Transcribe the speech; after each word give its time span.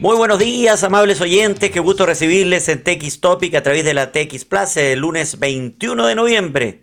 Muy 0.00 0.14
buenos 0.16 0.38
días, 0.38 0.84
amables 0.84 1.20
oyentes. 1.20 1.72
Qué 1.72 1.80
gusto 1.80 2.06
recibirles 2.06 2.68
en 2.68 2.84
TX 2.84 3.20
Topic 3.20 3.56
a 3.56 3.64
través 3.64 3.84
de 3.84 3.94
la 3.94 4.12
TX 4.12 4.44
Plus 4.44 4.76
el 4.76 5.00
lunes 5.00 5.40
21 5.40 6.06
de 6.06 6.14
noviembre. 6.14 6.82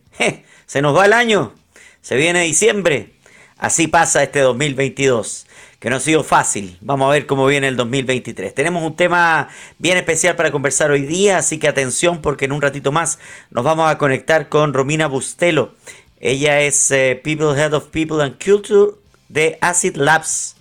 se 0.66 0.82
nos 0.82 0.94
va 0.94 1.06
el 1.06 1.14
año, 1.14 1.54
se 2.02 2.18
viene 2.18 2.42
diciembre. 2.42 3.14
Así 3.58 3.88
pasa 3.88 4.22
este 4.22 4.42
2022, 4.42 5.48
que 5.80 5.90
no 5.90 5.96
ha 5.96 6.00
sido 6.02 6.26
fácil. 6.26 6.78
Vamos 6.82 7.08
a 7.08 7.14
ver 7.14 7.26
cómo 7.26 7.46
viene 7.46 7.70
el 7.70 7.78
2023. 7.78 8.54
Tenemos 8.54 8.84
un 8.84 8.98
tema 8.98 9.48
bien 9.78 9.96
especial 9.96 10.36
para 10.36 10.52
conversar 10.52 10.92
hoy 10.92 11.04
día, 11.04 11.38
así 11.38 11.58
que 11.58 11.70
atención 11.70 12.22
porque 12.22 12.44
en 12.44 12.52
un 12.52 12.62
ratito 12.62 12.92
más 12.92 13.20
nos 13.50 13.64
vamos 13.64 13.90
a 13.90 13.98
conectar 13.98 14.50
con 14.50 14.74
Romina 14.74 15.08
Bustelo. 15.08 15.74
Ella 16.20 16.60
es 16.60 16.92
eh, 16.92 17.18
People 17.24 17.58
Head 17.58 17.72
of 17.72 17.86
People 17.92 18.22
and 18.22 18.44
Culture 18.44 18.92
de 19.30 19.58
Acid 19.62 19.96
Labs 19.96 20.55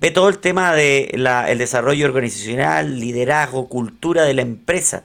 ve 0.00 0.10
todo 0.10 0.28
el 0.28 0.38
tema 0.38 0.74
del 0.74 1.26
el 1.26 1.58
desarrollo 1.58 2.06
organizacional, 2.06 2.98
liderazgo, 2.98 3.68
cultura 3.68 4.24
de 4.24 4.34
la 4.34 4.42
empresa. 4.42 5.04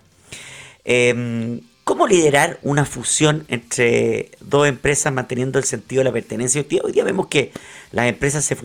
Em, 0.85 1.61
¿Cómo 1.83 2.07
liderar 2.07 2.57
una 2.63 2.83
fusión 2.83 3.45
entre 3.47 4.31
dos 4.39 4.67
empresas 4.67 5.13
manteniendo 5.13 5.59
el 5.59 5.65
sentido 5.65 5.99
de 5.99 6.05
la 6.05 6.11
pertenencia? 6.11 6.65
Hoy 6.83 6.91
día, 6.91 7.03
vemos 7.03 7.27
que 7.27 7.51
las 7.91 8.07
empresas 8.07 8.43
se, 8.43 8.55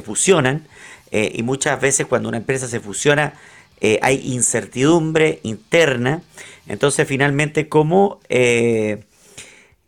fusionan 0.00 0.68
eh, 1.10 1.32
y 1.34 1.42
muchas 1.42 1.80
veces 1.80 2.06
cuando 2.06 2.28
una 2.28 2.38
empresa 2.38 2.68
se 2.68 2.78
fusiona 2.78 3.34
eh, 3.80 3.98
hay 4.02 4.20
incertidumbre 4.32 5.40
interna. 5.42 6.22
Entonces 6.68 7.08
finalmente, 7.08 7.68
¿cómo 7.68 8.20
eh, 8.28 9.04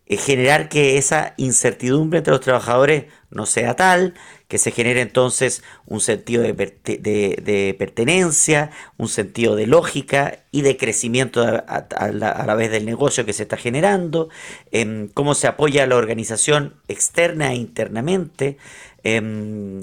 generar 0.09 0.67
que 0.67 0.97
esa 0.97 1.35
incertidumbre 1.37 2.17
entre 2.17 2.31
los 2.31 2.41
trabajadores 2.41 3.05
no 3.29 3.45
sea 3.45 3.75
tal? 3.75 4.15
Que 4.53 4.59
se 4.59 4.69
genere 4.69 5.01
entonces 5.01 5.63
un 5.87 5.99
sentido 5.99 6.43
de, 6.43 7.75
pertenencia, 7.79 8.69
un 8.97 9.07
sentido 9.07 9.55
de 9.55 9.65
lógica 9.65 10.43
y 10.51 10.61
de 10.61 10.77
crecimiento 10.77 11.41
a, 11.41 12.11
la, 12.11 12.53
vez 12.53 12.69
del 12.69 12.85
negocio 12.85 13.25
que 13.25 13.33
se 13.33 13.41
está 13.41 13.57
generando, 13.57 14.29
em, 14.71 15.07
cómo 15.07 15.33
se 15.33 15.47
apoya 15.47 15.81
a 15.81 15.87
la 15.87 15.95
organización 15.95 16.75
externa 16.87 17.51
e 17.51 17.55
internamente, 17.55 18.59
em, 19.03 19.79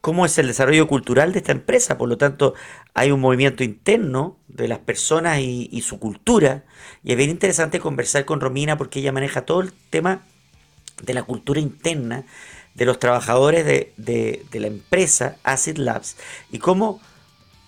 cómo 0.00 0.24
es 0.24 0.38
el 0.38 0.46
desarrollo 0.46 0.86
cultural 0.86 1.32
de 1.32 1.40
esta 1.40 1.50
empresa. 1.50 1.98
Por 1.98 2.08
lo 2.08 2.16
tanto, 2.16 2.54
hay 2.94 3.10
un 3.10 3.18
movimiento 3.18 3.64
interno 3.64 4.38
de 4.46 4.68
las 4.68 4.78
personas 4.78 5.40
y 5.40 5.82
su 5.82 5.98
cultura. 5.98 6.62
Y 7.02 7.10
es 7.10 7.16
bien 7.16 7.30
interesante 7.30 7.80
conversar 7.80 8.24
con 8.24 8.40
Romina 8.40 8.78
porque 8.78 9.00
ella 9.00 9.10
maneja 9.10 9.44
todo 9.44 9.62
el 9.62 9.72
tema 9.90 10.22
de 11.02 11.12
la 11.12 11.24
cultura 11.24 11.58
interna 11.58 12.24
de 12.74 12.84
los 12.84 12.98
trabajadores 12.98 13.64
de, 13.66 14.44
la 14.52 14.66
empresa 14.66 15.36
Acid 15.42 15.76
Labs 15.76 16.16
y 16.50 16.58
cómo 16.58 17.00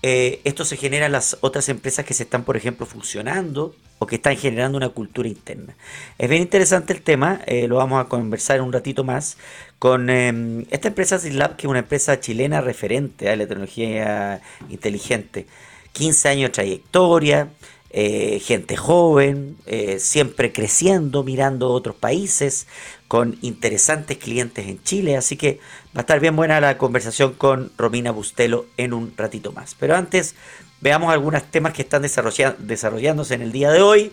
eh, 0.03 0.41
esto 0.45 0.65
se 0.65 0.77
genera 0.77 1.07
en 1.07 1.13
las 1.13 1.39
otras 1.41 1.69
empresas 1.69 2.05
que 2.05 2.13
se 2.13 2.25
están, 2.25 2.45
por 2.45 2.57
ejemplo, 2.57 2.85
funcionando 2.85 3.75
o 3.99 4.07
que 4.07 4.17
están 4.17 4.37
generando 4.37 4.77
una 4.77 4.91
cultura 4.91 5.29
interna. 5.29 5.77
Es 6.19 6.29
bien 6.29 6.43
interesante 6.43 6.93
el 6.93 7.01
tema, 7.01 7.41
eh, 7.47 7.69
lo 7.69 7.77
vamos 7.77 8.05
a 8.05 8.09
conversar 8.09 8.61
un 8.61 8.73
ratito 8.73 9.03
más 9.03 9.39
con 9.79 10.11
em, 10.11 10.67
esta 10.71 10.89
empresa 10.89 11.17
Acid 11.17 11.33
Labs, 11.33 11.57
que 11.57 11.67
es 11.67 11.71
una 11.71 11.79
empresa 11.79 12.21
chilena 12.21 12.61
referente 12.61 13.31
a 13.31 13.37
la 13.37 13.47
tecnología 13.47 14.43
inteligente. 14.69 15.47
15 15.93 16.29
años 16.29 16.49
de 16.49 16.53
trayectoria, 16.53 17.49
eh, 17.97 18.41
gente 18.41 18.77
joven, 18.77 19.57
siempre 19.99 20.53
creciendo, 20.53 21.23
mirando 21.23 21.71
otros 21.71 21.95
países, 21.95 22.67
con 23.09 23.39
interesantes 23.41 24.19
clientes 24.19 24.67
en 24.67 24.83
Chile, 24.83 25.17
así 25.17 25.37
que 25.37 25.61
va 25.97 25.99
a 25.99 26.01
estar 26.01 26.19
bien 26.19 26.35
buena 26.35 26.61
la 26.61 26.77
conversación 26.77 27.35
con 27.35 27.71
Romina 27.79 28.11
Bustelo 28.11 28.67
en 28.77 28.93
un 28.93 29.17
ratito 29.17 29.53
más. 29.53 29.77
Pero 29.79 29.95
antes 29.95 30.35
veamos 30.81 31.13
algunos 31.13 31.45
temas 31.45 31.73
que 31.73 31.83
están 31.83 32.03
desarrollándose 32.03 33.35
en 33.35 33.43
el 33.43 33.53
día 33.53 33.71
de 33.71 33.83
hoy 33.83 34.13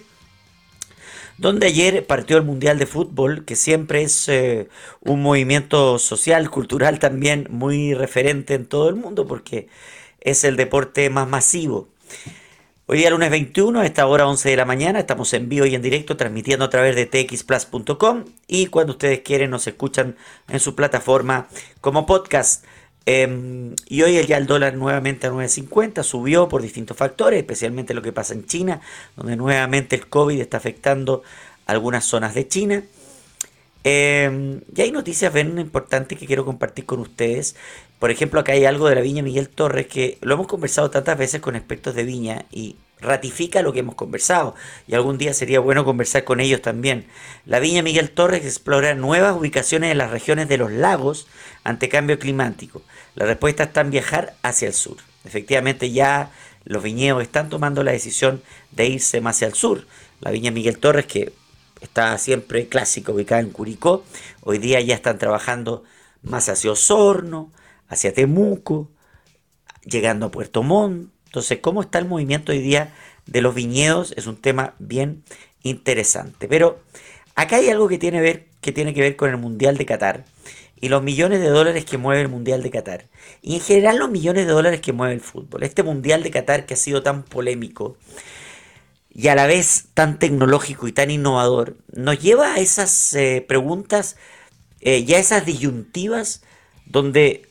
donde 1.42 1.66
ayer 1.66 2.06
partió 2.06 2.38
el 2.38 2.44
Mundial 2.44 2.78
de 2.78 2.86
Fútbol, 2.86 3.46
que 3.46 3.56
siempre 3.56 4.04
es 4.04 4.30
eh, 4.30 4.70
un 5.00 5.24
movimiento 5.24 5.98
social, 5.98 6.52
cultural 6.52 7.00
también 7.00 7.48
muy 7.50 7.96
referente 7.96 8.54
en 8.54 8.68
todo 8.68 8.90
el 8.90 8.96
mundo, 8.96 9.26
porque 9.28 9.68
es 10.20 10.44
el 10.44 10.56
deporte 10.56 11.10
más 11.10 11.28
masivo. 11.28 11.88
Hoy 12.94 12.98
día 12.98 13.10
lunes 13.10 13.30
21, 13.30 13.80
a 13.80 13.86
esta 13.86 14.06
hora 14.06 14.28
11 14.28 14.50
de 14.50 14.58
la 14.58 14.66
mañana, 14.66 15.00
estamos 15.00 15.32
en 15.32 15.48
vivo 15.48 15.66
y 15.66 15.76
en 15.76 15.82
directo 15.82 16.18
transmitiendo 16.18 16.66
a 16.66 16.70
través 16.70 16.94
de 16.94 17.06
txplus.com 17.06 18.26
y 18.50 18.66
cuando 18.66 18.92
ustedes 18.92 19.22
quieren 19.22 19.50
nos 19.50 19.66
escuchan 19.66 20.18
en 20.50 20.60
su 20.60 20.76
plataforma 20.76 21.48
como 21.80 22.06
podcast. 22.06 22.66
Em, 23.06 23.78
y 23.88 24.02
hoy 24.02 24.22
ya 24.28 24.36
el 24.36 24.46
dólar 24.46 24.74
nuevamente 24.74 25.26
a 25.26 25.32
9.50 25.32 26.04
subió 26.04 26.50
por 26.50 26.62
distintos 26.62 26.98
factores, 26.98 27.40
especialmente 27.40 27.94
lo 27.94 28.02
que 28.02 28.12
pasa 28.12 28.34
en 28.34 28.46
China, 28.46 28.82
donde 29.16 29.38
nuevamente 29.38 29.96
el 29.96 30.10
COVID 30.10 30.42
está 30.42 30.58
afectando 30.58 31.24
algunas 31.68 32.04
zonas 32.04 32.36
de 32.36 32.50
China. 32.50 32.84
Eh, 33.86 34.60
y 34.76 34.82
hay 34.82 34.92
noticias 34.92 35.34
bien 35.34 35.58
importantes 35.60 36.18
que 36.18 36.28
quiero 36.28 36.44
compartir 36.44 36.86
con 36.86 37.00
ustedes. 37.00 37.56
Por 38.02 38.10
ejemplo, 38.10 38.40
acá 38.40 38.54
hay 38.54 38.66
algo 38.66 38.90
de 38.90 38.96
la 38.96 39.02
Viña 39.02 39.22
Miguel 39.22 39.48
Torres 39.48 39.86
que 39.86 40.18
lo 40.22 40.34
hemos 40.34 40.48
conversado 40.48 40.90
tantas 40.90 41.20
veces 41.20 41.40
con 41.40 41.56
expertos 41.56 41.94
de 41.94 42.04
Viña 42.04 42.46
y 42.50 42.78
ratifica 43.00 43.62
lo 43.62 43.74
que 43.74 43.82
hemos 43.82 43.94
conversado. 43.94 44.56
Y 44.88 44.96
algún 44.96 45.20
día 45.20 45.36
sería 45.36 45.60
bueno 45.60 45.86
conversar 45.86 46.24
con 46.24 46.40
ellos 46.40 46.64
también. 46.64 47.06
La 47.46 47.60
Viña 47.60 47.84
Miguel 47.84 48.10
Torres 48.10 48.44
explora 48.44 48.96
nuevas 48.96 49.38
ubicaciones 49.38 49.92
en 49.92 50.00
las 50.00 50.10
regiones 50.10 50.50
de 50.50 50.58
los 50.58 50.72
lagos 50.72 51.28
ante 51.64 51.90
cambio 51.90 52.18
climático. 52.18 52.82
La 53.14 53.28
respuesta 53.28 53.66
está 53.66 53.82
en 53.82 53.92
viajar 53.92 54.34
hacia 54.42 54.70
el 54.70 54.74
sur. 54.74 54.98
Efectivamente 55.24 55.92
ya 55.92 56.32
los 56.64 56.82
viñedos 56.82 57.22
están 57.22 57.50
tomando 57.50 57.84
la 57.84 57.92
decisión 57.92 58.42
de 58.72 58.88
irse 58.88 59.22
más 59.22 59.36
hacia 59.36 59.48
el 59.50 59.54
sur. 59.54 59.86
La 60.22 60.32
Viña 60.32 60.50
Miguel 60.50 60.80
Torres, 60.80 61.06
que 61.06 61.34
está 61.82 62.18
siempre 62.18 62.68
clásica 62.68 63.12
ubicada 63.12 63.42
en 63.42 63.52
Curicó, 63.52 64.04
hoy 64.42 64.58
día 64.58 64.82
ya 64.82 64.96
están 64.96 65.20
trabajando 65.20 65.84
más 66.24 66.50
hacia 66.50 66.72
Osorno, 66.72 67.52
hacia 67.92 68.14
Temuco, 68.14 68.90
llegando 69.86 70.26
a 70.26 70.32
Puerto 70.32 70.64
Montt. 70.64 71.12
Entonces, 71.26 71.60
¿cómo 71.62 71.82
está 71.82 72.00
el 72.00 72.08
movimiento 72.08 72.54
hoy 72.54 72.60
día 72.60 72.94
de 73.26 73.42
los 73.42 73.54
viñedos? 73.54 74.14
Es 74.18 74.28
un 74.28 74.38
tema 74.38 74.74
bien 74.80 75.24
interesante. 75.62 76.48
Pero 76.48 76.80
acá 77.36 77.58
hay 77.58 77.70
algo 77.70 77.88
que 77.90 77.98
tiene, 78.00 78.22
que 78.62 79.02
ver 79.02 79.16
con 79.16 79.30
el 79.30 79.38
Mundial 79.38 79.78
de 79.78 79.86
Qatar 79.86 80.26
y 80.80 80.88
los 80.88 81.04
millones 81.04 81.42
de 81.42 81.50
dólares 81.50 81.86
que 81.86 81.98
mueve 81.98 82.22
el 82.22 82.30
Mundial 82.30 82.64
de 82.64 82.72
Qatar. 82.72 83.08
Y 83.42 83.56
en 83.56 83.62
general 83.62 83.98
los 83.98 84.10
millones 84.10 84.48
de 84.48 84.54
dólares 84.54 84.80
que 84.80 84.94
mueve 84.94 85.14
el 85.14 85.22
fútbol. 85.22 85.64
Este 85.64 85.84
Mundial 85.84 86.24
de 86.24 86.32
Qatar 86.32 86.66
que 86.66 86.76
ha 86.76 86.78
sido 86.78 87.04
tan 87.04 87.24
polémico 87.24 87.98
y 89.14 89.28
a 89.28 89.36
la 89.36 89.48
vez 89.48 89.90
tan 89.94 90.18
tecnológico 90.18 90.88
y 90.88 90.94
tan 90.94 91.12
innovador, 91.12 91.76
nos 91.92 92.18
lleva 92.20 92.54
a 92.54 92.60
esas 92.60 93.14
eh, 93.14 93.44
preguntas 93.46 94.16
eh, 94.80 95.00
y 95.06 95.14
a 95.14 95.20
esas 95.20 95.46
disyuntivas 95.46 96.42
donde 96.86 97.51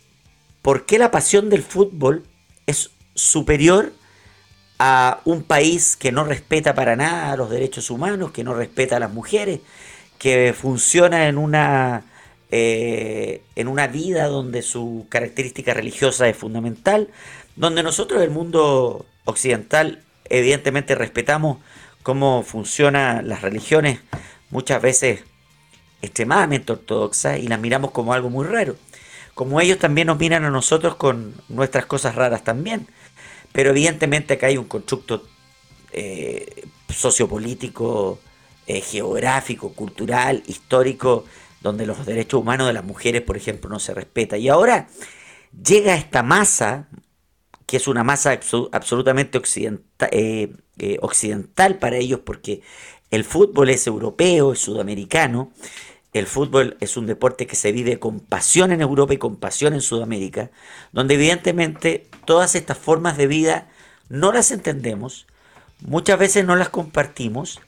¿Por 0.62 0.84
qué 0.84 0.98
la 0.98 1.10
pasión 1.10 1.48
del 1.48 1.62
fútbol 1.62 2.24
es 2.66 2.90
superior 3.14 3.92
a 4.78 5.20
un 5.24 5.42
país 5.42 5.96
que 5.96 6.12
no 6.12 6.24
respeta 6.24 6.74
para 6.74 6.96
nada 6.96 7.36
los 7.36 7.50
derechos 7.50 7.90
humanos, 7.90 8.30
que 8.32 8.44
no 8.44 8.54
respeta 8.54 8.96
a 8.96 9.00
las 9.00 9.12
mujeres, 9.12 9.60
que 10.18 10.54
funciona 10.58 11.28
en 11.28 11.38
una, 11.38 12.04
eh, 12.50 13.42
en 13.56 13.68
una 13.68 13.86
vida 13.86 14.26
donde 14.26 14.62
su 14.62 15.06
característica 15.08 15.74
religiosa 15.74 16.28
es 16.28 16.36
fundamental, 16.36 17.08
donde 17.56 17.82
nosotros 17.82 18.22
el 18.22 18.30
mundo 18.30 19.06
occidental 19.24 20.02
evidentemente 20.28 20.94
respetamos 20.94 21.58
cómo 22.02 22.42
funcionan 22.42 23.28
las 23.28 23.42
religiones 23.42 24.00
muchas 24.50 24.80
veces 24.80 25.24
extremadamente 26.02 26.72
ortodoxas 26.72 27.38
y 27.38 27.48
las 27.48 27.60
miramos 27.60 27.90
como 27.90 28.12
algo 28.14 28.30
muy 28.30 28.46
raro 28.46 28.76
como 29.40 29.58
ellos 29.58 29.78
también 29.78 30.08
nos 30.08 30.18
miran 30.18 30.44
a 30.44 30.50
nosotros 30.50 30.96
con 30.96 31.32
nuestras 31.48 31.86
cosas 31.86 32.14
raras 32.14 32.44
también. 32.44 32.86
Pero 33.52 33.70
evidentemente 33.70 34.34
acá 34.34 34.48
hay 34.48 34.58
un 34.58 34.66
constructo 34.66 35.26
eh, 35.92 36.66
sociopolítico, 36.90 38.18
eh, 38.66 38.82
geográfico, 38.82 39.72
cultural, 39.72 40.42
histórico, 40.46 41.24
donde 41.62 41.86
los 41.86 42.04
derechos 42.04 42.38
humanos 42.38 42.66
de 42.66 42.74
las 42.74 42.84
mujeres, 42.84 43.22
por 43.22 43.38
ejemplo, 43.38 43.70
no 43.70 43.78
se 43.78 43.94
respeta. 43.94 44.36
Y 44.36 44.50
ahora 44.50 44.88
llega 45.64 45.94
esta 45.94 46.22
masa, 46.22 46.90
que 47.64 47.78
es 47.78 47.88
una 47.88 48.04
masa 48.04 48.38
absolutamente 48.72 49.40
eh, 50.10 50.98
occidental 51.00 51.78
para 51.78 51.96
ellos, 51.96 52.20
porque 52.26 52.60
el 53.10 53.24
fútbol 53.24 53.70
es 53.70 53.86
europeo, 53.86 54.52
es 54.52 54.58
sudamericano, 54.58 55.50
el 56.12 56.26
fútbol 56.26 56.76
es 56.80 56.96
un 56.96 57.06
deporte 57.06 57.46
que 57.46 57.56
se 57.56 57.72
vive 57.72 57.98
con 57.98 58.20
pasión 58.20 58.72
en 58.72 58.80
Europa 58.80 59.14
y 59.14 59.18
con 59.18 59.36
pasión 59.36 59.74
en 59.74 59.80
Sudamérica, 59.80 60.50
donde 60.92 61.14
evidentemente 61.14 62.08
todas 62.24 62.54
estas 62.54 62.78
formas 62.78 63.16
de 63.16 63.28
vida 63.28 63.68
no 64.08 64.32
las 64.32 64.50
entendemos, 64.50 65.26
muchas 65.80 66.18
veces 66.18 66.44
no 66.44 66.56
las 66.56 66.68
compartimos, 66.68 67.60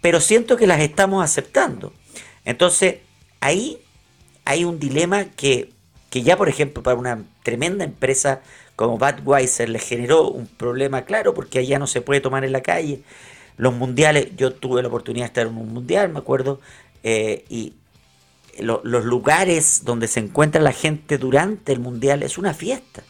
pero 0.00 0.20
siento 0.20 0.56
que 0.56 0.66
las 0.66 0.80
estamos 0.80 1.22
aceptando. 1.22 1.92
Entonces, 2.44 2.96
ahí 3.40 3.78
hay 4.44 4.64
un 4.64 4.78
dilema 4.78 5.24
que, 5.24 5.72
que 6.08 6.22
ya, 6.22 6.36
por 6.36 6.48
ejemplo, 6.48 6.82
para 6.82 6.96
una 6.96 7.24
tremenda 7.42 7.84
empresa 7.84 8.40
como 8.74 8.98
Budweiser 8.98 9.68
le 9.68 9.78
generó 9.78 10.28
un 10.28 10.46
problema 10.46 11.04
claro 11.04 11.34
porque 11.34 11.58
allá 11.58 11.78
no 11.78 11.86
se 11.86 12.02
puede 12.02 12.20
tomar 12.20 12.44
en 12.44 12.52
la 12.52 12.62
calle. 12.62 13.02
Los 13.56 13.74
mundiales, 13.74 14.36
yo 14.36 14.52
tuve 14.52 14.82
la 14.82 14.88
oportunidad 14.88 15.24
de 15.24 15.28
estar 15.28 15.46
en 15.46 15.56
un 15.56 15.72
mundial, 15.72 16.10
me 16.10 16.18
acuerdo, 16.18 16.60
eh, 17.08 17.44
y 17.48 17.74
los 18.58 19.04
lugares 19.04 19.84
donde 19.84 20.08
se 20.08 20.18
encuentra 20.18 20.60
la 20.60 20.72
gente 20.72 21.18
durante 21.18 21.72
el 21.72 21.78
mundial 21.78 22.24
es 22.24 22.36
una 22.36 22.52
fiesta. 22.52 23.04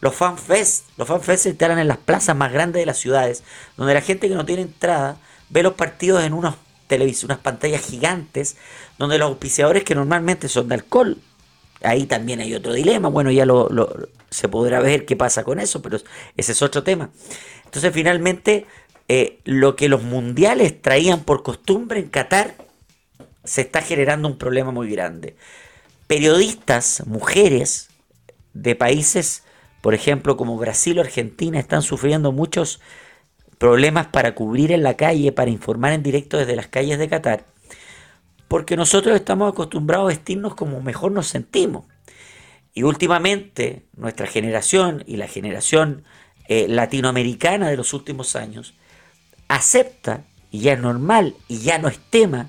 Los 0.00 0.14
fanfests, 0.14 0.84
los 0.96 1.08
fanfests 1.08 1.42
se 1.42 1.48
instalan 1.48 1.80
en 1.80 1.88
las 1.88 1.96
plazas 1.96 2.36
más 2.36 2.52
grandes 2.52 2.80
de 2.80 2.86
las 2.86 2.98
ciudades, 2.98 3.42
donde 3.76 3.94
la 3.94 4.02
gente 4.02 4.28
que 4.28 4.36
no 4.36 4.46
tiene 4.46 4.62
entrada 4.62 5.16
ve 5.48 5.64
los 5.64 5.74
partidos 5.74 6.22
en 6.22 6.32
unos 6.32 6.54
unas 7.24 7.38
pantallas 7.38 7.82
gigantes, 7.82 8.56
donde 8.98 9.18
los 9.18 9.28
auspiciadores 9.28 9.82
que 9.82 9.94
normalmente 9.96 10.48
son 10.48 10.68
de 10.68 10.74
alcohol, 10.74 11.18
ahí 11.82 12.06
también 12.06 12.40
hay 12.40 12.54
otro 12.54 12.72
dilema, 12.72 13.08
bueno, 13.08 13.30
ya 13.30 13.46
lo, 13.46 13.68
se 14.28 14.48
podrá 14.48 14.80
ver 14.80 15.06
qué 15.06 15.14
pasa 15.16 15.44
con 15.44 15.60
eso, 15.60 15.82
pero 15.82 15.98
ese 16.36 16.52
es 16.52 16.62
otro 16.62 16.82
tema. 16.82 17.10
Entonces, 17.64 17.92
finalmente, 17.92 18.66
eh, 19.08 19.38
lo 19.44 19.76
que 19.76 19.88
los 19.88 20.02
mundiales 20.02 20.82
traían 20.82 21.20
por 21.20 21.44
costumbre 21.44 22.00
en 22.00 22.08
Qatar, 22.08 22.56
se 23.44 23.62
está 23.62 23.82
generando 23.82 24.28
un 24.28 24.38
problema 24.38 24.70
muy 24.70 24.90
grande. 24.90 25.36
Periodistas, 26.06 27.04
mujeres 27.06 27.88
de 28.52 28.74
países, 28.74 29.44
por 29.80 29.94
ejemplo, 29.94 30.36
como 30.36 30.56
Brasil 30.58 30.98
o 30.98 31.02
Argentina, 31.02 31.58
están 31.58 31.82
sufriendo 31.82 32.32
muchos 32.32 32.80
problemas 33.58 34.06
para 34.06 34.34
cubrir 34.34 34.72
en 34.72 34.82
la 34.82 34.96
calle, 34.96 35.32
para 35.32 35.50
informar 35.50 35.92
en 35.92 36.02
directo 36.02 36.38
desde 36.38 36.56
las 36.56 36.68
calles 36.68 36.98
de 36.98 37.08
Qatar, 37.08 37.44
porque 38.48 38.76
nosotros 38.76 39.14
estamos 39.14 39.52
acostumbrados 39.52 40.06
a 40.06 40.16
vestirnos 40.16 40.54
como 40.54 40.80
mejor 40.80 41.12
nos 41.12 41.28
sentimos. 41.28 41.84
Y 42.72 42.84
últimamente 42.84 43.84
nuestra 43.96 44.26
generación 44.26 45.04
y 45.06 45.16
la 45.16 45.28
generación 45.28 46.04
eh, 46.48 46.66
latinoamericana 46.68 47.68
de 47.68 47.76
los 47.76 47.92
últimos 47.92 48.34
años 48.34 48.74
acepta, 49.48 50.24
y 50.50 50.60
ya 50.60 50.72
es 50.72 50.80
normal, 50.80 51.34
y 51.46 51.58
ya 51.58 51.78
no 51.78 51.88
es 51.88 51.98
tema, 52.10 52.48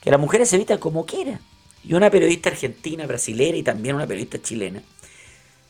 que 0.00 0.10
las 0.10 0.20
mujeres 0.20 0.48
se 0.48 0.56
vistan 0.56 0.78
como 0.78 1.06
quieran. 1.06 1.40
Y 1.84 1.94
una 1.94 2.10
periodista 2.10 2.50
argentina, 2.50 3.06
brasilera 3.06 3.56
y 3.56 3.62
también 3.62 3.94
una 3.94 4.06
periodista 4.06 4.40
chilena, 4.40 4.82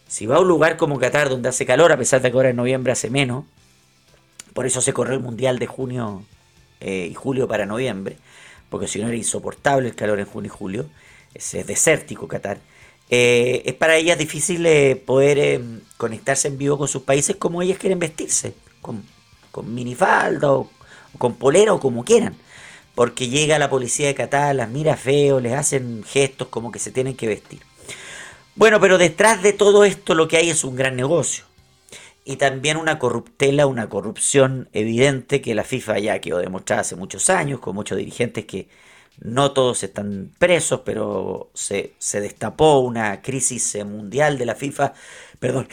si 0.09 0.25
va 0.25 0.37
a 0.37 0.41
un 0.41 0.49
lugar 0.49 0.77
como 0.79 0.99
Qatar 0.99 1.29
donde 1.29 1.51
hace 1.51 1.67
calor, 1.67 1.93
a 1.93 1.99
pesar 1.99 2.23
de 2.23 2.31
que 2.31 2.37
ahora 2.37 2.49
en 2.51 2.57
noviembre 2.57 2.93
hace 2.93 3.11
menos, 3.11 3.45
por 4.55 4.67
eso 4.67 4.81
se 4.81 4.93
corrió 4.93 5.15
el 5.15 5.21
Mundial 5.21 5.59
de 5.59 5.67
junio 5.67 6.25
eh, 6.81 7.09
y 7.11 7.15
julio 7.15 7.47
para 7.47 7.67
noviembre, 7.67 8.17
porque 8.71 8.89
si 8.89 8.99
no 8.99 9.09
era 9.09 9.17
insoportable 9.17 9.89
el 9.89 9.95
calor 9.95 10.19
en 10.19 10.27
junio 10.27 10.51
y 10.53 10.57
julio, 10.57 10.87
es, 11.35 11.53
desértico 11.67 12.27
Qatar. 12.27 12.59
Eh, 13.11 13.63
es 13.67 13.75
para 13.75 13.97
ellas 13.97 14.19
difícil 14.19 14.65
eh, 14.67 14.97
poder 14.97 15.61
conectarse 15.97 16.49
en 16.49 16.59
vivo 16.59 16.79
con 16.79 16.89
sus 16.89 17.03
países 17.03 17.37
como 17.37 17.63
ellas 17.63 17.79
quieren 17.79 17.99
vestirse, 17.99 18.55
con, 18.81 19.05
con 19.51 19.75
minifalda 19.75 20.53
o, 20.53 20.71
con 21.19 21.35
polera 21.37 21.75
o 21.75 21.81
como 21.81 22.05
quieran. 22.05 22.35
Porque 22.99 23.29
llega 23.29 23.61
la 23.61 23.71
policía 23.71 24.09
de 24.09 24.17
Qatar, 24.17 24.57
las 24.57 24.71
mira 24.71 24.97
feo, 24.97 25.39
les 25.39 25.53
hacen 25.53 26.03
gestos 26.03 26.49
como 26.49 26.73
que 26.73 26.81
se 26.81 26.91
tienen 26.91 27.15
que 27.15 27.29
vestir. 27.29 27.61
Bueno, 28.57 28.81
pero 28.81 28.99
detrás 28.99 29.41
de 29.41 29.53
todo 29.53 29.85
esto 29.85 30.17
lo 30.17 30.27
que 30.27 30.37
hay 30.37 30.51
es 30.51 30.65
un 30.65 30.75
gran 30.75 30.97
negocio 30.97 31.45
y 32.25 32.39
también 32.39 32.77
una 32.77 32.99
corruptela, 32.99 33.69
una 33.69 33.89
corrupción 33.89 34.69
evidente 34.73 35.41
que 35.41 35.55
la 35.55 35.63
FIFA 35.63 36.01
ya 36.01 36.21
quedó 36.21 36.39
demostrada 36.39 36.81
hace 36.81 36.97
muchos 36.97 37.31
años, 37.31 37.61
con 37.61 37.77
muchos 37.77 37.97
dirigentes 37.97 38.47
que 38.47 38.69
no 39.21 39.53
todos 39.53 39.85
están 39.85 40.33
presos, 40.37 40.81
pero 40.85 41.53
se, 41.55 41.95
destapó 42.15 42.81
una 42.81 43.23
crisis 43.23 43.79
mundial 43.85 44.39
de 44.39 44.47
la 44.47 44.57
FIFA. 44.57 44.93
Perdón. 45.39 45.69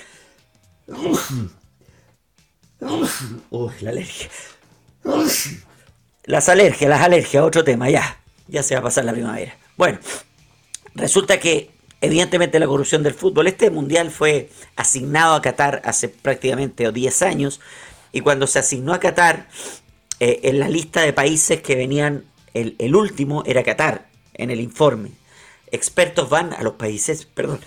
Uy, 3.49 3.71
la 3.81 3.89
alergia. 3.89 4.29
Las 6.25 6.49
alergias, 6.49 6.89
las 6.89 7.01
alergias, 7.01 7.43
otro 7.43 7.63
tema, 7.63 7.89
ya. 7.89 8.19
Ya 8.47 8.63
se 8.63 8.75
va 8.75 8.81
a 8.81 8.83
pasar 8.83 9.05
la 9.05 9.13
primavera. 9.13 9.57
Bueno, 9.77 9.99
resulta 10.93 11.39
que 11.39 11.71
evidentemente 12.01 12.59
la 12.59 12.67
corrupción 12.67 13.03
del 13.03 13.13
fútbol. 13.13 13.47
Este 13.47 13.69
mundial 13.69 14.11
fue 14.11 14.49
asignado 14.75 15.35
a 15.35 15.41
Qatar 15.41 15.81
hace 15.85 16.09
prácticamente 16.09 16.91
10 16.91 17.21
años 17.23 17.59
y 18.11 18.21
cuando 18.21 18.47
se 18.47 18.59
asignó 18.59 18.93
a 18.93 18.99
Qatar, 18.99 19.49
eh, 20.19 20.41
en 20.43 20.59
la 20.59 20.69
lista 20.69 21.01
de 21.01 21.13
países 21.13 21.61
que 21.61 21.75
venían, 21.75 22.23
el, 22.53 22.95
último 22.95 23.43
era 23.45 23.63
Qatar 23.63 24.07
en 24.33 24.49
el 24.49 24.61
informe. 24.61 25.11
Expertos 25.71 26.29
van 26.29 26.53
a 26.53 26.63
los 26.63 26.75
países, 26.75 27.25
perdón. 27.25 27.59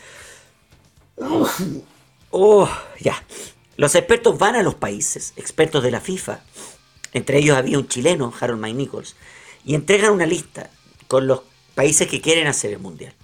Oh, 2.31 2.69
ya. 3.01 3.23
Los 3.77 3.95
expertos 3.95 4.39
van 4.39 4.57
a 4.57 4.63
los 4.63 4.75
países, 4.75 5.35
expertos 5.37 5.83
de 5.83 5.91
la 5.91 6.01
FIFA. 6.01 6.41
Entre 7.13 7.39
ellos 7.39 7.57
había 7.57 7.79
un 7.79 7.89
chileno, 7.89 8.33
Harold 8.39 8.61
May 8.61 8.75
Nichols, 8.75 9.17
y 9.65 9.75
entregan 9.75 10.13
una 10.13 10.27
lista 10.27 10.71
con 11.07 11.27
los 11.27 11.43
países 11.75 12.09
que 12.09 12.21
quieren 12.21 12.47
hacer 12.47 12.73
el 12.73 12.79
mundial. 12.79 13.15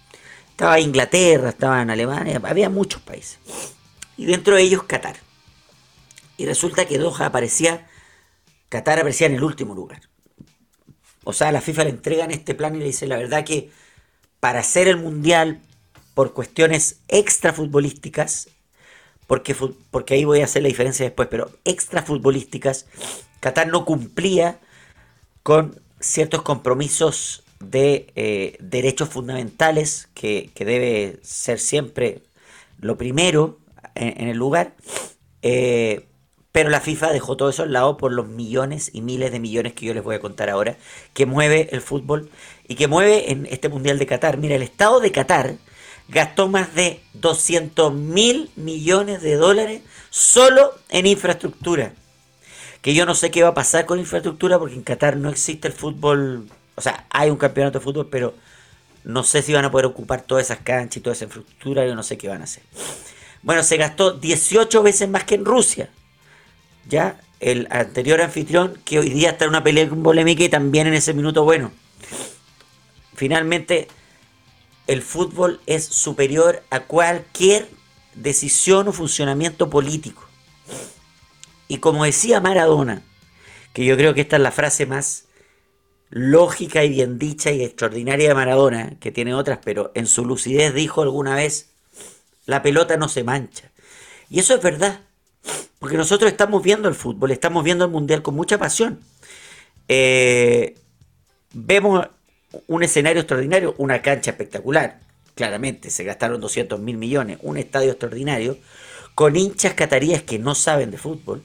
Estaba 0.50 0.80
Inglaterra, 0.80 1.50
estaba 1.50 1.82
en 1.82 1.90
Alemania, 1.90 2.40
había 2.44 2.70
muchos 2.70 3.02
países. 3.02 3.38
Y 4.16 4.26
dentro 4.26 4.54
de 4.54 4.62
ellos 4.62 4.84
Qatar. 4.84 5.16
Y 6.36 6.46
resulta 6.46 6.86
que 6.86 6.98
Doha 6.98 7.26
aparecía, 7.26 7.88
Qatar 8.68 8.98
aparecía 8.98 9.26
en 9.26 9.34
el 9.34 9.44
último 9.44 9.74
lugar. 9.74 10.02
O 11.24 11.32
sea, 11.32 11.52
la 11.52 11.60
FIFA 11.60 11.84
le 11.84 11.90
entregan 11.90 12.30
este 12.30 12.54
plan 12.54 12.76
y 12.76 12.78
le 12.78 12.84
dice 12.84 13.06
la 13.06 13.16
verdad 13.16 13.44
que 13.44 13.70
para 14.40 14.60
hacer 14.60 14.88
el 14.88 14.98
mundial, 14.98 15.60
por 16.14 16.32
cuestiones 16.34 17.00
extra 17.08 17.52
futbolísticas, 17.52 18.48
porque, 19.26 19.56
porque 19.90 20.14
ahí 20.14 20.24
voy 20.24 20.40
a 20.40 20.44
hacer 20.44 20.62
la 20.62 20.68
diferencia 20.68 21.04
después, 21.04 21.28
pero 21.30 21.50
extra 21.64 22.02
futbolísticas, 22.02 22.86
Qatar 23.40 23.68
no 23.68 23.84
cumplía 23.84 24.58
con 25.42 25.80
ciertos 26.00 26.42
compromisos 26.42 27.44
de 27.60 28.12
eh, 28.14 28.56
derechos 28.60 29.08
fundamentales, 29.08 30.08
que, 30.14 30.50
debe 30.56 31.18
ser 31.22 31.58
siempre 31.58 32.22
lo 32.80 32.96
primero 32.96 33.58
en, 33.94 34.28
el 34.28 34.36
lugar, 34.36 34.74
eh, 35.42 36.06
pero 36.52 36.70
la 36.70 36.80
FIFA 36.80 37.12
dejó 37.12 37.36
todo 37.36 37.48
eso 37.48 37.64
al 37.64 37.72
lado 37.72 37.96
por 37.96 38.12
los 38.12 38.28
millones 38.28 38.90
y 38.92 39.00
miles 39.00 39.32
de 39.32 39.40
millones 39.40 39.72
que 39.72 39.86
yo 39.86 39.94
les 39.94 40.04
voy 40.04 40.14
a 40.14 40.20
contar 40.20 40.50
ahora, 40.50 40.76
que 41.12 41.26
mueve 41.26 41.68
el 41.72 41.80
fútbol 41.80 42.30
y 42.68 42.76
que 42.76 42.86
mueve 42.86 43.32
en 43.32 43.46
este 43.46 43.68
Mundial 43.68 43.98
de 43.98 44.06
Qatar. 44.06 44.38
Mira, 44.38 44.54
el 44.54 44.62
Estado 44.62 45.00
de 45.00 45.10
Qatar 45.10 45.56
gastó 46.08 46.48
más 46.48 46.74
de 46.74 47.00
200 47.14 47.92
mil 47.92 48.50
millones 48.56 49.22
de 49.22 49.36
dólares 49.36 49.82
solo 50.10 50.72
en 50.88 51.06
infraestructura. 51.06 51.92
Que 52.82 52.94
yo 52.94 53.06
no 53.06 53.14
sé 53.14 53.30
qué 53.30 53.42
va 53.42 53.50
a 53.50 53.54
pasar 53.54 53.86
con 53.86 53.98
infraestructura 53.98 54.58
porque 54.58 54.74
en 54.74 54.82
Qatar 54.82 55.16
no 55.16 55.30
existe 55.30 55.68
el 55.68 55.74
fútbol 55.74 56.46
o 56.76 56.80
sea, 56.80 57.06
hay 57.10 57.30
un 57.30 57.36
campeonato 57.36 57.78
de 57.78 57.84
fútbol, 57.84 58.08
pero 58.10 58.34
no 59.04 59.22
sé 59.22 59.42
si 59.42 59.52
van 59.52 59.64
a 59.64 59.70
poder 59.70 59.86
ocupar 59.86 60.22
todas 60.22 60.44
esas 60.44 60.58
canchas 60.58 60.96
y 60.96 61.00
toda 61.00 61.14
esa 61.14 61.24
infraestructura, 61.24 61.86
yo 61.86 61.94
no 61.94 62.02
sé 62.02 62.18
qué 62.18 62.28
van 62.28 62.40
a 62.40 62.44
hacer. 62.44 62.62
Bueno, 63.42 63.62
se 63.62 63.76
gastó 63.76 64.12
18 64.12 64.82
veces 64.82 65.08
más 65.08 65.24
que 65.24 65.34
en 65.34 65.44
Rusia. 65.44 65.90
Ya, 66.88 67.20
el 67.40 67.68
anterior 67.70 68.20
anfitrión, 68.20 68.78
que 68.84 68.98
hoy 68.98 69.10
día 69.10 69.30
está 69.30 69.44
en 69.44 69.50
una 69.50 69.62
pelea 69.62 69.88
con 69.88 70.02
polémica 70.02 70.44
y 70.44 70.48
también 70.48 70.86
en 70.86 70.94
ese 70.94 71.14
minuto, 71.14 71.44
bueno. 71.44 71.70
Finalmente, 73.14 73.88
el 74.86 75.02
fútbol 75.02 75.60
es 75.66 75.84
superior 75.84 76.62
a 76.70 76.80
cualquier 76.80 77.68
decisión 78.14 78.88
o 78.88 78.92
funcionamiento 78.92 79.70
político. 79.70 80.24
Y 81.68 81.78
como 81.78 82.04
decía 82.04 82.40
Maradona, 82.40 83.02
que 83.72 83.84
yo 83.84 83.96
creo 83.96 84.14
que 84.14 84.20
esta 84.20 84.36
es 84.36 84.42
la 84.42 84.52
frase 84.52 84.86
más 84.86 85.24
lógica 86.10 86.84
y 86.84 86.90
bien 86.90 87.18
dicha 87.18 87.50
y 87.50 87.64
extraordinaria 87.64 88.28
de 88.28 88.34
Maradona, 88.34 88.98
que 89.00 89.10
tiene 89.10 89.34
otras, 89.34 89.58
pero 89.64 89.90
en 89.94 90.06
su 90.06 90.24
lucidez 90.24 90.74
dijo 90.74 91.02
alguna 91.02 91.34
vez, 91.34 91.70
la 92.46 92.62
pelota 92.62 92.96
no 92.96 93.08
se 93.08 93.24
mancha. 93.24 93.72
Y 94.28 94.38
eso 94.38 94.54
es 94.54 94.62
verdad, 94.62 95.00
porque 95.78 95.96
nosotros 95.96 96.30
estamos 96.30 96.62
viendo 96.62 96.88
el 96.88 96.94
fútbol, 96.94 97.30
estamos 97.30 97.64
viendo 97.64 97.84
el 97.84 97.90
mundial 97.90 98.22
con 98.22 98.34
mucha 98.34 98.58
pasión. 98.58 99.00
Eh, 99.88 100.76
vemos 101.52 102.06
un 102.66 102.82
escenario 102.82 103.20
extraordinario, 103.20 103.74
una 103.78 104.02
cancha 104.02 104.30
espectacular, 104.32 105.00
claramente 105.34 105.90
se 105.90 106.04
gastaron 106.04 106.40
200 106.40 106.80
mil 106.80 106.96
millones, 106.96 107.38
un 107.42 107.56
estadio 107.56 107.90
extraordinario, 107.90 108.56
con 109.14 109.36
hinchas 109.36 109.74
cataríes 109.74 110.22
que 110.22 110.38
no 110.38 110.54
saben 110.54 110.90
de 110.90 110.98
fútbol, 110.98 111.42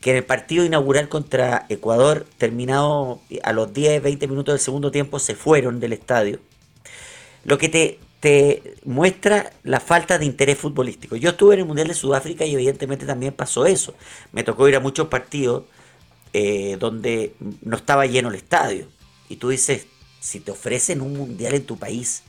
que 0.00 0.10
en 0.10 0.16
el 0.16 0.24
partido 0.24 0.64
inaugural 0.64 1.08
contra 1.08 1.66
Ecuador, 1.68 2.26
terminado 2.38 3.20
a 3.42 3.52
los 3.52 3.72
10, 3.72 4.02
20 4.02 4.28
minutos 4.28 4.54
del 4.54 4.60
segundo 4.60 4.90
tiempo, 4.90 5.18
se 5.18 5.34
fueron 5.34 5.80
del 5.80 5.92
estadio. 5.92 6.40
Lo 7.44 7.56
que 7.58 7.68
te, 7.68 7.98
te 8.20 8.74
muestra 8.84 9.52
la 9.62 9.80
falta 9.80 10.18
de 10.18 10.26
interés 10.26 10.58
futbolístico. 10.58 11.16
Yo 11.16 11.30
estuve 11.30 11.54
en 11.54 11.60
el 11.60 11.66
Mundial 11.66 11.88
de 11.88 11.94
Sudáfrica 11.94 12.44
y 12.44 12.54
evidentemente 12.54 13.06
también 13.06 13.32
pasó 13.32 13.66
eso. 13.66 13.94
Me 14.32 14.44
tocó 14.44 14.68
ir 14.68 14.76
a 14.76 14.80
muchos 14.80 15.08
partidos 15.08 15.64
eh, 16.32 16.76
donde 16.80 17.34
no 17.62 17.76
estaba 17.76 18.06
lleno 18.06 18.28
el 18.28 18.34
estadio. 18.34 18.88
Y 19.28 19.36
tú 19.36 19.50
dices, 19.50 19.86
si 20.24 20.40
te 20.40 20.52
ofrecen 20.52 21.02
un 21.02 21.12
Mundial 21.12 21.52
en 21.54 21.66
tu 21.66 21.76
país 21.76 22.22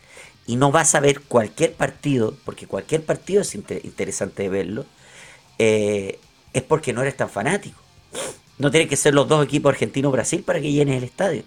y 0.45 0.57
no 0.57 0.69
vas 0.69 0.95
a 0.95 0.99
ver 0.99 1.21
cualquier 1.21 1.73
partido, 1.73 2.35
porque 2.43 2.67
cualquier 2.67 3.05
partido 3.05 3.41
es 3.41 3.55
interesante 3.55 4.49
verlo, 4.49 4.85
eh, 5.59 6.19
es 6.51 6.61
porque 6.61 6.91
no 6.91 7.01
eres 7.01 7.15
tan 7.15 7.29
fanático. 7.29 7.79
No 8.57 8.69
tienen 8.69 8.89
que 8.89 8.97
ser 8.97 9.13
los 9.13 9.29
dos 9.29 9.45
equipos 9.45 9.71
argentino-Brasil 9.71 10.43
para 10.43 10.59
que 10.59 10.73
llenes 10.73 10.97
el 10.97 11.05
estadio. 11.05 11.43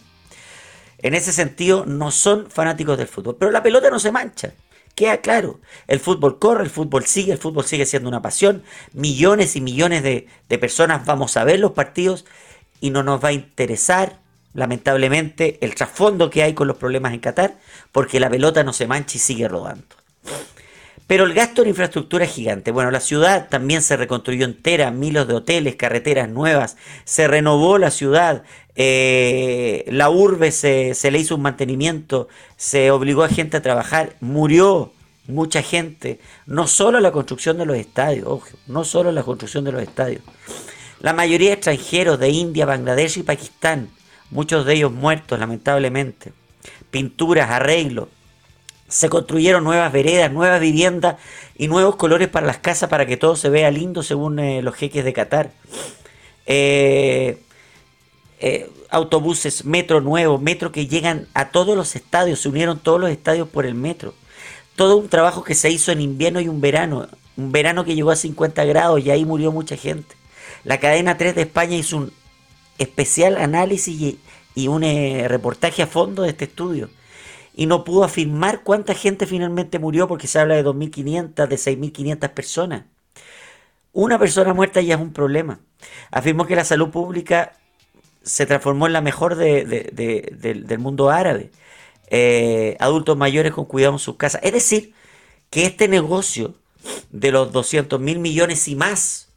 En 0.96 1.14
ese 1.14 1.32
sentido, 1.32 1.84
no 1.84 2.10
son 2.10 2.50
fanáticos 2.50 2.96
del 2.96 3.08
fútbol. 3.08 3.36
Pero 3.38 3.50
la 3.50 3.62
pelota 3.62 3.90
no 3.90 3.98
se 3.98 4.10
mancha. 4.10 4.54
Queda 4.94 5.18
claro. 5.18 5.60
El 5.86 6.00
fútbol 6.00 6.38
corre, 6.38 6.64
el 6.64 6.70
fútbol 6.70 7.04
sigue, 7.04 7.32
el 7.32 7.38
fútbol 7.38 7.66
sigue 7.66 7.84
siendo 7.84 8.08
una 8.08 8.22
pasión. 8.22 8.62
Millones 8.94 9.54
y 9.54 9.60
millones 9.60 10.02
de, 10.02 10.26
de 10.48 10.58
personas 10.58 11.04
vamos 11.04 11.36
a 11.36 11.44
ver 11.44 11.60
los 11.60 11.72
partidos 11.72 12.24
y 12.80 12.88
no 12.90 13.02
nos 13.02 13.22
va 13.22 13.28
a 13.28 13.32
interesar, 13.32 14.18
lamentablemente, 14.54 15.58
el 15.60 15.74
trasfondo 15.74 16.30
que 16.30 16.42
hay 16.42 16.54
con 16.54 16.68
los 16.68 16.76
problemas 16.76 17.12
en 17.12 17.20
Qatar, 17.20 17.54
porque 17.92 18.20
la 18.20 18.30
pelota 18.30 18.64
no 18.64 18.72
se 18.72 18.86
mancha 18.86 19.16
y 19.16 19.20
sigue 19.20 19.48
rodando. 19.48 19.96
Pero 21.06 21.24
el 21.24 21.32
gasto 21.32 21.62
en 21.62 21.68
infraestructura 21.68 22.26
es 22.26 22.32
gigante. 22.32 22.70
Bueno, 22.70 22.90
la 22.90 23.00
ciudad 23.00 23.48
también 23.48 23.80
se 23.80 23.96
reconstruyó 23.96 24.44
entera, 24.44 24.90
miles 24.90 25.26
de 25.26 25.34
hoteles, 25.34 25.76
carreteras 25.76 26.28
nuevas, 26.28 26.76
se 27.04 27.26
renovó 27.26 27.78
la 27.78 27.90
ciudad, 27.90 28.42
eh, 28.76 29.86
la 29.88 30.10
urbe 30.10 30.52
se, 30.52 30.94
se, 30.94 31.10
le 31.10 31.18
hizo 31.18 31.36
un 31.36 31.42
mantenimiento, 31.42 32.28
se 32.56 32.90
obligó 32.90 33.22
a 33.22 33.28
gente 33.28 33.56
a 33.56 33.62
trabajar, 33.62 34.16
murió 34.20 34.92
mucha 35.28 35.62
gente, 35.62 36.20
no 36.46 36.66
solo 36.66 37.00
la 37.00 37.12
construcción 37.12 37.56
de 37.56 37.66
los 37.66 37.76
estadios, 37.76 38.26
ojo, 38.26 38.48
no 38.66 38.84
solo 38.84 39.10
la 39.10 39.22
construcción 39.22 39.64
de 39.64 39.72
los 39.72 39.82
estadios. 39.82 40.22
La 41.00 41.12
mayoría 41.12 41.48
de 41.48 41.54
extranjeros 41.54 42.18
de 42.18 42.28
India, 42.30 42.66
Bangladesh 42.66 43.18
y 43.18 43.22
Pakistán, 43.22 43.88
muchos 44.30 44.64
de 44.66 44.74
ellos 44.74 44.92
muertos 44.92 45.38
lamentablemente. 45.38 46.32
Pinturas, 46.90 47.50
arreglos, 47.50 48.08
se 48.88 49.10
construyeron 49.10 49.64
nuevas 49.64 49.92
veredas, 49.92 50.32
nuevas 50.32 50.60
viviendas 50.60 51.16
y 51.56 51.68
nuevos 51.68 51.96
colores 51.96 52.28
para 52.28 52.46
las 52.46 52.58
casas 52.58 52.88
para 52.88 53.06
que 53.06 53.16
todo 53.16 53.36
se 53.36 53.50
vea 53.50 53.70
lindo 53.70 54.02
según 54.02 54.38
eh, 54.38 54.62
los 54.62 54.74
jeques 54.74 55.04
de 55.04 55.12
Qatar. 55.12 55.50
Eh, 56.46 57.42
eh, 58.40 58.70
autobuses, 58.90 59.64
metro 59.64 60.00
nuevo, 60.00 60.38
metro 60.38 60.72
que 60.72 60.86
llegan 60.86 61.26
a 61.34 61.50
todos 61.50 61.76
los 61.76 61.94
estadios, 61.96 62.40
se 62.40 62.48
unieron 62.48 62.78
todos 62.78 62.98
los 62.98 63.10
estadios 63.10 63.48
por 63.48 63.66
el 63.66 63.74
metro. 63.74 64.14
Todo 64.76 64.96
un 64.96 65.08
trabajo 65.08 65.44
que 65.44 65.54
se 65.54 65.70
hizo 65.70 65.92
en 65.92 66.00
invierno 66.00 66.40
y 66.40 66.48
un 66.48 66.60
verano, 66.60 67.08
un 67.36 67.52
verano 67.52 67.84
que 67.84 67.94
llegó 67.94 68.10
a 68.10 68.16
50 68.16 68.64
grados 68.64 69.04
y 69.04 69.10
ahí 69.10 69.24
murió 69.24 69.52
mucha 69.52 69.76
gente. 69.76 70.14
La 70.64 70.78
cadena 70.78 71.18
3 71.18 71.34
de 71.34 71.42
España 71.42 71.76
hizo 71.76 71.96
un 71.98 72.12
especial 72.78 73.36
análisis 73.36 74.18
y, 74.54 74.68
un 74.68 74.82
reportaje 74.82 75.82
a 75.82 75.86
fondo 75.86 76.22
de 76.22 76.30
este 76.30 76.46
estudio 76.46 76.90
y 77.54 77.66
no 77.66 77.84
pudo 77.84 78.02
afirmar 78.02 78.62
cuánta 78.64 78.92
gente 78.92 79.24
finalmente 79.26 79.78
murió 79.78 80.08
porque 80.08 80.26
se 80.26 80.40
habla 80.40 80.56
de 80.56 80.64
2.500, 80.64 81.46
de 81.46 81.56
6.500 81.56 82.30
personas. 82.30 82.84
Una 83.92 84.18
persona 84.18 84.54
muerta 84.54 84.80
ya 84.80 84.94
es 84.94 85.00
un 85.00 85.12
problema. 85.12 85.60
Afirmó 86.10 86.46
que 86.46 86.56
la 86.56 86.64
salud 86.64 86.90
pública 86.90 87.52
se 88.22 88.46
transformó 88.46 88.86
en 88.86 88.92
la 88.92 89.00
mejor 89.00 89.34
del 89.36 90.78
mundo 90.78 91.10
árabe. 91.10 91.50
Eh, 92.10 92.76
adultos 92.80 93.16
mayores 93.16 93.52
con 93.52 93.64
cuidado 93.64 93.94
en 93.94 93.98
sus 93.98 94.16
casas. 94.16 94.40
Es 94.44 94.52
decir, 94.52 94.94
que 95.50 95.66
este 95.66 95.88
negocio 95.88 96.54
de 97.10 97.32
los 97.32 97.52
200 97.52 98.00
mil 98.00 98.18
millones 98.18 98.68
y 98.68 98.76
más 98.76 99.28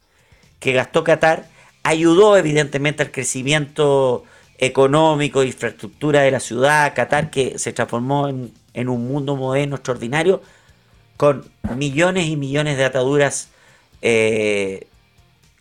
que 0.58 0.72
gastó 0.72 1.04
Qatar 1.04 1.48
ayudó 1.82 2.36
evidentemente 2.36 3.02
al 3.02 3.10
crecimiento 3.10 4.24
económico, 4.58 5.42
infraestructura 5.42 6.22
de 6.22 6.30
la 6.30 6.40
ciudad, 6.40 6.94
Qatar, 6.94 7.30
que 7.30 7.58
se 7.58 7.72
transformó 7.72 8.28
en, 8.28 8.88
un 8.88 9.08
mundo 9.08 9.36
moderno 9.36 9.76
extraordinario, 9.76 10.42
con 11.16 11.50
millones 11.76 12.26
y 12.26 12.36
millones 12.36 12.76
de 12.76 12.84
ataduras 12.84 13.48
eh, 14.02 14.86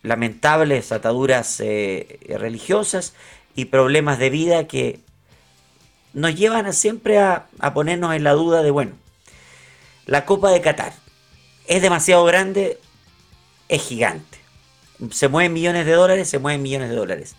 lamentables, 0.04 0.92
ataduras 0.92 1.60
eh, 1.60 2.20
religiosas 2.38 3.14
y 3.56 3.66
problemas 3.66 4.20
de 4.20 4.30
vida 4.30 4.68
que 4.68 5.00
nos 6.14 6.36
llevan 6.36 6.72
siempre 6.74 7.20
a, 7.20 7.48
a 7.60 7.74
ponernos 7.74 8.14
en 8.16 8.24
la 8.24 8.34
duda 8.34 8.62
de, 8.64 8.72
bueno, 8.72 8.92
la 10.06 10.26
Copa 10.26 10.52
de 10.52 10.62
Qatar 10.62 10.94
es 11.68 11.82
demasiado 11.82 12.26
grande, 12.26 12.80
es 13.70 13.82
gigante. 13.82 14.41
Se 15.10 15.28
mueven 15.28 15.54
millones 15.54 15.86
de 15.86 15.94
dólares, 15.94 16.30
se 16.30 16.40
mueven 16.40 16.62
millones 16.62 16.90
de 16.90 16.96
dólares. 16.96 17.36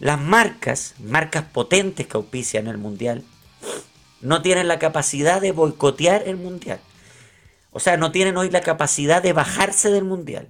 Las 0.00 0.20
marcas, 0.20 0.94
marcas 0.98 1.44
potentes 1.44 2.06
que 2.06 2.16
auspician 2.16 2.66
el 2.66 2.78
mundial, 2.78 3.22
no 4.20 4.42
tienen 4.42 4.68
la 4.68 4.78
capacidad 4.78 5.40
de 5.40 5.52
boicotear 5.52 6.24
el 6.26 6.36
mundial. 6.36 6.80
O 7.70 7.80
sea, 7.80 7.96
no 7.96 8.12
tienen 8.12 8.36
hoy 8.36 8.50
la 8.50 8.60
capacidad 8.60 9.22
de 9.22 9.32
bajarse 9.32 9.90
del 9.90 10.04
mundial. 10.04 10.48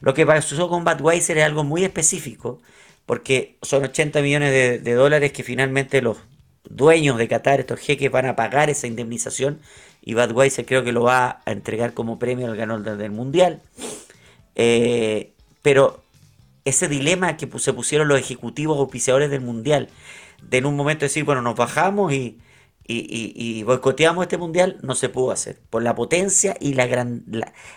Lo 0.00 0.14
que 0.14 0.26
pasó 0.26 0.68
con 0.68 0.84
Budweiser 0.84 1.38
es 1.38 1.44
algo 1.44 1.64
muy 1.64 1.84
específico, 1.84 2.60
porque 3.06 3.56
son 3.62 3.84
80 3.84 4.20
millones 4.22 4.52
de, 4.84 4.94
dólares 4.94 5.32
que 5.32 5.42
finalmente 5.42 6.02
los 6.02 6.18
dueños 6.64 7.18
de 7.18 7.26
Qatar, 7.26 7.60
estos 7.60 7.80
jeques, 7.80 8.10
van 8.10 8.26
a 8.26 8.36
pagar 8.36 8.70
esa 8.70 8.86
indemnización 8.86 9.60
y 10.02 10.14
Budweiser 10.14 10.66
creo 10.66 10.84
que 10.84 10.92
lo 10.92 11.02
va 11.02 11.40
a 11.44 11.52
entregar 11.52 11.94
como 11.94 12.18
premio 12.18 12.46
al 12.46 12.56
ganador 12.56 12.96
del 12.96 13.10
mundial. 13.10 13.62
Eh, 14.54 15.32
pero 15.62 16.02
ese 16.64 16.88
dilema 16.88 17.36
que 17.36 17.48
se 17.58 17.72
pusieron 17.72 18.08
los 18.08 18.18
ejecutivos 18.18 18.78
auspiciadores 18.78 19.30
del 19.30 19.40
mundial, 19.40 19.88
de 20.42 20.58
en 20.58 20.66
un 20.66 20.76
momento 20.76 21.04
decir, 21.04 21.24
bueno, 21.24 21.42
nos 21.42 21.56
bajamos 21.56 22.12
y, 22.12 22.38
y, 22.86 23.62
boicoteamos 23.64 24.22
este 24.22 24.38
mundial, 24.38 24.78
no 24.82 24.94
se 24.94 25.08
pudo 25.08 25.30
hacer. 25.30 25.58
Por 25.70 25.82
la 25.82 25.94
potencia 25.94 26.56
y 26.60 26.74
la, 26.74 26.86
gran, 26.86 27.24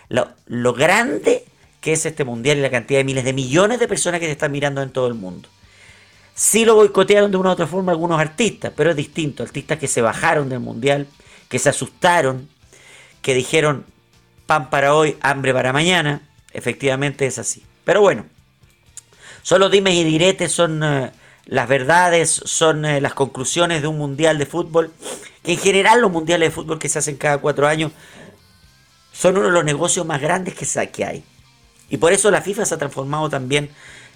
lo 0.08 0.72
grande 0.72 1.44
que 1.82 1.92
es 1.92 2.06
este 2.06 2.24
mundial 2.24 2.58
y 2.58 2.60
la 2.62 2.70
cantidad 2.70 3.00
de 3.00 3.04
miles 3.04 3.24
de 3.24 3.32
millones 3.32 3.80
de 3.80 3.88
personas 3.88 4.20
que 4.20 4.26
se 4.26 4.32
están 4.32 4.52
mirando 4.52 4.80
en 4.82 4.90
todo 4.90 5.08
el 5.08 5.14
mundo. 5.14 5.48
Sí 6.34 6.64
lo 6.64 6.76
boicotearon 6.76 7.30
de 7.30 7.36
una 7.36 7.50
u 7.50 7.52
otra 7.52 7.66
forma 7.66 7.92
algunos 7.92 8.20
artistas, 8.20 8.72
pero 8.74 8.90
es 8.90 8.96
distinto. 8.96 9.42
Artistas 9.42 9.78
que 9.78 9.88
se 9.88 10.00
bajaron 10.00 10.48
del 10.48 10.60
mundial, 10.60 11.08
que 11.48 11.58
se 11.58 11.68
asustaron, 11.68 12.48
que 13.20 13.34
dijeron 13.34 13.84
pan 14.46 14.70
para 14.70 14.94
hoy, 14.94 15.16
hambre 15.20 15.52
para 15.52 15.72
mañana. 15.72 16.22
Efectivamente 16.52 17.26
es 17.26 17.38
así. 17.38 17.64
Pero 17.84 18.00
bueno, 18.00 18.26
Solo 19.42 19.68
dimes 19.68 19.94
y 19.94 20.04
diretes 20.04 20.52
son 20.52 20.82
las 21.46 21.68
verdades, 21.68 22.30
son 22.30 22.84
eh, 22.84 23.00
las 23.00 23.12
conclusiones 23.14 23.82
de 23.82 23.88
un 23.88 23.98
mundial 23.98 24.38
de 24.38 24.46
fútbol. 24.46 24.92
Que 25.42 25.52
en 25.52 25.58
general 25.58 26.00
los 26.00 26.12
mundiales 26.12 26.48
de 26.48 26.54
fútbol 26.54 26.78
que 26.78 26.88
se 26.88 27.00
hacen 27.00 27.16
cada 27.16 27.38
cuatro 27.38 27.66
años 27.66 27.90
son 29.12 29.36
uno 29.36 29.46
de 29.46 29.52
los 29.52 29.64
negocios 29.64 30.06
más 30.06 30.20
grandes 30.20 30.54
que, 30.54 30.88
que 30.88 31.04
hay. 31.04 31.24
Y 31.90 31.96
por 31.96 32.12
eso 32.12 32.30
la 32.30 32.40
FIFA 32.40 32.64
se 32.64 32.74
ha 32.74 32.78
transformado 32.78 33.28
también 33.28 33.70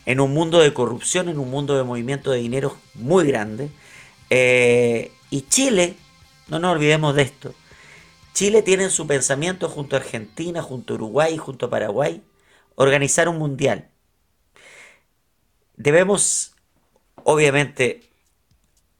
en 0.06 0.20
un 0.20 0.32
mundo 0.32 0.60
de 0.60 0.72
corrupción, 0.72 1.28
en 1.28 1.38
un 1.38 1.50
mundo 1.50 1.76
de 1.76 1.82
movimiento 1.82 2.30
de 2.30 2.38
dinero 2.38 2.76
muy 2.94 3.26
grande. 3.26 3.68
Eh, 4.30 5.10
y 5.30 5.42
Chile, 5.42 5.96
no 6.46 6.60
nos 6.60 6.72
olvidemos 6.72 7.16
de 7.16 7.22
esto, 7.22 7.52
Chile 8.32 8.62
tiene 8.62 8.84
en 8.84 8.90
su 8.90 9.06
pensamiento 9.06 9.68
junto 9.68 9.96
a 9.96 9.98
Argentina, 9.98 10.62
junto 10.62 10.94
a 10.94 10.96
Uruguay, 10.96 11.36
junto 11.36 11.66
a 11.66 11.70
Paraguay, 11.70 12.22
organizar 12.76 13.28
un 13.28 13.38
mundial 13.38 13.90
debemos, 15.76 16.54
obviamente, 17.22 18.02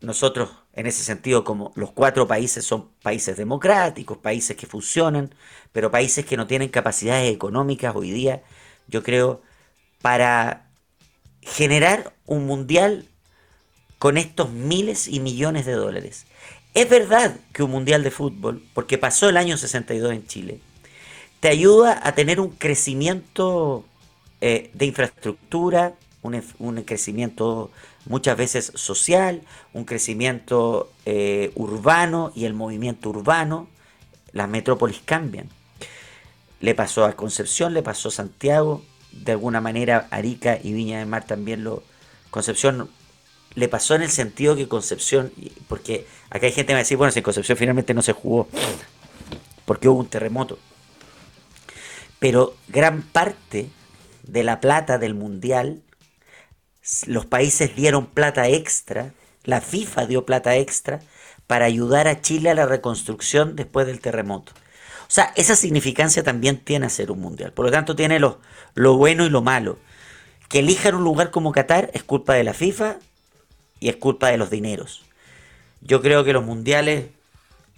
nosotros 0.01 0.51
en 0.75 0.87
ese 0.87 1.03
sentido, 1.03 1.43
como 1.43 1.73
los 1.75 1.91
cuatro 1.93 2.29
países 2.29 2.65
son 2.65 2.91
países 3.03 3.37
democráticos, 3.37 4.19
países 4.19 4.57
que 4.57 4.67
funcionan, 4.67 5.35
pero 5.73 5.91
países 5.91 6.27
que 6.27 6.37
no 6.37 6.47
tienen 6.47 6.69
capacidades 6.69 7.33
económicas 7.33 7.97
hoy 7.97 8.11
día, 8.11 8.43
yo 8.87 9.03
creo, 9.03 9.41
para 10.03 10.67
generar 11.41 12.13
un 12.27 12.45
mundial 12.45 13.07
con 13.99 14.19
estos 14.19 14.51
miles 14.51 15.09
y 15.09 15.21
millones 15.21 15.65
de 15.65 15.73
dólares. 15.73 16.27
Es 16.75 16.91
verdad 16.91 17.35
que 17.55 17.63
un 17.63 17.71
mundial 17.71 18.03
de 18.03 18.11
fútbol, 18.11 18.63
porque 18.75 18.99
pasó 18.99 19.31
el 19.31 19.39
año 19.39 19.57
62 19.57 20.13
en 20.13 20.27
Chile, 20.27 20.61
te 21.47 21.53
ayuda 21.53 22.01
a 22.03 22.13
tener 22.17 22.41
un 22.41 22.51
crecimiento 22.51 23.85
eh, 24.41 24.69
de 24.75 24.85
infraestructura, 24.85 25.95
un, 26.23 26.83
crecimiento 26.83 27.71
muchas 28.05 28.37
veces 28.37 28.73
social, 28.75 29.43
un 29.73 29.85
crecimiento 29.85 30.91
eh, 31.05 31.53
urbano 31.55 32.33
y 32.35 32.47
el 32.47 32.55
movimiento 32.55 33.11
urbano, 33.11 33.69
las 34.33 34.49
metrópolis 34.49 35.01
cambian. 35.05 35.49
Le 36.59 36.75
pasó 36.75 37.05
a 37.05 37.13
Concepción, 37.13 37.75
le 37.75 37.85
pasó 37.85 38.09
a 38.09 38.11
Santiago, 38.11 38.83
de 39.13 39.31
alguna 39.31 39.61
manera 39.61 40.09
Arica 40.11 40.59
y 40.61 40.73
Viña 40.73 40.99
del 40.99 41.07
Mar 41.07 41.27
también 41.27 41.63
lo... 41.63 41.85
Concepción 42.33 42.91
le 43.55 43.69
pasó 43.69 43.95
en 43.95 44.03
el 44.03 44.11
sentido 44.11 44.57
que 44.57 44.67
Concepción, 44.67 45.31
porque 45.69 46.09
acá 46.29 46.47
hay 46.47 46.53
gente 46.53 46.73
que 46.73 46.75
a 46.75 46.79
decir, 46.79 46.97
bueno, 46.97 47.13
si 47.13 47.23
Concepción 47.23 47.57
finalmente 47.57 47.95
no 47.95 48.03
se 48.03 48.15
jugó, 48.15 48.49
porque 49.65 49.89
hubo 49.89 50.01
un 50.01 50.09
terremoto. 50.09 50.59
Pero 52.19 52.55
gran 52.69 53.03
parte 53.03 53.69
de 54.23 54.43
la 54.43 54.61
plata 54.61 54.99
del 54.99 55.15
mundial 55.15 55.83
los 57.07 57.27
países 57.27 57.75
dieron 57.75 58.07
plata 58.07 58.49
extra, 58.49 59.13
la 59.45 59.61
FIFA 59.61 60.07
dio 60.07 60.25
plata 60.25 60.57
extra 60.57 61.01
para 61.47 61.65
ayudar 61.65 62.09
a 62.09 62.21
Chile 62.21 62.51
a 62.51 62.55
la 62.55 62.67
reconstrucción 62.67 63.57
después 63.57 63.87
del 63.87 64.01
terremoto. 64.01 64.53
O 65.03 65.11
sea, 65.11 65.33
esa 65.37 65.55
significancia 65.55 66.23
también 66.23 66.59
tiene 66.59 66.87
a 66.87 66.91
ser 66.91 67.11
un 67.11 67.21
mundial. 67.21 67.53
Por 67.53 67.65
lo 67.65 67.71
tanto, 67.71 67.95
tiene 67.95 68.19
lo, 68.19 68.41
lo 68.75 68.97
bueno 68.97 69.25
y 69.25 69.31
lo 69.31 69.43
malo. 69.43 69.79
Que 70.49 70.61
elijan 70.61 70.95
un 70.95 71.05
lugar 71.05 71.31
como 71.31 71.53
Qatar 71.53 71.91
es 71.95 72.03
culpa 72.03 72.35
de 72.35 72.45
la 72.45 72.55
FIFA 72.55 72.97
y 73.79 73.89
es 73.89 73.97
culpa 73.97 74.29
de 74.29 74.37
los 74.37 74.51
dineros. 74.51 75.05
Yo 75.81 76.03
creo 76.03 76.25
que 76.25 76.33
los 76.33 76.45
mundiales 76.45 77.07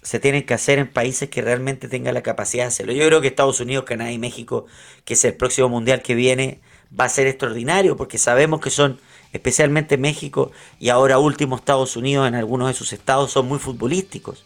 se 0.02 0.20
tienen 0.20 0.44
que 0.44 0.54
hacer 0.54 0.78
en 0.78 0.88
países 0.88 1.28
que 1.28 1.42
realmente 1.42 1.88
tengan 1.88 2.14
la 2.14 2.22
capacidad 2.22 2.64
de 2.64 2.68
hacerlo. 2.68 2.92
Yo 2.92 3.06
creo 3.06 3.20
que 3.20 3.28
Estados 3.28 3.60
Unidos, 3.60 3.84
Canadá 3.84 4.12
y 4.12 4.18
México, 4.18 4.66
que 5.04 5.14
es 5.14 5.24
el 5.24 5.34
próximo 5.34 5.68
mundial 5.68 6.02
que 6.02 6.14
viene, 6.14 6.60
va 6.98 7.04
a 7.04 7.08
ser 7.08 7.26
extraordinario 7.26 7.96
porque 7.96 8.18
sabemos 8.18 8.60
que 8.60 8.70
son, 8.70 9.00
especialmente 9.32 9.98
México 9.98 10.52
y 10.78 10.88
ahora 10.88 11.18
último 11.18 11.56
Estados 11.56 11.96
Unidos 11.96 12.28
en 12.28 12.34
algunos 12.34 12.68
de 12.68 12.74
sus 12.74 12.92
estados, 12.92 13.32
son 13.32 13.46
muy 13.48 13.58
futbolísticos. 13.58 14.44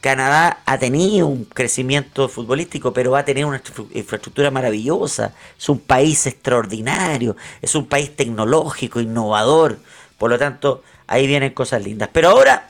Canadá 0.00 0.60
ha 0.66 0.76
tenido 0.76 1.26
un 1.26 1.46
crecimiento 1.46 2.28
futbolístico, 2.28 2.92
pero 2.92 3.12
va 3.12 3.20
a 3.20 3.24
tener 3.24 3.46
una 3.46 3.62
infraestructura 3.94 4.50
maravillosa. 4.50 5.34
Es 5.58 5.70
un 5.70 5.78
país 5.78 6.26
extraordinario, 6.26 7.36
es 7.62 7.74
un 7.74 7.86
país 7.86 8.14
tecnológico, 8.14 9.00
innovador. 9.00 9.78
Por 10.18 10.28
lo 10.28 10.38
tanto, 10.38 10.82
ahí 11.06 11.26
vienen 11.26 11.54
cosas 11.54 11.82
lindas. 11.82 12.10
Pero 12.12 12.28
ahora, 12.28 12.68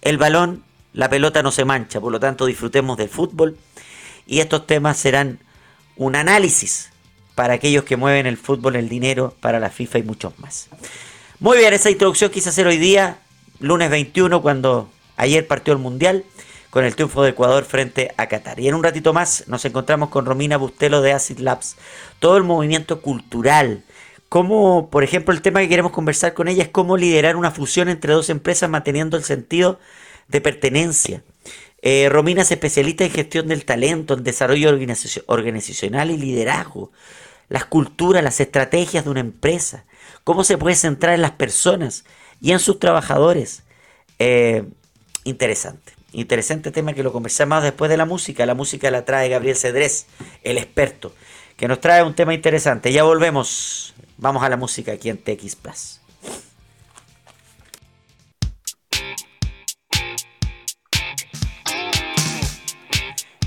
el 0.00 0.16
balón, 0.16 0.62
la 0.92 1.08
pelota 1.08 1.42
no 1.42 1.52
se 1.52 1.64
mancha. 1.64 2.00
Por 2.00 2.12
lo 2.12 2.20
tanto, 2.20 2.46
disfrutemos 2.46 2.96
del 2.96 3.08
fútbol. 3.08 3.56
Y 4.26 4.40
estos 4.40 4.66
temas 4.66 4.96
serán 4.96 5.38
un 5.96 6.16
análisis 6.16 6.90
para 7.34 7.54
aquellos 7.54 7.84
que 7.84 7.96
mueven 7.96 8.26
el 8.26 8.36
fútbol, 8.36 8.76
el 8.76 8.88
dinero, 8.88 9.34
para 9.40 9.60
la 9.60 9.70
FIFA 9.70 9.98
y 9.98 10.02
muchos 10.02 10.38
más. 10.38 10.68
Muy 11.38 11.58
bien, 11.58 11.72
esa 11.72 11.90
introducción 11.90 12.30
quise 12.30 12.50
hacer 12.50 12.66
hoy 12.66 12.76
día, 12.76 13.18
lunes 13.60 13.90
21, 13.90 14.42
cuando 14.42 14.90
Ayer 15.20 15.46
partió 15.46 15.74
el 15.74 15.78
Mundial 15.78 16.24
con 16.70 16.84
el 16.84 16.94
triunfo 16.94 17.22
de 17.22 17.30
Ecuador 17.30 17.64
frente 17.64 18.14
a 18.16 18.26
Qatar. 18.26 18.58
Y 18.58 18.68
en 18.68 18.74
un 18.74 18.82
ratito 18.82 19.12
más 19.12 19.44
nos 19.48 19.64
encontramos 19.66 20.08
con 20.08 20.24
Romina 20.24 20.56
Bustelo 20.56 21.02
de 21.02 21.12
Acid 21.12 21.40
Labs. 21.40 21.76
Todo 22.20 22.38
el 22.38 22.44
movimiento 22.44 23.02
cultural. 23.02 23.84
Cómo, 24.30 24.88
por 24.90 25.04
ejemplo, 25.04 25.34
el 25.34 25.42
tema 25.42 25.60
que 25.60 25.68
queremos 25.68 25.92
conversar 25.92 26.32
con 26.32 26.48
ella 26.48 26.62
es 26.62 26.68
cómo 26.70 26.96
liderar 26.96 27.36
una 27.36 27.50
fusión 27.50 27.90
entre 27.90 28.14
dos 28.14 28.30
empresas 28.30 28.70
manteniendo 28.70 29.18
el 29.18 29.24
sentido 29.24 29.78
de 30.30 30.40
pertenencia. 30.40 31.22
Eh, 31.82 32.08
Romina 32.10 32.42
es 32.42 32.50
especialista 32.50 33.04
en 33.04 33.10
gestión 33.10 33.48
del 33.48 33.64
talento, 33.64 34.14
en 34.14 34.24
desarrollo 34.24 34.70
organizacional 35.26 36.10
y 36.10 36.16
liderazgo. 36.16 36.92
Las 37.48 37.64
culturas, 37.64 38.22
las 38.22 38.40
estrategias 38.40 39.04
de 39.04 39.10
una 39.10 39.20
empresa. 39.20 39.84
Cómo 40.24 40.44
se 40.44 40.58
puede 40.58 40.76
centrar 40.76 41.14
en 41.14 41.22
las 41.22 41.32
personas 41.32 42.04
y 42.40 42.52
en 42.52 42.58
sus 42.58 42.78
trabajadores. 42.78 43.62
Eh, 44.18 44.64
interesante. 45.24 45.92
Interesante 46.12 46.70
tema 46.70 46.92
que 46.92 47.02
lo 47.02 47.12
conversamos 47.12 47.62
después 47.62 47.90
de 47.90 47.96
la 47.96 48.04
música. 48.04 48.44
La 48.46 48.54
música 48.54 48.90
la 48.90 49.04
trae 49.04 49.28
Gabriel 49.28 49.56
Cedrés, 49.56 50.06
el 50.42 50.58
experto, 50.58 51.14
que 51.56 51.68
nos 51.68 51.80
trae 51.80 52.02
un 52.02 52.14
tema 52.14 52.34
interesante. 52.34 52.92
Ya 52.92 53.04
volvemos. 53.04 53.94
Vamos 54.18 54.42
a 54.42 54.48
la 54.48 54.56
música 54.56 54.92
aquí 54.92 55.08
en 55.08 55.18
TX 55.18 55.56
Plus. 55.56 55.99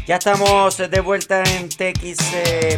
Ya 0.06 0.16
estamos 0.16 0.78
de 0.78 1.00
vuelta 1.00 1.44
en 1.44 1.70
TX 1.70 2.34
eh, 2.36 2.78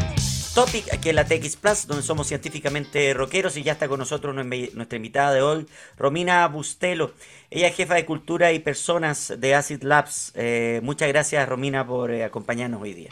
Topic, 0.53 0.93
aquí 0.93 1.09
en 1.09 1.15
la 1.15 1.25
TX 1.25 1.55
Plus, 1.55 1.87
donde 1.87 2.03
somos 2.03 2.27
científicamente 2.27 3.15
rockeros 3.15 3.57
y 3.57 3.63
ya 3.63 3.71
está 3.71 3.87
con 3.87 3.97
nosotros 3.97 4.35
nuestra 4.35 4.95
invitada 4.95 5.33
de 5.33 5.41
hoy, 5.41 5.65
Romina 5.97 6.47
Bustelo. 6.47 7.13
Ella 7.49 7.69
es 7.69 7.75
jefa 7.75 7.95
de 7.95 8.05
cultura 8.05 8.51
y 8.53 8.59
personas 8.59 9.33
de 9.39 9.55
Acid 9.55 9.81
Labs. 9.81 10.33
Eh, 10.35 10.81
muchas 10.83 11.07
gracias, 11.07 11.49
Romina, 11.49 11.87
por 11.87 12.11
eh, 12.11 12.23
acompañarnos 12.23 12.79
hoy 12.79 12.93
día. 12.93 13.09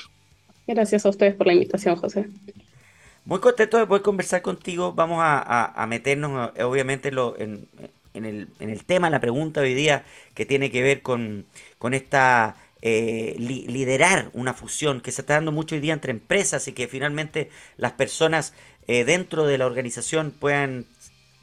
Gracias 0.68 1.08
a 1.08 1.10
ustedes 1.10 1.34
por 1.34 1.48
la 1.48 1.54
invitación, 1.54 1.96
José. 1.96 2.28
Muy 3.26 3.40
contento 3.40 3.80
de 3.80 3.88
poder 3.88 4.04
conversar 4.04 4.44
contigo. 4.44 4.94
Vamos 4.94 5.22
a, 5.24 5.86
meternos, 5.90 6.52
obviamente, 6.60 7.10
en, 7.10 7.68
el, 8.14 8.48
en, 8.60 8.70
el, 8.70 8.86
tema, 8.86 9.10
la 9.10 9.20
pregunta 9.20 9.62
hoy 9.62 9.74
día, 9.74 10.06
que 10.36 10.46
tiene 10.46 10.70
que 10.70 10.84
ver 10.84 11.02
con, 11.02 11.46
con 11.80 11.96
esta 11.96 12.58
eh, 12.86 13.36
liderar 13.38 14.30
una 14.34 14.54
fusión 14.54 15.00
que 15.00 15.14
se 15.14 15.22
está 15.22 15.36
dando 15.36 15.54
mucho 15.54 15.74
hoy 15.74 15.80
día 15.80 15.94
entre 15.94 16.12
empresas 16.12 16.68
y 16.68 16.74
que 16.74 16.90
finalmente 16.90 17.50
las 17.78 17.94
personas 17.94 18.54
eh, 18.90 19.06
dentro 19.06 19.46
de 19.46 19.58
la 19.58 19.68
organización 19.68 20.32
puedan 20.32 20.86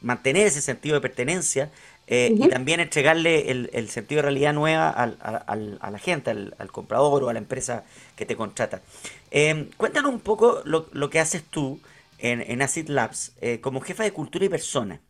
mantener 0.03 0.46
ese 0.46 0.61
sentido 0.61 0.96
de 0.96 1.00
pertenencia 1.00 1.70
eh, 2.09 2.35
y 2.37 2.46
también 2.48 2.81
entregarle 2.81 3.50
el, 3.50 3.88
sentido 3.88 4.18
de 4.18 4.22
realidad 4.24 4.53
nueva 4.53 4.90
a 4.90 5.90
la 5.90 5.98
gente, 5.98 6.31
al, 6.31 6.70
comprador 6.70 7.24
o 7.24 7.31
a 7.31 7.33
la 7.33 7.38
empresa 7.38 7.85
que 8.16 8.26
te 8.26 8.37
contrata. 8.37 8.83
Em, 9.31 9.70
cuéntanos 9.79 10.12
un 10.12 10.20
poco 10.20 10.61
lo, 10.64 11.09
que 11.09 11.20
haces 11.20 11.42
tú 11.42 11.81
en, 12.18 12.42
en 12.42 12.61
Acid 12.61 12.90
Labs 12.90 13.33
como 13.62 13.81
jefa 13.81 14.03
de 14.03 14.12
cultura 14.12 14.44
y 14.44 14.50
persona. 14.50 15.00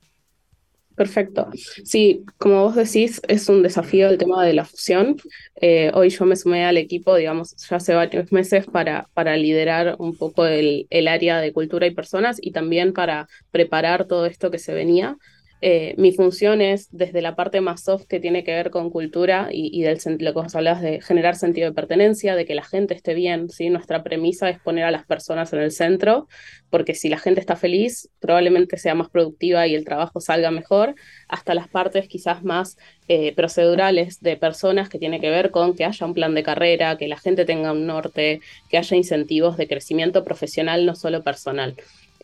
Perfecto. 1.00 1.48
Sí, 1.82 2.24
como 2.36 2.62
vos 2.64 2.74
decís, 2.76 3.22
es 3.26 3.48
un 3.48 3.62
desafío 3.62 4.10
el 4.10 4.18
tema 4.18 4.44
de 4.44 4.52
la 4.52 4.66
fusión. 4.66 5.16
Eh, 5.56 5.90
hoy 5.94 6.10
yo 6.10 6.26
me 6.26 6.36
sumé 6.36 6.66
al 6.66 6.76
equipo, 6.76 7.16
digamos, 7.16 7.56
ya 7.56 7.76
hace 7.76 7.94
varios 7.94 8.30
meses 8.32 8.66
para, 8.66 9.08
para 9.14 9.34
liderar 9.38 9.96
un 9.98 10.14
poco 10.14 10.44
el, 10.44 10.86
el 10.90 11.08
área 11.08 11.40
de 11.40 11.54
cultura 11.54 11.86
y 11.86 11.94
personas 11.94 12.36
y 12.42 12.52
también 12.52 12.92
para 12.92 13.28
preparar 13.50 14.06
todo 14.06 14.26
esto 14.26 14.50
que 14.50 14.58
se 14.58 14.74
venía. 14.74 15.16
Eh, 15.62 15.94
mi 15.98 16.12
función 16.12 16.62
es 16.62 16.88
desde 16.90 17.20
la 17.20 17.36
parte 17.36 17.60
más 17.60 17.84
soft 17.84 18.06
que 18.06 18.18
tiene 18.18 18.44
que 18.44 18.52
ver 18.52 18.70
con 18.70 18.90
cultura 18.90 19.48
y, 19.52 19.82
del 19.82 19.98
lo 20.18 20.32
que 20.32 20.40
vos 20.40 20.54
hablas 20.54 20.80
de 20.80 21.02
generar 21.02 21.36
sentido 21.36 21.68
de 21.68 21.74
pertenencia, 21.74 22.34
de 22.34 22.46
que 22.46 22.54
la 22.54 22.64
gente 22.64 22.94
esté 22.94 23.12
bien, 23.14 23.50
¿sí? 23.50 23.68
Nuestra 23.68 24.02
premisa 24.02 24.48
es 24.48 24.58
poner 24.58 24.84
a 24.84 24.90
las 24.90 25.04
personas 25.04 25.52
en 25.52 25.60
el 25.60 25.70
centro, 25.70 26.28
porque 26.70 26.94
si 26.94 27.08
la 27.08 27.18
gente 27.18 27.40
está 27.40 27.56
feliz, 27.56 28.08
probablemente 28.20 28.78
sea 28.78 28.94
más 28.94 29.10
productiva 29.10 29.66
y 29.66 29.74
el 29.74 29.84
trabajo 29.84 30.20
salga 30.20 30.50
mejor, 30.50 30.94
hasta 31.28 31.54
las 31.54 31.68
partes 31.68 32.08
quizás 32.08 32.42
más 32.42 32.78
eh, 33.08 33.34
procedurales 33.34 34.20
de 34.20 34.36
personas 34.36 34.88
que 34.88 34.98
tiene 34.98 35.20
que 35.20 35.30
ver 35.30 35.50
con 35.50 35.74
que 35.74 35.84
haya 35.84 36.06
un 36.06 36.14
plan 36.14 36.34
de 36.34 36.42
carrera, 36.42 36.96
que 36.96 37.08
la 37.08 37.18
gente 37.18 37.44
tenga 37.44 37.72
un 37.72 37.86
norte, 37.86 38.40
que 38.70 38.78
haya 38.78 38.96
incentivos 38.96 39.56
de 39.56 39.68
crecimiento 39.68 40.24
profesional, 40.24 40.86
no 40.86 40.94
solo 40.94 41.22
personal. 41.22 41.76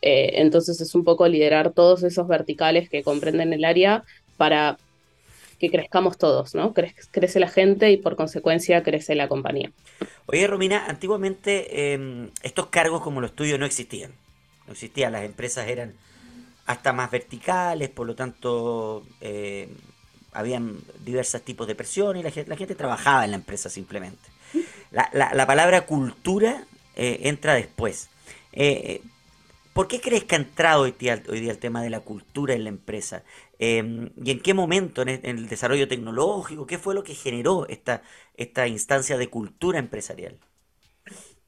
Eh, 0.03 0.41
entonces 0.41 0.81
es 0.81 0.95
un 0.95 1.05
poco 1.05 1.27
liderar 1.29 1.73
todos 1.73 2.03
esos 2.03 2.29
verticales 2.29 2.89
que 2.89 3.03
comprenden 3.03 3.53
el 3.53 3.65
área 3.65 4.05
para 4.37 4.79
que 5.59 5.71
crezcamos 5.71 6.19
todos, 6.19 6.55
¿no? 6.55 6.75
crece 6.75 7.41
la 7.41 7.49
gente 7.49 7.91
y 7.91 7.97
por 7.97 8.17
consecuencia 8.17 8.83
crece 8.83 9.15
la 9.15 9.29
compañía. 9.29 9.71
Oye, 10.27 10.47
Romina, 10.47 10.87
antiguamente 10.87 11.95
em, 11.95 12.29
estos 12.43 12.67
cargos 12.67 13.01
como 13.03 13.21
los 13.21 13.35
tuyos 13.35 13.59
no 13.59 13.65
existían. 13.65 14.13
No 14.67 14.73
existían, 14.73 15.13
las 15.13 15.25
empresas 15.25 15.69
eran 15.69 15.95
hasta 16.67 16.93
más 16.93 17.11
verticales, 17.11 17.89
por 17.89 18.07
lo 18.07 18.15
tanto, 18.15 19.05
eh, 19.21 19.69
habían 20.33 20.79
diversos 21.05 21.41
tipos 21.43 21.67
de 21.67 21.75
presión 21.75 22.17
y 22.17 22.23
la 22.23 22.31
gente, 22.31 22.51
la 22.51 22.77
trabajaba 22.77 23.25
en 23.25 23.31
la 23.31 23.37
empresa 23.37 23.71
simplemente. 23.71 24.29
La, 24.91 25.47
palabra 25.47 25.83
cultura 25.83 26.65
eh, 26.97 27.21
entra 27.23 27.55
después. 27.55 28.09
Eh, 28.53 29.01
¿Por 29.77 29.89
qué 29.89 30.01
crees 30.01 30.25
que 30.25 30.37
ha 30.37 30.39
entrado 30.39 30.85
hoy 30.85 30.93
día, 30.93 31.13
el 31.13 31.59
tema 31.59 31.83
de 31.83 31.91
la 31.91 32.01
cultura 32.01 32.55
en 32.55 32.65
la 32.65 32.71
empresa? 32.71 33.25
Em, 33.59 34.09
¿Y 34.25 34.31
en 34.31 34.41
qué 34.41 34.55
momento 34.55 35.03
en 35.03 35.21
el, 35.23 35.49
desarrollo 35.49 35.87
tecnológico? 35.87 36.67
¿Qué 36.67 36.79
fue 36.79 36.95
lo 36.95 37.05
que 37.05 37.15
generó 37.15 37.69
esta, 37.69 38.01
esta 38.39 38.67
instancia 38.69 39.19
de 39.19 39.29
cultura 39.29 39.79
empresarial? 39.79 40.39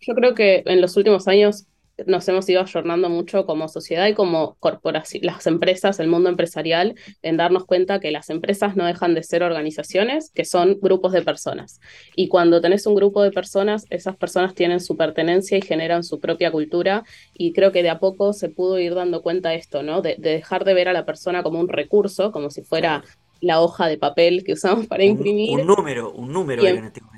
Yo 0.03 0.14
creo 0.14 0.35
que 0.35 0.62
en 0.67 0.83
los 0.83 0.95
últimos 0.99 1.27
años 1.27 1.64
nos 2.07 2.29
hemos 2.29 2.49
ido 2.49 2.61
ayornando 2.61 3.09
mucho 3.09 3.47
como 3.47 3.69
sociedad 3.69 4.07
y 4.07 4.15
como 4.15 4.57
corporación, 4.61 5.25
las 5.25 5.47
empresas, 5.47 6.01
el 6.01 6.09
mundo 6.09 6.29
empresarial, 6.29 6.95
en 7.23 7.37
darnos 7.37 7.65
cuenta 7.65 8.01
que 8.01 8.11
las 8.11 8.31
empresas 8.31 8.77
no 8.77 8.87
dejan 8.87 9.15
de 9.15 9.23
ser 9.23 9.43
organizaciones, 9.43 10.31
que 10.35 10.45
son 10.45 10.79
grupos 10.81 11.13
de 11.13 11.23
personas. 11.23 11.81
Y 12.15 12.29
cuando 12.29 12.61
tenés 12.61 12.87
un 12.87 12.95
grupo 12.95 13.23
de 13.23 13.33
personas, 13.33 13.85
esas 13.91 14.17
personas 14.17 14.55
tienen 14.55 14.81
su 14.81 14.97
pertenencia 14.97 15.59
y 15.59 15.63
generan 15.63 16.05
su 16.05 16.21
propia 16.21 16.51
cultura. 16.51 17.05
Y 17.35 17.53
creo 17.53 17.73
que 17.73 17.83
de 17.83 17.91
a 17.91 17.99
poco 17.99 18.33
se 18.33 18.49
pudo 18.49 18.79
ir 18.79 18.95
dando 18.95 19.23
cuenta 19.23 19.51
de 19.51 19.57
esto, 19.57 19.83
¿no? 19.83 20.03
De, 20.03 20.17
dejar 20.19 20.65
de 20.65 20.75
ver 20.75 20.89
a 20.89 20.93
la 20.93 21.05
persona 21.05 21.43
como 21.43 21.61
un 21.61 21.69
recurso, 21.69 22.33
como 22.33 22.51
si 22.51 22.63
fuera 22.63 23.05
la 23.41 23.61
hoja 23.61 23.87
de 23.87 23.99
papel 23.99 24.45
que 24.45 24.53
usamos 24.53 24.87
para 24.87 25.05
imprimir. 25.05 25.59
Un, 25.59 25.67
número, 25.67 26.13
un 26.13 26.33
número 26.33 26.65
en 26.65 26.85
este 26.85 27.01
momento. 27.01 27.17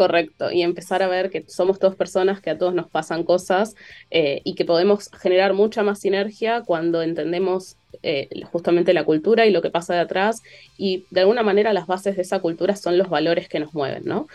Correcto, 0.00 0.50
y 0.50 0.62
empezar 0.62 1.02
a 1.02 1.08
ver 1.08 1.28
que 1.28 1.44
somos 1.46 1.78
todas 1.78 1.94
personas, 1.94 2.40
que 2.40 2.48
a 2.48 2.56
todos 2.56 2.72
nos 2.72 2.88
pasan 2.88 3.22
cosas 3.22 3.74
eh, 4.10 4.40
y 4.44 4.54
que 4.54 4.64
podemos 4.64 5.10
generar 5.20 5.52
mucha 5.52 5.82
más 5.82 6.00
sinergia 6.00 6.62
cuando 6.62 7.02
entendemos 7.02 7.76
eh, 8.02 8.30
justamente 8.50 8.94
la 8.94 9.04
cultura 9.04 9.44
y 9.44 9.50
lo 9.50 9.60
que 9.60 9.68
pasa 9.68 9.92
de 9.92 10.00
atrás 10.00 10.40
y 10.78 11.04
de 11.10 11.20
alguna 11.20 11.42
manera 11.42 11.74
las 11.74 11.86
bases 11.86 12.16
de 12.16 12.22
esa 12.22 12.40
cultura 12.40 12.76
son 12.76 12.96
los 12.96 13.10
valores 13.10 13.46
que 13.50 13.60
nos 13.60 13.74
mueven, 13.74 14.04
¿no? 14.06 14.26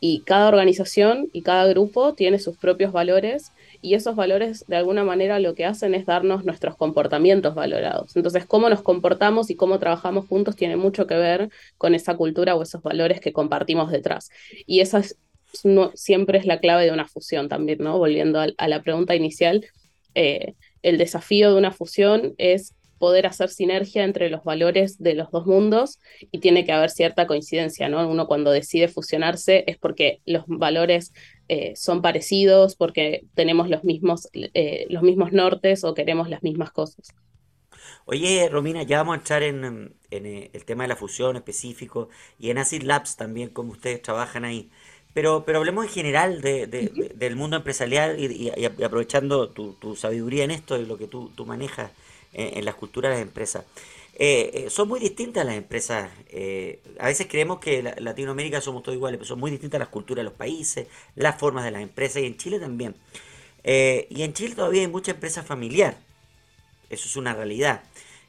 Y 0.00 0.20
cada 0.20 0.48
organización 0.48 1.28
y 1.32 1.42
cada 1.42 1.66
grupo 1.66 2.14
tiene 2.14 2.38
sus 2.38 2.56
propios 2.56 2.92
valores 2.92 3.52
y 3.80 3.94
esos 3.94 4.16
valores 4.16 4.64
de 4.66 4.76
alguna 4.76 5.04
manera 5.04 5.38
lo 5.38 5.54
que 5.54 5.64
hacen 5.64 5.94
es 5.94 6.06
darnos 6.06 6.44
nuestros 6.44 6.76
comportamientos 6.76 7.54
valorados. 7.54 8.16
Entonces, 8.16 8.44
cómo 8.44 8.68
nos 8.68 8.82
comportamos 8.82 9.50
y 9.50 9.54
cómo 9.54 9.78
trabajamos 9.78 10.26
juntos 10.26 10.56
tiene 10.56 10.76
mucho 10.76 11.06
que 11.06 11.14
ver 11.14 11.50
con 11.76 11.94
esa 11.94 12.16
cultura 12.16 12.54
o 12.54 12.62
esos 12.62 12.82
valores 12.82 13.20
que 13.20 13.32
compartimos 13.32 13.90
detrás. 13.90 14.30
Y 14.66 14.80
esa 14.80 14.98
es 14.98 15.16
siempre 15.94 16.38
es 16.38 16.46
la 16.46 16.60
clave 16.60 16.84
de 16.84 16.92
una 16.92 17.08
fusión 17.08 17.48
también, 17.48 17.78
¿no? 17.80 17.98
Volviendo 17.98 18.40
a, 18.40 18.68
la 18.68 18.82
pregunta 18.82 19.14
inicial, 19.14 19.66
eh, 20.14 20.54
el 20.82 20.98
desafío 20.98 21.52
de 21.52 21.58
una 21.58 21.72
fusión 21.72 22.34
es 22.38 22.74
poder 22.98 23.26
hacer 23.26 23.48
sinergia 23.48 24.04
entre 24.04 24.30
los 24.30 24.44
valores 24.44 24.98
de 24.98 25.14
los 25.14 25.30
dos 25.30 25.46
mundos 25.46 25.98
y 26.30 26.40
tiene 26.40 26.64
que 26.64 26.72
haber 26.72 26.90
cierta 26.90 27.26
coincidencia, 27.26 27.88
¿no? 27.88 28.08
Uno 28.08 28.26
cuando 28.26 28.50
decide 28.50 28.88
fusionarse 28.88 29.64
es 29.66 29.78
porque 29.78 30.20
los 30.26 30.44
valores 30.46 31.12
eh, 31.48 31.74
son 31.76 32.02
parecidos, 32.02 32.76
porque 32.76 33.24
tenemos 33.34 33.70
los 33.70 33.84
mismos, 33.84 34.28
eh, 34.32 34.86
los 34.90 35.02
mismos 35.02 35.32
nortes 35.32 35.84
o 35.84 35.94
queremos 35.94 36.28
las 36.28 36.42
mismas 36.42 36.70
cosas. 36.70 37.08
Oye, 38.04 38.48
Romina, 38.50 38.82
ya 38.82 38.98
vamos 38.98 39.14
a 39.14 39.18
entrar 39.18 39.42
en, 39.42 39.94
eh, 40.10 40.50
el 40.52 40.64
tema 40.64 40.84
de 40.84 40.88
la 40.88 40.96
fusión 40.96 41.36
específico 41.36 42.08
y 42.38 42.50
en 42.50 42.58
Acid 42.58 42.82
Labs 42.82 43.16
también, 43.16 43.50
como 43.50 43.72
ustedes 43.72 44.02
trabajan 44.02 44.44
ahí. 44.44 44.70
Pero, 45.14 45.44
pero 45.44 45.58
hablemos 45.58 45.86
en 45.86 45.90
general 45.90 46.40
de, 46.42 46.66
del 47.14 47.36
mundo 47.36 47.56
empresarial 47.56 48.20
y, 48.20 48.50
aprovechando 48.84 49.48
tu, 49.48 49.72
tu, 49.72 49.96
sabiduría 49.96 50.44
en 50.44 50.50
esto 50.50 50.78
y 50.78 50.86
lo 50.86 50.96
que 50.98 51.06
tú, 51.06 51.30
tú 51.34 51.44
manejas 51.46 51.90
en, 52.32 52.64
las 52.64 52.74
culturas 52.74 53.10
de 53.10 53.18
las 53.18 53.26
empresas. 53.26 53.64
Eh, 54.20 54.50
eh, 54.54 54.70
son 54.70 54.88
muy 54.88 55.00
distintas 55.00 55.46
las 55.46 55.56
empresas. 55.56 56.10
Eh, 56.28 56.80
a 56.98 57.06
veces 57.06 57.26
creemos 57.28 57.60
que 57.60 57.78
en 57.78 58.04
Latinoamérica 58.04 58.60
somos 58.60 58.82
todos 58.82 58.96
iguales, 58.96 59.18
pero 59.18 59.28
son 59.28 59.38
muy 59.38 59.50
distintas 59.50 59.78
las 59.78 59.88
culturas 59.88 60.20
de 60.20 60.24
los 60.24 60.32
países, 60.32 60.88
las 61.14 61.38
formas 61.38 61.64
de 61.64 61.70
las 61.70 61.82
empresas 61.82 62.22
y 62.22 62.26
en 62.26 62.36
Chile 62.36 62.58
también. 62.58 62.94
y 63.64 64.22
en 64.22 64.32
Chile 64.32 64.54
todavía 64.54 64.82
hay 64.82 64.88
mucha 64.88 65.12
empresa 65.12 65.42
familiar. 65.42 65.96
Eso 66.90 67.06
es 67.06 67.16
una 67.16 67.34
realidad. 67.34 67.82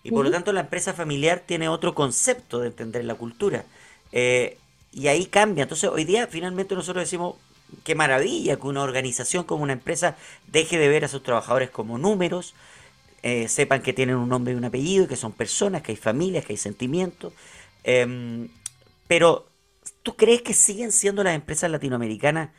Y 0.03 0.11
por 0.11 0.25
lo 0.25 0.31
tanto 0.31 0.53
la 0.53 0.61
empresa 0.61 0.93
familiar 0.93 1.43
tiene 1.45 1.69
otro 1.69 1.93
concepto 1.95 2.59
de 2.59 2.67
entender 2.67 3.03
la 3.05 3.15
cultura. 3.15 3.65
y 4.11 5.07
ahí 5.07 5.25
cambia. 5.25 5.63
Entonces 5.63 5.89
hoy 5.89 6.03
día 6.03 6.27
finalmente 6.27 6.75
nosotros 6.75 7.03
decimos, 7.03 7.35
qué 7.83 7.95
maravilla 7.95 8.57
que 8.57 8.67
una 8.67 8.81
organización 8.81 9.43
como 9.43 9.63
una 9.63 9.73
empresa 9.73 10.15
deje 10.47 10.77
de 10.77 10.87
ver 10.87 11.05
a 11.05 11.07
sus 11.07 11.23
trabajadores 11.23 11.69
como 11.69 11.97
números, 11.97 12.53
eh, 13.23 13.47
sepan 13.47 13.81
que 13.81 13.93
tienen 13.93 14.15
un 14.15 14.29
nombre 14.29 14.53
y 14.53 14.57
un 14.57 14.65
apellido, 14.65 15.07
que 15.07 15.15
son 15.15 15.33
personas, 15.33 15.81
que 15.81 15.91
hay 15.93 15.97
familias, 15.97 16.45
que 16.45 16.53
hay 16.53 16.57
sentimientos. 16.57 17.33
Em, 17.83 18.49
pero, 19.07 19.47
¿tú 20.03 20.15
crees 20.15 20.41
que 20.41 20.53
siguen 20.53 20.91
siendo 20.91 21.23
las 21.23 21.35
empresas 21.35 21.71
latinoamericanas, 21.71 22.51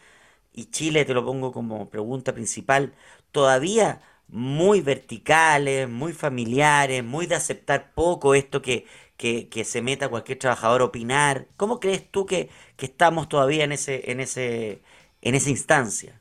y 0.53 0.67
Chile 0.67 1.05
te 1.05 1.15
lo 1.15 1.25
pongo 1.25 1.53
como 1.53 1.91
pregunta 1.91 2.35
principal, 2.35 2.95
todavía 3.33 4.03
muy 4.29 4.81
verticales, 4.81 5.89
muy 5.89 6.13
familiares, 6.13 7.05
muy 7.05 7.27
de 7.27 7.37
aceptar 7.37 7.93
poco 7.95 8.35
esto 8.35 8.63
que, 8.63 8.87
que, 9.17 9.65
se 9.65 9.83
meta 9.83 10.09
cualquier 10.09 10.39
trabajador 10.39 10.83
a 10.83 10.85
opinar? 10.87 11.49
¿Cómo 11.57 11.81
crees 11.81 12.11
tú 12.11 12.27
que, 12.27 12.51
que 12.77 12.87
estamos 12.87 13.29
todavía 13.29 13.65
en, 13.65 13.73
ese, 13.73 14.11
en, 14.11 14.21
ese, 14.21 14.83
en 15.23 15.35
esa 15.35 15.51
instancia? 15.51 16.21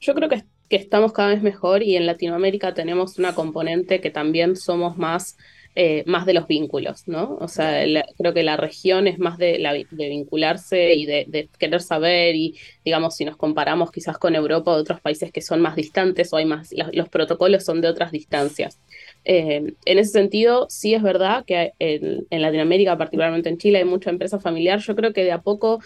Yo 0.00 0.14
creo 0.14 0.28
que 0.28 0.44
que 0.70 0.76
estamos 0.76 1.12
cada 1.12 1.30
vez 1.30 1.42
mejor 1.42 1.82
y 1.82 1.96
en 1.96 2.06
Latinoamérica 2.06 2.72
tenemos 2.74 3.18
una 3.18 3.34
componente 3.34 4.00
que 4.00 4.10
también 4.10 4.54
somos 4.54 4.96
más, 4.96 5.36
eh, 5.74 6.04
más 6.06 6.26
de 6.26 6.32
los 6.32 6.46
vínculos, 6.46 7.08
¿no? 7.08 7.36
O 7.40 7.48
sea, 7.48 7.84
creo 8.16 8.32
que 8.32 8.44
la 8.44 8.56
región 8.56 9.08
es 9.08 9.18
más 9.18 9.36
de, 9.36 9.58
la, 9.58 9.72
de 9.72 10.08
vincularse 10.08 10.94
y 10.94 11.06
de, 11.06 11.48
querer 11.58 11.82
saber 11.82 12.36
y, 12.36 12.56
digamos, 12.84 13.16
si 13.16 13.24
nos 13.24 13.36
comparamos 13.36 13.90
quizás 13.90 14.16
con 14.16 14.36
Europa 14.36 14.70
o 14.70 14.76
otros 14.76 15.00
países 15.00 15.32
que 15.32 15.42
son 15.42 15.60
más 15.60 15.74
distantes 15.74 16.32
o 16.32 16.36
hay 16.36 16.44
más, 16.44 16.72
los, 16.92 17.08
protocolos 17.08 17.64
son 17.64 17.80
de 17.80 17.88
otras 17.88 18.12
distancias. 18.12 18.78
Eh, 19.24 19.74
en 19.84 19.98
ese 19.98 20.12
sentido, 20.12 20.68
sí 20.70 20.94
es 20.94 21.02
verdad 21.02 21.44
que 21.44 21.72
en, 21.80 22.28
en, 22.30 22.42
Latinoamérica, 22.42 22.96
particularmente 22.96 23.48
en 23.48 23.58
Chile, 23.58 23.78
hay 23.78 23.84
mucha 23.84 24.10
empresa 24.10 24.38
familiar. 24.38 24.78
Yo 24.78 24.94
creo 24.94 25.12
que 25.12 25.24
de 25.24 25.32
a 25.32 25.40
poco 25.40 25.80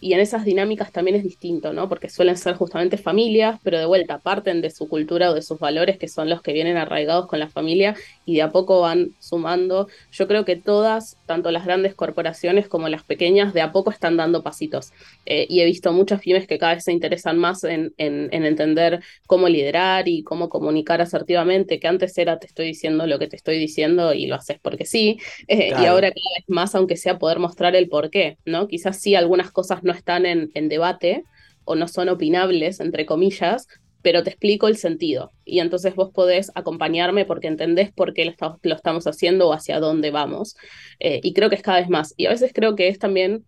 y 0.00 0.14
en 0.14 0.20
esas 0.20 0.44
dinámicas 0.44 0.92
también 0.92 1.16
es 1.16 1.22
distinto, 1.22 1.72
¿no? 1.72 1.88
Porque 1.88 2.08
suelen 2.08 2.36
ser 2.36 2.54
justamente 2.54 2.96
familias, 2.96 3.60
pero 3.62 3.78
de 3.78 3.84
vuelta 3.84 4.18
parten 4.18 4.62
de 4.62 4.70
su 4.70 4.88
cultura 4.88 5.30
o 5.30 5.34
de 5.34 5.42
sus 5.42 5.58
valores 5.58 5.98
que 5.98 6.08
son 6.08 6.30
los 6.30 6.40
que 6.40 6.52
vienen 6.54 6.78
arraigados 6.78 7.26
con 7.26 7.38
la 7.38 7.48
familia 7.48 7.94
y 8.30 8.36
de 8.36 8.42
a 8.42 8.50
poco 8.50 8.80
van 8.80 9.10
sumando. 9.18 9.88
Yo 10.10 10.26
creo 10.26 10.46
que 10.46 10.56
todas, 10.56 11.18
tanto 11.26 11.50
las 11.50 11.66
grandes 11.66 11.94
corporaciones 11.94 12.66
como 12.66 12.88
las 12.88 13.02
pequeñas, 13.02 13.52
de 13.52 13.60
a 13.60 13.72
poco 13.72 13.90
están 13.90 14.16
dando 14.16 14.42
pasitos. 14.42 14.92
Eh, 15.26 15.46
y 15.50 15.60
he 15.60 15.66
visto 15.66 15.92
muchas 15.92 16.22
pymes 16.22 16.46
que 16.46 16.58
cada 16.58 16.74
vez 16.74 16.84
se 16.84 16.92
interesan 16.92 17.36
más 17.38 17.62
en, 17.64 17.92
entender 17.98 19.02
cómo 19.26 19.48
liderar 19.48 20.08
y 20.08 20.22
cómo 20.22 20.48
comunicar 20.48 21.02
asertivamente, 21.02 21.78
que 21.78 21.88
antes 21.88 22.16
era 22.16 22.38
te 22.38 22.46
estoy 22.46 22.66
diciendo 22.66 23.06
lo 23.06 23.18
que 23.18 23.28
te 23.28 23.36
estoy 23.36 23.58
diciendo 23.58 24.14
y 24.14 24.26
lo 24.26 24.36
haces 24.36 24.58
porque 24.60 24.86
sí, 24.86 25.18
eh, 25.46 25.68
y 25.70 25.84
ahora 25.84 26.08
cada 26.08 26.34
vez 26.38 26.44
más, 26.48 26.74
aunque 26.74 26.96
sea 26.96 27.18
poder 27.18 27.38
mostrar 27.38 27.76
el 27.76 27.88
por 27.88 28.10
qué, 28.10 28.38
¿no? 28.44 28.66
Quizás 28.66 28.98
sí 28.98 29.14
algunas 29.14 29.50
cosas 29.50 29.82
no 29.82 29.90
no 29.90 29.96
están 29.96 30.24
en, 30.24 30.68
debate 30.68 31.24
o 31.64 31.74
no 31.74 31.88
son 31.88 32.08
opinables, 32.08 32.78
entre 32.78 33.06
comillas, 33.06 33.66
pero 34.02 34.22
te 34.22 34.30
explico 34.30 34.68
el 34.68 34.76
sentido. 34.76 35.32
Y 35.44 35.60
entonces 35.60 35.94
vos 35.94 36.10
podés 36.12 36.50
acompañarme 36.54 37.24
porque 37.24 37.48
entendés 37.48 37.92
por 37.92 38.14
qué 38.14 38.24
lo, 38.24 38.74
estamos 38.74 39.06
haciendo 39.06 39.48
o 39.48 39.52
hacia 39.52 39.80
dónde 39.80 40.10
vamos. 40.10 40.56
Eh, 40.98 41.20
y 41.22 41.32
creo 41.32 41.50
que 41.50 41.56
es 41.56 41.62
cada 41.62 41.80
vez 41.80 41.88
más. 41.88 42.14
Y 42.16 42.26
a 42.26 42.30
veces 42.30 42.52
creo 42.54 42.76
que 42.76 42.88
es 42.88 42.98
también 42.98 43.44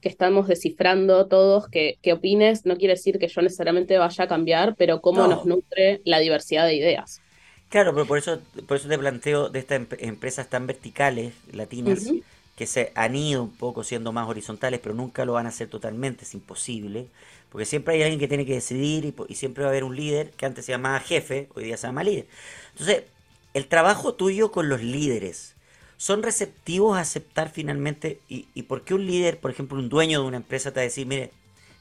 que 0.00 0.08
estamos 0.08 0.48
descifrando 0.48 1.26
todos, 1.28 1.68
que, 1.68 1.96
que 2.02 2.12
opines 2.12 2.66
no 2.66 2.76
quiere 2.76 2.94
decir 2.94 3.18
que 3.18 3.28
yo 3.28 3.40
necesariamente 3.40 3.98
vaya 3.98 4.24
a 4.24 4.28
cambiar, 4.28 4.74
pero 4.76 5.00
cómo 5.00 5.26
nos 5.28 5.46
nutre 5.46 6.00
la 6.04 6.18
diversidad 6.18 6.66
de 6.66 6.74
ideas. 6.74 7.20
Claro, 7.68 7.94
pero 7.94 8.04
por 8.04 8.18
eso, 8.18 8.38
por 8.66 8.76
eso 8.76 8.88
te 8.88 8.98
planteo 8.98 9.48
de 9.48 9.60
estas 9.60 9.80
empresas 9.98 10.48
tan 10.50 10.66
verticales, 10.66 11.32
latinas, 11.52 12.10
que 12.56 12.66
se 12.66 12.92
han 12.94 13.16
ido 13.16 13.44
un 13.44 13.56
poco 13.56 13.82
siendo 13.82 14.12
más 14.12 14.28
horizontales, 14.28 14.80
pero 14.82 14.94
nunca 14.94 15.24
lo 15.24 15.32
van 15.34 15.46
a 15.46 15.48
hacer 15.48 15.68
totalmente, 15.68 16.24
es 16.24 16.34
imposible, 16.34 17.06
porque 17.52 17.66
siempre 17.66 17.94
hay 17.94 18.02
alguien 18.02 18.18
que 18.18 18.28
tiene 18.28 18.46
que 18.46 18.54
decidir 18.54 19.14
y, 19.28 19.34
siempre 19.34 19.62
va 19.62 19.68
a 19.68 19.72
haber 19.72 19.84
un 19.84 19.94
líder 19.94 20.30
que 20.30 20.46
antes 20.46 20.64
se 20.64 20.72
llamaba 20.72 20.98
jefe, 21.00 21.50
hoy 21.54 21.64
día 21.64 21.76
se 21.76 21.86
llama 21.86 22.02
líder. 22.02 22.26
Entonces, 22.72 23.04
el 23.52 23.66
trabajo 23.66 24.14
tuyo 24.14 24.50
con 24.50 24.70
los 24.70 24.80
líderes, 24.80 25.54
¿son 25.98 26.22
receptivos 26.22 26.96
a 26.96 27.02
aceptar 27.02 27.50
finalmente? 27.50 28.20
¿Y, 28.26 28.46
y 28.54 28.62
por 28.62 28.84
qué 28.84 28.94
un 28.94 29.04
líder, 29.04 29.38
por 29.38 29.50
ejemplo, 29.50 29.78
un 29.78 29.90
dueño 29.90 30.22
de 30.22 30.28
una 30.28 30.38
empresa 30.38 30.72
te 30.72 30.80
va 30.80 31.06
mire, 31.06 31.30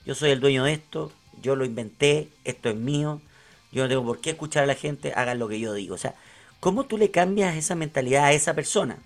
yo 0.06 0.14
soy 0.14 0.32
el 0.32 0.42
dueño 0.42 0.66
de 0.66 0.74
esto, 0.74 1.14
yo 1.42 1.56
lo 1.56 1.64
inventé, 1.64 2.28
esto 2.44 2.70
es 2.70 2.76
mío, 2.76 3.22
yo 3.72 3.84
no 3.84 3.90
tengo 3.90 4.04
por 4.04 4.20
qué 4.20 4.32
escuchar 4.32 4.64
a 4.64 4.68
la 4.68 4.76
gente, 4.76 5.14
hagan 5.16 5.40
lo 5.40 5.48
que 5.48 5.62
yo 5.62 5.74
digo? 5.74 5.96
O 5.96 5.98
sea, 5.98 6.16
¿cómo 6.60 6.84
tú 6.84 6.98
le 6.98 7.12
cambias 7.12 7.56
esa 7.56 7.76
mentalidad 7.76 8.26
a 8.26 8.34
esa 8.34 8.54
persona? 8.54 8.98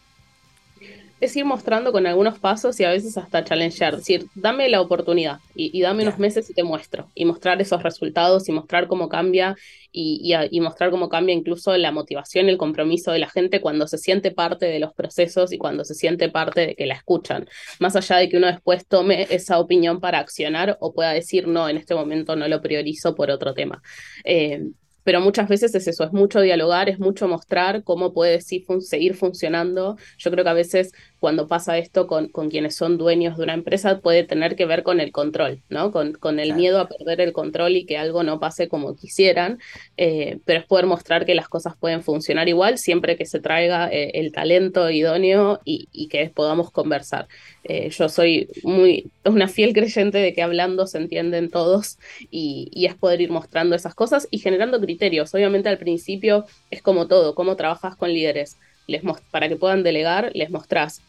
Es 1.22 1.36
ir 1.36 1.46
mostrando 1.46 1.92
con 1.92 2.06
algunos 2.06 2.40
pasos 2.40 2.80
y 2.80 2.84
a 2.84 2.90
veces 2.90 3.18
hasta 3.18 3.44
challengear, 3.44 3.96
decir, 3.98 4.26
dame 4.36 4.68
la 4.70 4.82
oportunidad 4.82 5.40
y, 5.56 5.82
dame 5.82 6.04
unos 6.04 6.20
meses 6.20 6.50
y 6.50 6.54
te 6.54 6.64
muestro, 6.64 7.10
y 7.16 7.26
mostrar 7.26 7.62
esos 7.62 7.82
resultados 7.84 8.50
y 8.50 8.52
mostrar 8.52 8.88
cómo 8.88 9.08
cambia 9.08 9.56
y, 9.92 10.34
y, 10.52 10.60
mostrar 10.60 10.92
cómo 10.92 11.08
cambia 11.08 11.34
incluso 11.34 11.76
la 11.78 11.92
motivación 11.92 12.48
y 12.48 12.50
el 12.50 12.58
compromiso 12.58 13.12
de 13.12 13.20
la 13.20 13.30
gente 13.30 13.62
cuando 13.62 13.88
se 13.88 13.98
siente 13.98 14.32
parte 14.32 14.66
de 14.66 14.80
los 14.80 14.94
procesos 14.94 15.54
y 15.54 15.58
cuando 15.58 15.86
se 15.86 15.96
siente 15.96 16.30
parte 16.30 16.68
de 16.68 16.76
que 16.76 16.86
la 16.86 16.96
escuchan, 16.96 17.48
más 17.80 17.96
allá 17.96 18.18
de 18.18 18.28
que 18.28 18.38
uno 18.38 18.48
después 18.48 18.86
tome 18.86 19.28
esa 19.30 19.60
opinión 19.60 20.02
para 20.02 20.20
accionar 20.20 20.78
o 20.82 20.94
pueda 20.94 21.14
decir, 21.14 21.48
no, 21.48 21.70
en 21.70 21.78
este 21.78 21.96
momento 21.96 22.36
no 22.36 22.48
lo 22.48 22.62
priorizo 22.62 23.16
por 23.16 23.32
otro 23.32 23.54
tema. 23.54 23.82
Eh, 24.26 24.64
pero 25.06 25.22
muchas 25.22 25.48
veces 25.48 25.76
es 25.76 25.88
eso, 25.88 26.04
es 26.04 26.12
mucho 26.14 26.42
dialogar, 26.42 26.90
es 26.90 27.00
mucho 27.00 27.28
mostrar 27.28 27.84
cómo 27.84 28.12
puede 28.12 28.42
seguir 28.42 29.14
funcionando. 29.14 29.98
Yo 30.18 30.32
creo 30.32 30.44
que 30.44 30.50
a 30.50 30.54
veces 30.54 30.94
cuando 31.26 31.48
pasa 31.48 31.80
esto 31.80 32.06
con, 32.06 32.28
con, 32.28 32.52
quienes 32.52 32.76
son 32.76 33.00
dueños 33.00 33.36
de 33.36 33.46
una 33.46 33.56
empresa 33.56 34.00
puede 34.00 34.24
tener 34.24 34.56
que 34.56 34.68
ver 34.68 34.84
con 34.84 35.00
el 35.00 35.12
control, 35.12 35.64
¿no? 35.70 35.92
Con, 35.92 36.14
con 36.14 36.40
el 36.40 36.54
miedo 36.54 36.80
a 36.80 36.88
perder 36.88 37.20
el 37.20 37.34
control 37.34 37.78
y 37.78 37.88
que 37.88 37.98
algo 37.98 38.22
no 38.22 38.40
pase 38.40 38.68
como 38.68 38.96
quisieran, 38.96 39.58
eh, 39.98 40.38
pero 40.46 40.60
es 40.60 40.68
poder 40.68 40.86
mostrar 40.86 41.26
que 41.26 41.34
las 41.34 41.50
cosas 41.50 41.76
pueden 41.78 42.04
funcionar 42.04 42.48
igual 42.48 42.78
siempre 42.78 43.18
que 43.18 43.26
se 43.26 43.40
traiga 43.40 43.90
eh, 43.92 44.12
el 44.14 44.32
talento 44.32 44.88
idóneo 44.92 45.62
y, 45.66 45.90
y 45.92 46.10
que 46.10 46.30
podamos 46.30 46.70
conversar. 46.70 47.28
Eh, 47.64 47.90
yo 47.90 48.08
soy 48.08 48.48
muy 48.62 49.10
una 49.24 49.48
fiel 49.48 49.74
creyente 49.74 50.20
de 50.20 50.32
que 50.32 50.44
hablando 50.44 50.86
se 50.86 51.00
entienden 51.00 51.50
todos 51.50 51.98
y, 52.30 52.70
y, 52.72 52.86
es 52.86 52.94
poder 52.94 53.20
ir 53.22 53.32
mostrando 53.32 53.76
esas 53.76 53.96
cosas 53.96 54.28
y 54.30 54.38
generando 54.38 54.80
criterios. 54.80 55.34
Obviamente 55.34 55.70
al 55.70 55.80
principio 55.80 56.46
es 56.70 56.84
como 56.84 57.08
todo, 57.08 57.34
cómo 57.34 57.56
trabajas 57.56 57.96
con 57.96 58.14
líderes. 58.14 58.58
Les 58.86 59.02
para 59.32 59.50
que 59.50 59.56
puedan 59.56 59.82
delegar, 59.82 60.30
les 60.36 60.52
mostrás 60.52 61.02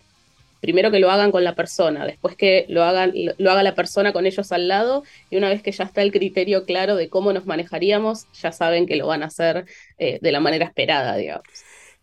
primero 0.67 0.91
que 0.91 0.99
lo 0.99 1.11
hagan 1.11 1.33
con 1.33 1.45
la 1.45 1.55
persona, 1.55 2.05
después 2.05 2.37
que 2.37 2.67
lo, 2.69 2.85
hagan, 2.85 3.13
lo, 3.15 3.51
haga 3.51 3.63
la 3.63 3.75
persona 3.75 4.13
con 4.13 4.27
ellos 4.27 4.53
al 4.53 4.69
lado 4.69 5.05
y 5.31 5.37
una 5.37 5.49
vez 5.49 5.63
que 5.63 5.73
ya 5.73 5.85
está 5.85 6.03
el 6.03 6.13
criterio 6.13 6.65
claro 6.65 6.97
de 6.97 7.09
cómo 7.09 7.33
nos 7.33 7.47
manejaríamos, 7.47 8.27
ya 8.35 8.53
saben 8.53 8.87
que 8.87 8.97
lo 8.97 9.07
van 9.07 9.23
a 9.23 9.27
hacer 9.27 9.65
eh, 9.99 10.19
de 10.21 10.33
la 10.33 10.41
manera 10.41 10.67
esperada, 10.67 11.17
digamos. 11.17 11.47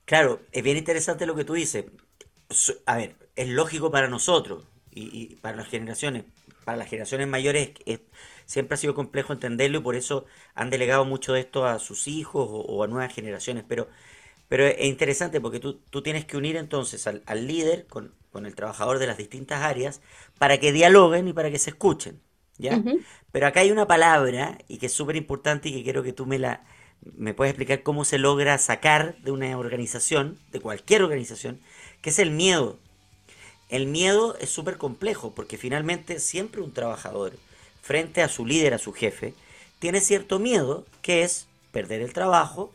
Claro, 0.05 0.41
es 0.51 0.63
bien 0.63 0.77
interesante 0.77 1.25
lo 1.25 1.35
que 1.35 1.45
tú 1.45 1.53
dices. 1.53 1.85
A 2.85 2.97
ver, 2.97 3.15
es 3.35 3.49
lógico 3.49 3.91
para 3.91 4.07
nosotros 4.07 4.65
y, 4.91 5.35
para 5.37 5.57
las 5.57 5.67
generaciones, 5.67 6.23
para 6.65 6.77
las 6.77 6.89
generaciones 6.89 7.27
mayores 7.27 7.71
siempre 8.45 8.75
ha 8.75 8.77
sido 8.77 8.93
complejo 8.93 9.33
entenderlo 9.33 9.79
y 9.79 9.81
por 9.81 9.95
eso 9.95 10.25
han 10.55 10.69
delegado 10.69 11.05
mucho 11.05 11.33
de 11.33 11.41
esto 11.41 11.65
a 11.65 11.79
sus 11.79 12.07
hijos 12.07 12.47
o, 12.49 12.83
a 12.83 12.87
nuevas 12.87 13.13
generaciones. 13.13 13.63
Pero, 13.67 13.87
pero 14.47 14.65
es 14.67 14.85
interesante 14.85 15.41
porque 15.41 15.59
tú, 15.59 15.79
tú 15.89 16.01
tienes 16.01 16.25
que 16.25 16.37
unir 16.37 16.57
entonces 16.57 17.07
al, 17.07 17.47
líder 17.47 17.87
con, 17.87 18.13
con, 18.31 18.45
el 18.45 18.55
trabajador 18.55 18.99
de 18.99 19.07
las 19.07 19.17
distintas 19.17 19.63
áreas 19.63 20.01
para 20.37 20.59
que 20.59 20.71
dialoguen 20.71 21.27
y 21.27 21.33
para 21.33 21.49
que 21.49 21.59
se 21.59 21.71
escuchen. 21.71 22.21
¿ya? 22.57 22.81
Pero 23.31 23.47
acá 23.47 23.61
hay 23.61 23.71
una 23.71 23.87
palabra 23.87 24.57
y 24.67 24.77
que 24.77 24.85
es 24.85 24.93
súper 24.93 25.15
importante 25.15 25.69
y 25.69 25.73
que 25.73 25.83
quiero 25.83 26.03
que 26.03 26.13
tú 26.13 26.25
me 26.25 26.37
la 26.39 26.63
me 27.15 27.33
puedes 27.33 27.51
explicar 27.51 27.83
cómo 27.83 28.05
se 28.05 28.17
logra 28.17 28.57
sacar 28.57 29.17
de 29.17 29.31
una 29.31 29.57
organización, 29.57 30.39
de 30.51 30.61
cualquier 30.61 31.03
organización, 31.03 31.59
que 32.01 32.09
es 32.11 32.19
el 32.19 32.31
miedo. 32.31 32.79
El 33.69 33.87
miedo 33.87 34.37
es 34.39 34.49
súper 34.49 34.77
complejo 34.77 35.33
porque 35.33 35.57
finalmente 35.57 36.19
siempre 36.19 36.61
un 36.61 36.73
trabajador 36.73 37.33
frente 37.81 38.21
a 38.21 38.29
su 38.29 38.45
líder, 38.45 38.73
a 38.73 38.77
su 38.77 38.93
jefe, 38.93 39.33
tiene 39.79 39.99
cierto 39.99 40.39
miedo 40.39 40.85
que 41.01 41.23
es 41.23 41.47
perder 41.71 42.01
el 42.01 42.13
trabajo, 42.13 42.71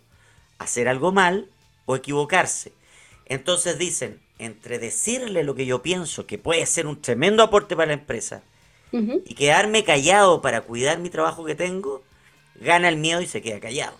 hacer 0.59 0.89
algo 0.89 1.13
mal 1.13 1.49
o 1.89 1.97
equivocarse. 1.97 2.73
Entonces 3.25 3.79
dicen, 3.79 4.21
entre 4.39 4.79
decirle 4.79 5.43
lo 5.43 5.55
que 5.55 5.65
yo 5.65 5.81
pienso, 5.81 6.27
que 6.27 6.37
puede 6.37 6.67
ser 6.67 6.87
un 6.87 7.01
tremendo 7.01 7.43
aporte 7.43 7.75
para 7.75 7.89
la 7.89 7.95
empresa, 7.95 8.43
y 8.93 9.35
quedarme 9.35 9.85
callado 9.85 10.41
para 10.41 10.63
cuidar 10.63 10.99
mi 10.99 11.11
trabajo 11.11 11.45
que 11.45 11.55
tengo, 11.55 12.03
gana 12.57 12.89
el 12.89 12.97
miedo 12.97 13.21
y 13.23 13.27
se 13.27 13.43
queda 13.43 13.59
callado. 13.59 13.97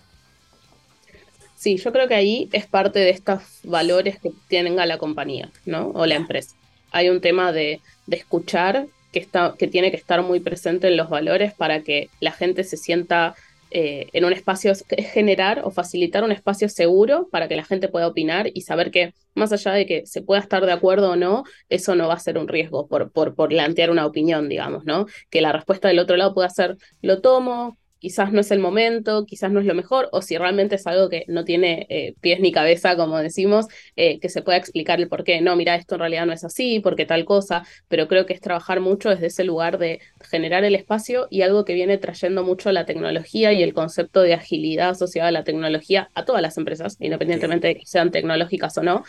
Sí, 1.55 1.77
yo 1.77 1.91
creo 1.91 2.07
que 2.07 2.15
ahí 2.15 2.49
es 2.53 2.67
parte 2.67 2.99
de 2.99 3.09
estos 3.09 3.41
valores 3.63 4.19
que 4.19 4.31
tenga 4.47 4.85
la 4.85 4.97
compañía, 4.97 5.51
¿no? 5.65 5.89
O 5.89 6.05
la 6.05 6.15
empresa. 6.15 6.55
Hay 6.91 7.09
un 7.09 7.21
tema 7.21 7.51
de, 7.51 7.81
de 8.07 8.17
escuchar 8.17 8.87
que, 9.11 9.19
está, 9.19 9.55
que 9.57 9.67
tiene 9.67 9.91
que 9.91 9.97
estar 9.97 10.21
muy 10.23 10.39
presente 10.39 10.87
en 10.87 10.97
los 10.97 11.09
valores 11.09 11.53
para 11.53 11.81
que 11.81 12.09
la 12.19 12.31
gente 12.31 12.63
se 12.63 12.77
sienta 12.77 13.35
eh, 13.71 14.07
en 14.13 14.25
un 14.25 14.33
espacio, 14.33 14.71
es 14.71 14.85
generar 15.11 15.61
o 15.63 15.71
facilitar 15.71 16.23
un 16.23 16.31
espacio 16.31 16.69
seguro 16.69 17.29
para 17.31 17.47
que 17.47 17.55
la 17.55 17.63
gente 17.63 17.87
pueda 17.87 18.07
opinar 18.07 18.49
y 18.53 18.61
saber 18.61 18.91
que 18.91 19.13
más 19.35 19.51
allá 19.51 19.73
de 19.73 19.85
que 19.85 20.05
se 20.05 20.21
pueda 20.21 20.41
estar 20.41 20.65
de 20.65 20.71
acuerdo 20.71 21.11
o 21.11 21.15
no, 21.15 21.43
eso 21.69 21.95
no 21.95 22.07
va 22.07 22.15
a 22.15 22.19
ser 22.19 22.37
un 22.37 22.47
riesgo 22.47 22.87
por, 22.87 23.11
por, 23.11 23.35
por 23.35 23.49
plantear 23.49 23.91
una 23.91 24.05
opinión, 24.05 24.49
digamos, 24.49 24.85
¿no? 24.85 25.05
Que 25.29 25.41
la 25.41 25.51
respuesta 25.51 25.87
del 25.87 25.99
otro 25.99 26.17
lado 26.17 26.33
pueda 26.33 26.49
ser, 26.49 26.77
lo 27.01 27.21
tomo, 27.21 27.77
quizás 27.99 28.31
no 28.31 28.41
es 28.41 28.51
el 28.51 28.59
momento, 28.59 29.25
quizás 29.25 29.51
no 29.51 29.59
es 29.59 29.65
lo 29.65 29.75
mejor, 29.75 30.09
o 30.11 30.21
si 30.21 30.37
realmente 30.37 30.75
es 30.75 30.87
algo 30.87 31.09
que 31.09 31.25
no 31.27 31.43
tiene 31.43 31.85
eh, 31.89 32.15
pies 32.21 32.39
ni 32.39 32.51
cabeza, 32.51 32.95
como 32.95 33.17
decimos, 33.19 33.67
eh, 33.95 34.19
que 34.19 34.29
se 34.29 34.41
pueda 34.41 34.57
explicar 34.57 34.99
el 34.99 35.09
por 35.09 35.23
qué. 35.23 35.41
No, 35.41 35.55
mira, 35.55 35.75
esto 35.75 35.95
en 35.95 35.99
realidad 35.99 36.25
no 36.25 36.33
es 36.33 36.43
así, 36.43 36.79
porque 36.79 37.05
tal 37.05 37.25
cosa, 37.25 37.63
pero 37.87 38.07
creo 38.07 38.25
que 38.25 38.33
es 38.33 38.41
trabajar 38.41 38.79
mucho 38.79 39.09
desde 39.09 39.27
ese 39.27 39.43
lugar 39.43 39.77
de 39.77 39.99
generar 40.29 40.63
el 40.63 40.75
espacio 40.75 41.27
y 41.29 41.41
algo 41.41 41.65
que 41.65 41.73
viene 41.73 41.97
trayendo 41.97 42.43
mucho 42.43 42.71
la 42.71 42.85
tecnología 42.85 43.53
y 43.53 43.63
el 43.63 43.73
concepto 43.73 44.21
de 44.21 44.33
agilidad 44.33 44.89
asociada 44.89 45.29
a 45.29 45.31
la 45.31 45.43
tecnología 45.43 46.09
a 46.13 46.25
todas 46.25 46.41
las 46.41 46.57
empresas, 46.57 46.97
independientemente 46.99 47.67
de 47.67 47.75
que 47.75 47.85
sean 47.85 48.11
tecnológicas 48.11 48.77
o 48.77 48.83
no, 48.83 49.03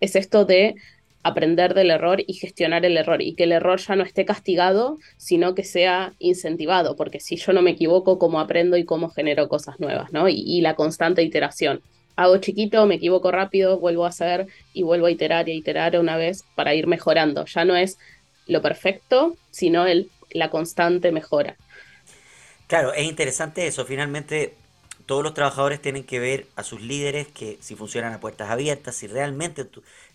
es 0.00 0.16
esto 0.16 0.44
de 0.44 0.74
aprender 1.22 1.74
del 1.74 1.90
error 1.90 2.22
y 2.26 2.34
gestionar 2.34 2.84
el 2.84 2.96
error 2.96 3.22
y 3.22 3.34
que 3.34 3.44
el 3.44 3.52
error 3.52 3.78
ya 3.78 3.96
no 3.96 4.02
esté 4.02 4.24
castigado, 4.24 4.98
sino 5.16 5.54
que 5.54 5.64
sea 5.64 6.14
incentivado, 6.18 6.96
porque 6.96 7.20
si 7.20 7.36
yo 7.36 7.52
no 7.52 7.62
me 7.62 7.72
equivoco, 7.72 8.18
¿cómo 8.18 8.40
aprendo 8.40 8.76
y 8.76 8.84
cómo 8.84 9.08
genero 9.10 9.48
cosas 9.48 9.78
nuevas? 9.78 10.12
¿no? 10.12 10.28
Y, 10.28 10.60
la 10.62 10.74
constante 10.74 11.22
iteración. 11.22 11.80
Hago 12.14 12.36
chiquito, 12.38 12.86
me 12.86 12.96
equivoco 12.96 13.30
rápido, 13.30 13.78
vuelvo 13.78 14.04
a 14.04 14.08
hacer 14.08 14.46
y 14.72 14.82
vuelvo 14.82 15.06
a 15.06 15.10
iterar 15.10 15.48
y 15.48 15.52
a 15.52 15.54
iterar 15.54 15.98
una 15.98 16.16
vez 16.16 16.44
para 16.54 16.74
ir 16.74 16.86
mejorando. 16.86 17.46
Ya 17.46 17.64
no 17.64 17.74
es 17.74 17.98
lo 18.46 18.60
perfecto, 18.60 19.36
sino 19.50 19.86
el, 19.86 20.10
la 20.30 20.50
constante 20.50 21.10
mejora. 21.10 21.56
Claro, 22.66 22.92
es 22.92 23.04
interesante 23.04 23.66
eso. 23.66 23.84
Finalmente, 23.84 24.54
todos 25.06 25.22
los 25.22 25.34
trabajadores 25.34 25.80
tienen 25.80 26.04
que 26.04 26.20
ver 26.20 26.46
a 26.54 26.62
sus 26.62 26.80
líderes 26.80 27.28
que 27.28 27.58
si 27.60 27.74
funcionan 27.76 28.12
a 28.12 28.20
puertas 28.20 28.50
abiertas, 28.50 28.94
si 28.96 29.06
realmente 29.06 29.66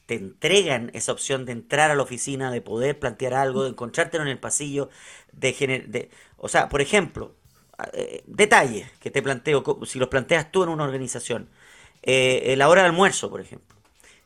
te 0.08 0.16
entregan 0.16 0.90
esa 0.94 1.12
opción 1.12 1.46
de 1.46 1.52
entrar 1.52 1.92
a 1.92 1.96
la 1.96 2.04
oficina, 2.04 2.50
de 2.52 2.62
poder 2.62 2.98
plantear 2.98 3.36
algo, 3.36 3.64
de 3.64 3.70
encontrártelo 3.70 4.24
en 4.24 4.30
el 4.30 4.40
pasillo, 4.40 4.90
de, 5.34 5.52
de 5.88 6.10
o 6.38 6.48
sea, 6.50 6.70
por 6.70 6.82
ejemplo, 6.82 7.36
eh, 7.94 8.24
detalles 8.26 8.90
que 9.00 9.12
te 9.12 9.22
planteo, 9.22 9.64
si 9.86 10.00
los 10.00 10.10
planteas 10.10 10.52
tú 10.52 10.64
en 10.64 10.70
una 10.70 10.84
organización, 10.86 11.50
eh, 12.04 12.56
la 12.58 12.70
hora 12.70 12.82
de 12.84 12.88
almuerzo, 12.88 13.30
por 13.30 13.42
ejemplo, 13.42 13.76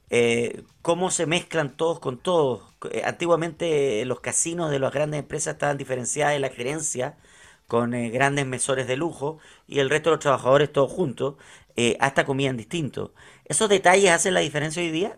eh, 0.10 0.64
cómo 0.82 1.12
se 1.12 1.26
mezclan 1.26 1.76
todos 1.78 2.00
con 2.00 2.18
todos. 2.20 2.64
Antiguamente 3.06 4.06
los 4.06 4.20
casinos 4.22 4.72
de 4.72 4.80
las 4.80 4.94
grandes 4.94 5.20
empresas 5.20 5.54
estaban 5.56 5.78
diferenciadas 5.78 6.36
en 6.36 6.42
la 6.42 6.50
gerencia 6.50 7.18
con 7.68 7.92
grandes 8.12 8.46
mesores 8.46 8.88
de 8.88 8.98
lujo 8.98 9.40
y 9.68 9.80
el 9.80 9.90
resto 9.90 10.10
de 10.10 10.16
los 10.18 10.22
trabajadores 10.22 10.72
todos 10.72 10.92
juntos, 10.92 11.36
hasta 12.00 12.26
comían 12.26 12.58
distinto. 12.58 13.14
¿Esos 13.46 13.70
detalles 13.70 14.12
hacen 14.12 14.34
la 14.34 14.42
diferencia 14.42 14.82
hoy 14.84 14.92
día? 14.92 15.18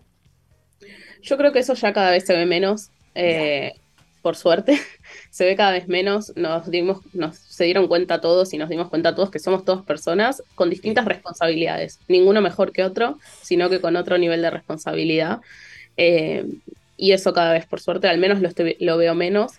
Yo 1.24 1.38
creo 1.38 1.52
que 1.52 1.60
eso 1.60 1.74
ya 1.74 1.94
cada 1.94 2.12
vez 2.12 2.26
se 2.26 2.36
ve 2.36 2.46
menos, 2.46 2.90
eh, 3.16 3.74
por 4.22 4.36
suerte, 4.36 4.78
se 5.32 5.46
ve 5.46 5.56
cada 5.56 5.72
vez 5.72 5.88
menos. 5.88 6.34
Nos 6.36 6.70
dimos, 6.70 7.00
nos 7.14 7.38
se 7.38 7.64
dieron 7.64 7.88
cuenta 7.88 8.22
todos 8.22 8.54
y 8.54 8.58
nos 8.58 8.70
dimos 8.70 8.90
cuenta 8.90 9.16
todos 9.16 9.32
que 9.32 9.40
somos 9.40 9.64
todas 9.64 9.84
personas 9.86 10.44
con 10.56 10.70
distintas 10.70 11.06
responsabilidades. 11.06 12.00
Ninguno 12.08 12.42
mejor 12.42 12.74
que 12.74 12.84
otro, 12.84 13.20
sino 13.42 13.70
que 13.70 13.80
con 13.80 13.96
otro 13.96 14.18
nivel 14.18 14.42
de 14.42 14.50
responsabilidad. 14.50 15.40
Eh, 15.96 16.46
y 16.98 17.14
eso 17.14 17.34
cada 17.34 17.54
vez, 17.54 17.66
por 17.66 17.80
suerte, 17.80 18.08
al 18.08 18.18
menos 18.18 18.42
lo, 18.42 18.50
lo 18.80 18.98
veo 18.98 19.16
menos. 19.16 19.54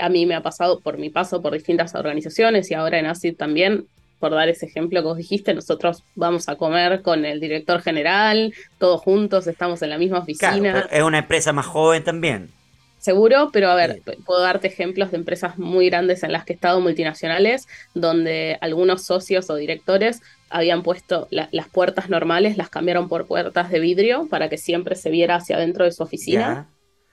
a 0.00 0.08
mí 0.08 0.24
me 0.24 0.34
ha 0.34 0.42
pasado 0.42 0.80
por 0.80 0.98
mi 0.98 1.10
paso 1.10 1.42
por 1.42 1.52
distintas 1.52 1.94
organizaciones 1.94 2.70
y 2.70 2.74
ahora 2.74 2.98
en 2.98 3.06
ACID 3.06 3.36
también 3.36 3.86
por 4.20 4.32
dar 4.32 4.48
ese 4.48 4.66
ejemplo 4.66 5.00
que 5.00 5.06
vos 5.06 5.16
dijiste, 5.16 5.54
nosotros 5.54 6.04
vamos 6.14 6.48
a 6.48 6.56
comer 6.56 7.02
con 7.02 7.24
el 7.24 7.40
director 7.40 7.80
general, 7.80 8.54
todos 8.78 9.00
juntos, 9.00 9.46
estamos 9.46 9.82
en 9.82 9.90
la 9.90 9.98
misma 9.98 10.18
oficina. 10.18 10.86
es 10.90 11.02
una 11.02 11.18
empresa 11.18 11.52
más 11.52 11.66
joven 11.66 12.04
también. 12.04 12.50
Seguro, 12.98 13.48
pero 13.50 13.70
a 13.70 13.74
ver, 13.74 14.02
puedo 14.26 14.42
darte 14.42 14.68
ejemplos 14.68 15.10
de 15.10 15.16
empresas 15.16 15.56
muy 15.56 15.88
grandes 15.88 16.22
en 16.22 16.32
las 16.32 16.44
que 16.44 16.52
he 16.52 16.54
estado 16.54 16.82
multinacionales, 16.82 17.66
donde 17.94 18.58
algunos 18.60 19.06
socios 19.06 19.48
o 19.48 19.54
directores 19.54 20.20
habían 20.50 20.82
puesto 20.82 21.26
las 21.30 21.68
puertas 21.70 22.10
normales, 22.10 22.58
las 22.58 22.68
cambiaron 22.68 23.08
por 23.08 23.26
puertas 23.26 23.70
de 23.70 23.80
vidrio 23.80 24.28
para 24.28 24.50
que 24.50 24.58
siempre 24.58 24.96
se 24.96 25.08
viera 25.08 25.36
hacia 25.36 25.56
adentro 25.56 25.86
de 25.86 25.92
su 25.92 26.02
oficina. 26.02 26.68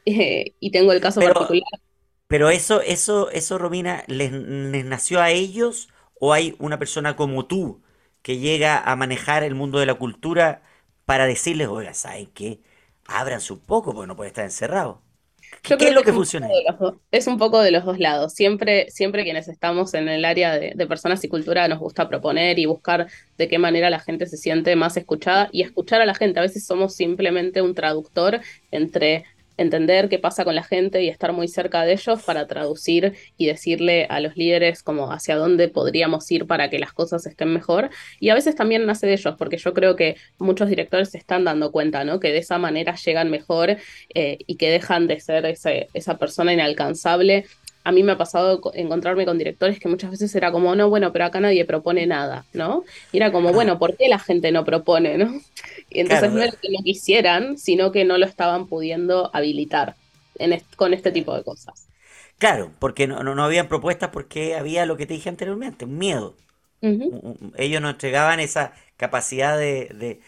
Eh, 0.05 0.55
y 0.59 0.71
tengo 0.71 0.91
el 0.91 0.99
caso 0.99 1.21
particular. 1.21 1.63
Pero 2.27 2.49
eso, 2.49 2.81
eso, 2.81 3.29
eso, 3.29 3.57
Romina, 3.57 4.03
¿les, 4.07 4.33
¿les 4.33 4.83
nació 4.83 5.21
a 5.21 5.29
ellos 5.29 5.87
¿O 6.19 6.33
hay 6.33 6.55
una 6.59 6.79
persona 6.79 7.15
como 7.15 7.45
tú 7.45 7.81
que 8.21 8.39
llega 8.39 8.77
a 8.79 8.95
manejar 8.95 9.43
el 9.43 9.55
mundo 9.55 9.79
de 9.79 9.85
la 9.85 9.93
cultura 9.93 10.61
para 11.05 11.25
decirles, 11.25 11.67
oiga, 11.69 11.93
¿saben 11.93 12.27
qué? 12.33 12.59
Ábranse 13.05 13.53
un 13.53 13.59
poco 13.59 13.93
porque 13.93 14.07
no 14.07 14.15
puede 14.15 14.29
estar 14.29 14.43
encerrado. 14.43 15.01
¿Qué, 15.61 15.75
es 15.79 15.93
lo 15.93 16.03
que, 16.03 16.11
funciona? 16.11 16.49
Es 17.11 17.27
un 17.27 17.37
poco 17.37 17.61
de 17.61 17.71
los 17.71 17.85
dos 17.85 17.99
lados. 17.99 18.33
Siempre, 18.33 18.89
siempre 18.89 19.23
quienes 19.23 19.47
estamos 19.47 19.93
en 19.93 20.09
el 20.09 20.25
área 20.25 20.53
de, 20.53 20.73
de, 20.75 20.87
personas 20.87 21.23
y 21.23 21.29
cultura 21.29 21.67
nos 21.69 21.79
gusta 21.79 22.09
proponer 22.09 22.59
y 22.59 22.65
buscar 22.65 23.07
de 23.37 23.47
qué 23.47 23.57
manera 23.57 23.89
la 23.89 23.99
gente 23.99 24.25
se 24.25 24.35
siente 24.35 24.75
más 24.75 24.97
escuchada 24.97 25.47
y 25.53 25.61
escuchar 25.61 26.01
a 26.01 26.05
la 26.05 26.15
gente. 26.15 26.39
A 26.39 26.43
veces 26.43 26.65
somos 26.65 26.95
simplemente 26.95 27.61
un 27.61 27.75
traductor 27.75 28.41
entre 28.71 29.23
entender 29.57 30.09
qué 30.09 30.19
pasa 30.19 30.45
con 30.45 30.55
la 30.55 30.63
gente 30.63 31.03
y 31.03 31.09
estar 31.09 31.33
muy 31.33 31.47
cerca 31.47 31.83
de 31.83 31.93
ellos 31.93 32.23
para 32.23 32.47
traducir 32.47 33.13
y 33.37 33.47
decirle 33.47 34.05
a 34.09 34.19
los 34.19 34.37
líderes 34.37 34.83
como 34.83 35.11
hacia 35.11 35.35
dónde 35.35 35.67
podríamos 35.67 36.29
ir 36.31 36.47
para 36.47 36.69
que 36.69 36.79
las 36.79 36.93
cosas 36.93 37.25
estén 37.25 37.53
mejor. 37.53 37.89
Y 38.19 38.29
a 38.29 38.35
veces 38.35 38.55
también 38.55 38.85
nace 38.85 39.07
de 39.07 39.13
ellos, 39.13 39.35
porque 39.37 39.57
yo 39.57 39.73
creo 39.73 39.95
que 39.95 40.15
muchos 40.37 40.69
directores 40.69 41.09
se 41.09 41.17
están 41.17 41.43
dando 41.43 41.71
cuenta, 41.71 42.03
¿no? 42.03 42.19
Que 42.19 42.31
de 42.31 42.39
esa 42.39 42.57
manera 42.57 42.95
llegan 42.95 43.29
mejor 43.29 43.77
eh, 44.13 44.37
y 44.45 44.55
que 44.55 44.69
dejan 44.69 45.07
de 45.07 45.19
ser 45.19 45.45
esa 45.93 46.17
persona 46.17 46.53
inalcanzable 46.53 47.45
a 47.87 47.91
mí 47.93 48.03
me 48.03 48.11
ha 48.11 48.17
pasado 48.17 48.59
encontrarme 48.73 49.23
con 49.23 49.37
directores 49.37 49.79
que 49.79 49.87
muchas 49.87 50.11
veces 50.11 50.35
era 50.35 50.51
como, 50.51 50.75
no, 50.75 50.89
bueno, 50.89 51.13
pero 51.13 51.23
acá 51.23 51.39
nadie 51.39 51.63
propone 51.63 52.05
nada, 52.05 52.43
¿no? 52.51 52.83
Y 53.13 53.17
era 53.17 53.31
como, 53.31 53.53
bueno, 53.53 53.79
¿por 53.79 53.95
qué 53.95 54.09
la 54.09 54.19
gente 54.19 54.51
no 54.51 54.65
propone, 54.65 55.17
no? 55.17 55.39
Y 55.89 56.01
entonces 56.01 56.33
no 56.33 56.43
es 56.43 56.53
que 56.57 56.69
no 56.69 56.79
quisieran, 56.83 57.57
sino 57.57 57.93
que 57.93 58.03
no 58.03 58.17
lo 58.17 58.25
estaban 58.25 58.67
pudiendo 58.67 59.31
habilitar 59.33 59.95
con 60.75 60.93
este 60.93 61.13
tipo 61.13 61.33
de 61.33 61.45
cosas. 61.45 61.87
Claro, 62.37 62.73
porque 62.77 63.07
no, 63.07 63.23
no, 63.23 63.41
habían 63.41 63.69
propuestas 63.69 64.09
porque 64.09 64.57
había 64.57 64.85
lo 64.85 64.97
que 64.97 65.05
te 65.05 65.13
dije 65.13 65.29
anteriormente, 65.29 65.85
un 65.85 65.97
miedo. 65.97 66.35
Ellos 66.81 67.81
nos 67.81 67.91
entregaban 67.91 68.41
esa 68.41 68.73
capacidad 68.97 69.57
de, 69.57 70.19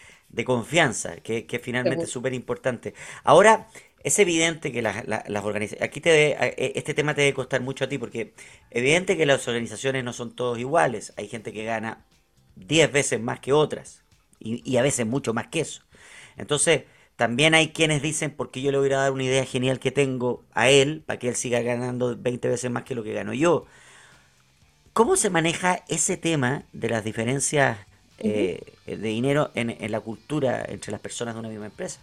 confianza, 0.46 1.16
que, 1.16 1.44
que 1.44 1.58
finalmente 1.58 2.04
es 2.04 2.10
súper 2.10 2.32
importante. 2.32 2.94
Ahora, 3.22 3.66
es 4.02 4.18
evidente 4.18 4.72
que 4.72 4.82
las, 4.82 4.96
organizaciones, 5.44 5.82
aquí 5.82 6.00
te 6.00 6.32
e, 6.32 6.72
este 6.76 6.94
tema 6.94 7.14
te 7.14 7.22
debe 7.22 7.34
costar 7.34 7.60
mucho 7.60 7.84
a 7.84 7.88
ti, 7.88 7.98
porque 7.98 8.32
evidente 8.70 9.16
que 9.16 9.26
las 9.26 9.46
organizaciones 9.46 10.04
no 10.04 10.12
son 10.12 10.34
todos 10.34 10.58
iguales. 10.58 11.12
Hay 11.16 11.28
gente 11.28 11.52
que 11.52 11.64
gana 11.64 12.06
10 12.56 12.92
veces 12.92 13.20
más 13.20 13.40
que 13.40 13.52
otras, 13.52 14.02
y, 14.38 14.76
a 14.78 14.82
veces 14.82 15.06
mucho 15.06 15.34
más 15.34 15.48
que 15.48 15.60
eso. 15.60 15.82
Entonces, 16.36 16.84
también 17.16 17.54
hay 17.54 17.70
quienes 17.72 18.00
dicen, 18.00 18.30
porque 18.30 18.62
yo 18.62 18.72
le 18.72 18.78
voy 18.78 18.90
a 18.92 18.96
dar 18.96 19.12
una 19.12 19.24
idea 19.24 19.44
genial 19.44 19.78
que 19.78 19.90
tengo 19.90 20.44
a 20.54 20.70
él, 20.70 21.02
para 21.06 21.18
que 21.18 21.28
él 21.28 21.36
siga 21.36 21.60
ganando 21.60 22.16
20 22.16 22.48
veces 22.48 22.70
más 22.70 22.84
que 22.84 22.94
lo 22.94 23.02
que 23.04 23.12
gano 23.12 23.34
yo. 23.34 23.66
¿Cómo 24.94 25.16
se 25.16 25.30
maneja 25.30 25.84
ese 25.88 26.16
tema 26.16 26.64
de 26.72 26.88
las 26.88 27.04
diferencias 27.04 27.78
eh, 28.18 28.60
de 28.86 28.96
dinero 28.96 29.50
en 29.54 29.92
la 29.92 30.00
cultura 30.00 30.64
entre 30.68 30.92
las 30.92 31.00
personas 31.00 31.34
de 31.34 31.40
una 31.40 31.48
misma 31.50 31.66
empresa? 31.66 32.00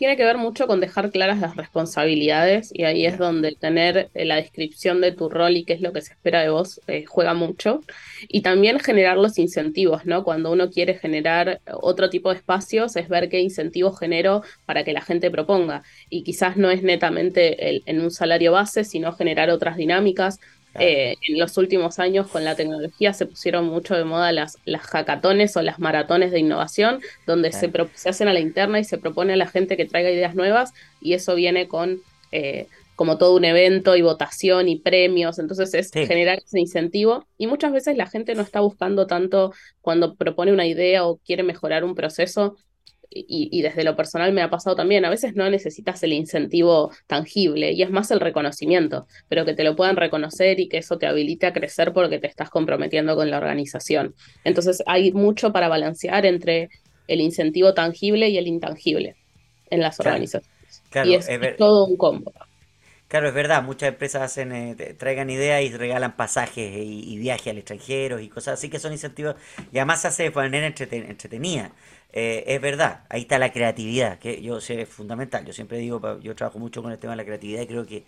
Tiene 0.00 0.16
que 0.16 0.24
ver 0.24 0.38
mucho 0.38 0.66
con 0.66 0.80
dejar 0.80 1.10
claras 1.10 1.40
las 1.40 1.56
responsabilidades 1.56 2.70
y 2.72 2.84
ahí 2.84 3.04
es 3.04 3.18
donde 3.18 3.52
tener 3.52 4.08
eh, 4.14 4.24
la 4.24 4.36
descripción 4.36 5.02
de 5.02 5.12
tu 5.12 5.28
rol 5.28 5.58
y 5.58 5.64
qué 5.64 5.74
es 5.74 5.82
lo 5.82 5.92
que 5.92 6.00
se 6.00 6.14
espera 6.14 6.40
de 6.40 6.48
vos 6.48 6.80
eh, 6.86 7.04
juega 7.06 7.34
mucho. 7.34 7.82
Y 8.26 8.40
también 8.40 8.80
generar 8.80 9.18
los 9.18 9.36
incentivos, 9.36 10.06
¿no? 10.06 10.24
Cuando 10.24 10.52
uno 10.52 10.70
quiere 10.70 10.94
generar 10.94 11.60
otro 11.70 12.08
tipo 12.08 12.30
de 12.30 12.36
espacios 12.36 12.96
es 12.96 13.10
ver 13.10 13.28
qué 13.28 13.40
incentivos 13.40 13.98
genero 13.98 14.42
para 14.64 14.84
que 14.84 14.94
la 14.94 15.02
gente 15.02 15.30
proponga. 15.30 15.82
Y 16.08 16.22
quizás 16.22 16.56
no 16.56 16.70
es 16.70 16.82
netamente 16.82 17.82
en 17.84 18.00
un 18.00 18.10
salario 18.10 18.52
base, 18.52 18.84
sino 18.84 19.12
generar 19.12 19.50
otras 19.50 19.76
dinámicas. 19.76 20.40
Eh, 20.78 21.16
en 21.28 21.38
los 21.38 21.56
últimos 21.58 21.98
años 21.98 22.28
con 22.28 22.44
la 22.44 22.54
tecnología 22.54 23.12
se 23.12 23.26
pusieron 23.26 23.66
mucho 23.66 23.96
de 23.96 24.04
moda 24.04 24.30
las, 24.30 24.56
las 24.64 24.82
hackatones 24.82 25.56
o 25.56 25.62
las 25.62 25.80
maratones 25.80 26.30
de 26.30 26.38
innovación, 26.38 27.00
donde 27.26 27.50
se, 27.50 27.72
se, 27.94 28.08
hacen 28.08 28.28
a 28.28 28.32
la 28.32 28.40
interna 28.40 28.78
y 28.78 28.84
se 28.84 28.98
propone 28.98 29.32
a 29.32 29.36
la 29.36 29.48
gente 29.48 29.76
que 29.76 29.84
traiga 29.84 30.10
ideas 30.10 30.36
nuevas 30.36 30.72
y 31.00 31.14
eso 31.14 31.34
viene 31.34 31.66
con 31.66 32.00
eh, 32.30 32.68
como 32.94 33.16
todo 33.16 33.34
un 33.34 33.46
evento 33.46 33.96
y 33.96 34.02
votación 34.02 34.68
y 34.68 34.76
premios, 34.76 35.38
entonces 35.38 35.72
es 35.72 35.90
generar 35.90 36.38
ese 36.44 36.60
incentivo 36.60 37.24
y 37.38 37.46
muchas 37.46 37.72
veces 37.72 37.96
la 37.96 38.06
gente 38.06 38.34
no 38.34 38.42
está 38.42 38.60
buscando 38.60 39.06
tanto 39.06 39.54
cuando 39.80 40.16
propone 40.16 40.52
una 40.52 40.66
idea 40.66 41.06
o 41.06 41.16
quiere 41.16 41.42
mejorar 41.42 41.82
un 41.82 41.94
proceso, 41.94 42.56
y, 43.12 43.62
desde 43.62 43.82
lo 43.82 43.96
personal 43.96 44.32
me 44.32 44.42
ha 44.42 44.50
pasado 44.50 44.76
también, 44.76 45.04
a 45.04 45.10
veces 45.10 45.34
no 45.34 45.50
necesitas 45.50 46.02
el 46.04 46.12
incentivo 46.12 46.92
tangible 47.08 47.72
y 47.72 47.82
es 47.82 47.90
más 47.90 48.10
el 48.12 48.20
reconocimiento, 48.20 49.06
pero 49.28 49.44
que 49.44 49.54
te 49.54 49.64
lo 49.64 49.74
puedan 49.74 49.96
reconocer 49.96 50.60
y 50.60 50.68
que 50.68 50.78
eso 50.78 50.96
te 50.96 51.06
habilite 51.06 51.46
a 51.46 51.52
crecer 51.52 51.92
porque 51.92 52.20
te 52.20 52.28
estás 52.28 52.50
comprometiendo 52.50 53.16
con 53.16 53.28
la 53.30 53.38
organización. 53.38 54.14
Entonces 54.44 54.82
hay 54.86 55.12
mucho 55.12 55.52
para 55.52 55.68
balancear 55.68 56.24
entre 56.24 56.70
el 57.08 57.20
incentivo 57.20 57.74
tangible 57.74 58.28
y 58.28 58.38
el 58.38 58.46
intangible 58.46 59.16
en 59.70 59.80
las 59.80 59.98
organizaciones. 59.98 60.48
y 61.04 61.14
es, 61.14 61.28
todo 61.56 61.86
un 61.86 61.96
combo. 61.96 62.32
Claro, 63.10 63.26
es 63.26 63.34
verdad, 63.34 63.64
muchas 63.64 63.88
empresas 63.88 64.22
hacen, 64.22 64.52
eh, 64.52 64.94
traigan 64.96 65.30
ideas 65.30 65.64
y 65.64 65.72
regalan 65.72 66.14
pasajes 66.14 66.70
y, 66.76 67.18
viajes 67.18 67.48
al 67.48 67.58
extranjero 67.58 68.20
y 68.20 68.28
cosas 68.28 68.54
así 68.54 68.68
que 68.68 68.78
son 68.78 68.92
incentivos 68.92 69.34
y 69.72 69.78
además 69.78 70.02
se 70.02 70.08
hace 70.08 70.22
de 70.22 70.30
manera 70.30 70.68
entretenida. 70.68 71.72
Eh, 72.12 72.44
es 72.48 72.60
verdad, 72.60 73.04
ahí 73.08 73.22
está 73.22 73.38
la 73.38 73.52
creatividad, 73.52 74.18
que 74.18 74.42
yo 74.42 74.60
sé 74.60 74.82
es 74.82 74.88
fundamental. 74.88 75.44
Yo 75.44 75.52
siempre 75.52 75.78
digo, 75.78 76.18
yo 76.20 76.34
trabajo 76.34 76.58
mucho 76.58 76.82
con 76.82 76.92
el 76.92 76.98
tema 76.98 77.12
de 77.12 77.18
la 77.18 77.24
creatividad 77.24 77.62
y 77.62 77.66
creo 77.66 77.86
que, 77.86 78.04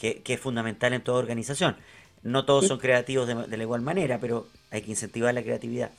es 0.00 0.40
fundamental 0.40 0.92
en 0.92 1.02
toda 1.02 1.18
organización. 1.18 1.76
No 2.22 2.44
todos 2.46 2.66
son 2.66 2.78
creativos 2.78 3.28
de, 3.28 3.56
la 3.56 3.62
igual 3.62 3.82
manera, 3.82 4.18
pero 4.18 4.46
hay 4.70 4.82
que 4.82 4.90
incentivar 4.90 5.32
la 5.34 5.42
creatividad. 5.42 5.90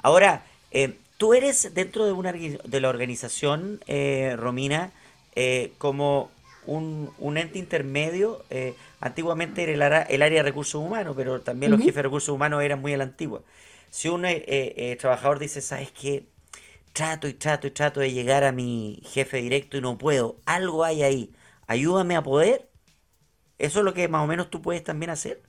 Ahora, 0.00 0.44
eh, 0.70 0.96
tú 1.18 1.34
eres 1.34 1.74
dentro 1.74 2.06
de, 2.06 2.12
una, 2.12 2.32
de 2.32 2.80
la 2.80 2.88
organización, 2.88 3.80
eh, 3.86 4.36
Romina, 4.38 4.92
como 5.78 6.30
un, 6.66 7.10
un, 7.18 7.36
ente 7.36 7.58
intermedio. 7.58 8.44
antiguamente 9.00 9.64
era 9.64 9.72
el, 9.72 10.14
el, 10.14 10.22
área 10.22 10.38
de 10.38 10.48
recursos 10.48 10.80
humanos, 10.80 11.14
pero 11.16 11.40
también 11.40 11.72
los 11.72 11.80
jefes 11.80 11.96
de 11.96 12.02
recursos 12.02 12.34
humanos 12.34 12.62
eran 12.62 12.80
muy 12.80 12.94
a 12.94 12.96
la 12.96 13.04
antigua. 13.04 13.42
Si 13.90 14.08
un 14.08 14.24
trabajador 14.98 15.40
dice, 15.40 15.60
¿sabes 15.60 15.90
qué? 15.90 16.24
Trato 16.92 17.28
y 17.28 17.34
trato 17.34 17.66
y 17.66 17.70
trato 17.70 18.00
de 18.00 18.12
llegar 18.12 18.44
a 18.44 18.52
mi 18.52 19.00
jefe 19.04 19.38
directo 19.38 19.76
y 19.76 19.80
no 19.80 19.98
puedo. 19.98 20.40
Algo 20.46 20.84
hay 20.84 21.02
ahí. 21.02 21.32
Ayúdame 21.66 22.16
a 22.16 22.22
poder. 22.22 22.70
¿Eso 23.58 23.80
es 23.80 23.84
lo 23.84 23.94
que 23.94 24.08
más 24.08 24.24
o 24.24 24.26
menos 24.28 24.50
tú 24.50 24.62
puedes 24.62 24.84
también 24.84 25.10
hacer? 25.10 25.42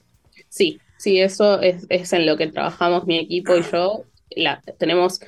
Sí, 0.50 0.80
sí, 0.98 1.20
eso 1.20 1.62
es, 1.62 1.86
es 1.90 2.14
en 2.14 2.26
lo 2.26 2.38
que 2.38 2.48
trabajamos 2.48 3.06
mi 3.06 3.18
equipo 3.20 3.56
y 3.56 3.64
yo. 3.64 4.06
La, 4.30 4.62
tenemos 4.80 5.20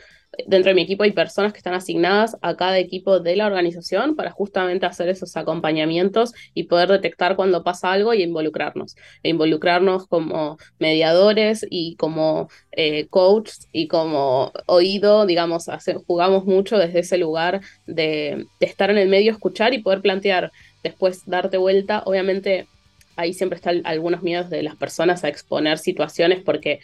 dentro 0.48 0.70
de 0.70 0.76
mi 0.76 0.82
equipo 0.84 1.04
hay 1.04 1.12
personas 1.12 1.54
que 1.54 1.58
están 1.58 1.74
asignadas 1.74 2.38
a 2.42 2.56
cada 2.56 2.78
equipo 2.78 3.20
de 3.20 3.36
la 3.36 3.48
organización 3.48 4.16
para 4.16 4.32
justamente 4.32 4.86
hacer 4.86 5.10
esos 5.10 5.36
acompañamientos 5.38 6.34
y 6.54 6.64
poder 6.64 6.90
detectar 6.90 7.36
cuando 7.36 7.64
pasa 7.64 7.92
algo 7.92 8.14
y 8.14 8.24
involucrarnos. 8.24 8.96
E 9.24 9.30
involucrarnos 9.30 10.08
como 10.08 10.58
mediadores 10.80 11.66
y 11.70 11.96
como 11.96 12.50
eh, 12.72 13.08
coaches 13.08 13.68
y 13.72 13.88
como 13.88 14.52
oído, 14.66 15.26
digamos, 15.26 15.70
jugamos 16.08 16.46
mucho 16.46 16.78
desde 16.78 17.00
ese 17.00 17.18
lugar 17.18 17.62
de, 17.88 18.46
de 18.60 18.66
estar 18.66 18.90
en 18.90 18.98
el 18.98 19.10
medio, 19.10 19.32
escuchar 19.32 19.74
y 19.74 19.82
poder 19.82 20.02
plantear, 20.02 20.52
después 20.84 21.24
darte 21.26 21.58
vuelta. 21.58 22.04
Obviamente 22.06 22.68
ahí 23.16 23.34
siempre 23.34 23.58
están 23.58 23.82
algunos 23.86 24.24
miedos 24.24 24.50
de 24.50 24.64
las 24.64 24.76
personas 24.76 25.24
a 25.24 25.30
exponer 25.30 25.78
situaciones 25.78 26.42
porque 26.44 26.80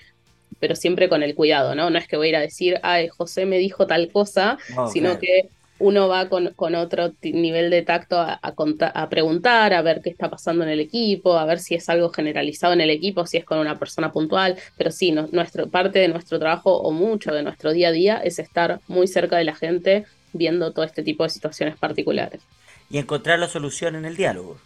pero 0.60 0.76
siempre 0.76 1.10
con 1.10 1.24
el 1.24 1.36
cuidado, 1.36 1.76
¿no? 1.76 1.90
No 1.90 1.98
es 1.98 2.08
que 2.08 2.18
voy 2.18 2.28
a 2.28 2.30
ir 2.30 2.36
a 2.36 2.42
decir, 2.42 2.80
ay, 2.84 3.08
José 3.08 3.46
me 3.46 3.58
dijo 3.58 3.88
tal 3.88 4.12
cosa, 4.12 4.58
sino 4.92 5.20
que 5.20 5.50
uno 5.80 6.08
va 6.08 6.30
con, 6.30 6.54
con 6.54 6.76
otro 6.76 7.14
nivel 7.24 7.72
de 7.72 7.82
tacto 7.82 8.20
a, 8.20 8.40
a, 8.44 9.10
preguntar, 9.10 9.74
a 9.74 9.82
ver 9.82 10.02
qué 10.02 10.12
está 10.12 10.30
pasando 10.30 10.64
en 10.64 10.70
el 10.70 10.80
equipo, 10.80 11.38
a 11.38 11.46
ver 11.46 11.60
si 11.60 11.74
es 11.74 11.90
algo 11.90 12.10
generalizado 12.10 12.74
en 12.74 12.82
el 12.82 12.92
equipo, 12.92 13.26
si 13.26 13.38
es 13.38 13.46
con 13.46 13.58
una 13.58 13.80
persona 13.80 14.12
puntual, 14.12 14.58
pero 14.78 14.92
sí, 14.92 15.12
nuestro, 15.12 15.68
parte 15.70 16.00
de 16.00 16.08
nuestro 16.08 16.38
trabajo 16.38 16.78
o 16.78 16.92
mucho 16.92 17.34
de 17.34 17.42
nuestro 17.42 17.74
día 17.74 17.88
a 17.88 17.92
día 17.92 18.18
es 18.24 18.38
estar 18.38 18.80
muy 18.88 19.08
cerca 19.08 19.38
de 19.38 19.44
la 19.44 19.56
gente 19.56 20.06
viendo 20.34 20.72
todo 20.72 20.86
este 20.86 21.02
tipo 21.02 21.24
de 21.24 21.30
situaciones 21.30 21.78
particulares. 21.78 22.42
Y 22.90 23.00
encontrar 23.00 23.40
la 23.40 23.48
solución 23.48 23.96
en 23.96 24.06
el 24.06 24.16
diálogo. 24.16 24.58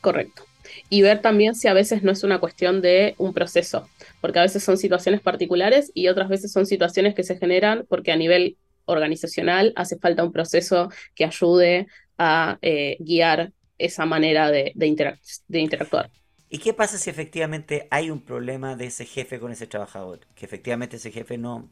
Correcto 0.00 0.44
y 0.90 1.02
ver 1.02 1.20
también 1.20 1.54
si 1.54 1.68
a 1.68 1.74
veces 1.74 2.02
no 2.02 2.12
es 2.12 2.24
una 2.24 2.38
cuestión 2.38 2.80
de 2.80 3.14
un 3.18 3.32
proceso, 3.32 3.88
porque 4.20 4.38
a 4.38 4.42
veces 4.42 4.62
son 4.62 4.76
situaciones 4.76 5.20
particulares 5.20 5.90
y 5.94 6.08
otras 6.08 6.28
veces 6.28 6.52
son 6.52 6.66
situaciones 6.66 7.14
que 7.14 7.22
se 7.22 7.36
generan 7.36 7.86
porque 7.88 8.12
a 8.12 8.16
nivel 8.16 8.56
organizacional 8.86 9.72
hace 9.76 9.98
falta 9.98 10.24
un 10.24 10.32
proceso 10.32 10.90
que 11.14 11.24
ayude 11.24 11.86
a 12.18 12.58
eh, 12.62 12.96
guiar 13.00 13.52
esa 13.78 14.06
manera 14.06 14.50
de, 14.50 14.72
de, 14.74 15.58
interactuar. 15.58 16.10
¿Y 16.48 16.58
qué 16.58 16.72
pasa 16.72 16.98
si 16.98 17.10
efectivamente 17.10 17.88
hay 17.90 18.10
un 18.10 18.20
problema 18.20 18.76
de 18.76 18.86
ese 18.86 19.04
jefe 19.04 19.40
con 19.40 19.50
ese 19.50 19.66
trabajador? 19.66 20.20
Que 20.34 20.46
efectivamente 20.46 20.96
ese 20.96 21.10
jefe 21.10 21.38
no, 21.38 21.70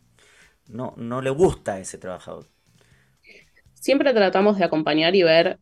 no, 0.69 0.95
no 0.97 1.23
le 1.23 1.31
gusta 1.31 1.75
a 1.75 1.81
ese 1.81 1.99
trabajador. 1.99 2.49
Siempre 3.75 4.13
tratamos 4.13 4.59
de 4.59 4.65
acompañar 4.65 5.15
y 5.15 5.23
ver 5.23 5.59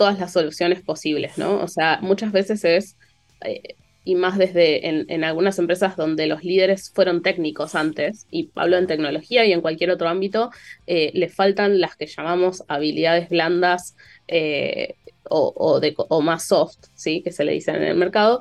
todas 0.00 0.18
las 0.18 0.32
soluciones 0.32 0.80
posibles, 0.80 1.36
¿no? 1.36 1.60
O 1.60 1.68
sea, 1.68 1.98
muchas 2.00 2.32
veces 2.32 2.64
es, 2.64 2.96
eh, 3.44 3.74
y 4.02 4.14
más 4.14 4.38
desde 4.38 4.88
en, 4.88 5.24
algunas 5.24 5.58
empresas 5.58 5.94
donde 5.94 6.26
los 6.26 6.42
líderes 6.42 6.90
fueron 6.90 7.20
técnicos 7.20 7.74
antes, 7.74 8.26
y 8.30 8.48
hablo 8.54 8.78
en 8.78 8.86
tecnología 8.86 9.44
y 9.44 9.52
en 9.52 9.60
cualquier 9.60 9.90
otro 9.90 10.08
ámbito, 10.08 10.52
eh, 10.86 11.10
le 11.12 11.28
faltan 11.28 11.80
las 11.82 11.96
que 11.96 12.06
llamamos 12.06 12.64
habilidades 12.66 13.28
blandas 13.28 13.94
eh, 14.26 14.94
o, 15.28 15.80
de, 15.80 15.94
o 15.96 16.22
más 16.22 16.44
soft, 16.44 16.78
¿sí? 16.94 17.20
Que 17.20 17.30
se 17.30 17.44
le 17.44 17.52
dicen 17.52 17.76
en 17.76 17.82
el 17.82 17.96
mercado, 17.96 18.40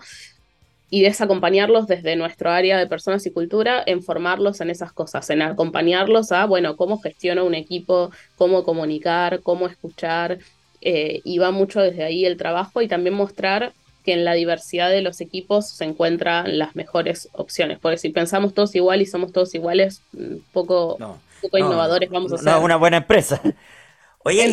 y 0.90 1.02
desacompañarlos 1.02 1.88
desde 1.88 2.16
nuestro 2.16 2.52
área 2.52 2.78
de 2.78 2.88
personas 2.88 3.26
y 3.26 3.32
cultura 3.32 3.84
en 3.86 4.02
formarlos 4.02 4.62
en 4.62 4.70
esas 4.70 4.94
cosas, 4.94 5.30
en 5.30 5.42
acompañarlos 5.42 6.32
a, 6.32 6.46
bueno, 6.46 6.78
cómo 6.78 7.02
gestiona 7.02 7.44
un 7.44 7.54
equipo, 7.54 8.12
cómo 8.38 8.64
comunicar, 8.64 9.42
cómo 9.42 9.68
escuchar, 9.68 10.40
eh, 10.82 11.22
y 11.24 11.38
va 11.38 11.52
mucho 11.52 11.82
desde 11.82 12.04
ahí 12.04 12.26
el 12.26 12.38
trabajo 12.38 12.82
y 12.82 12.88
también 12.88 13.16
mostrar 13.16 13.74
que 14.04 14.14
en 14.14 14.26
la 14.26 14.34
diversidad 14.34 14.90
de 14.90 15.02
los 15.02 15.20
equipos 15.22 15.70
se 15.70 15.84
encuentran 15.84 16.58
las 16.58 16.76
mejores 16.76 17.30
opciones. 17.34 17.80
Porque 17.80 17.98
si 17.98 18.10
pensamos 18.10 18.54
todos 18.54 18.74
igual 18.76 19.02
y 19.02 19.06
somos 19.06 19.32
todos 19.32 19.54
iguales, 19.56 20.02
mm, 20.14 20.38
poco, 20.54 20.98
poco 21.42 21.58
innovadores 21.58 22.10
vamos 22.10 22.32
a 22.34 22.38
ser. 22.38 22.46
No, 22.46 22.62
una 22.62 22.78
buena 22.78 22.98
empresa. 22.98 23.42
Oye, 24.24 24.48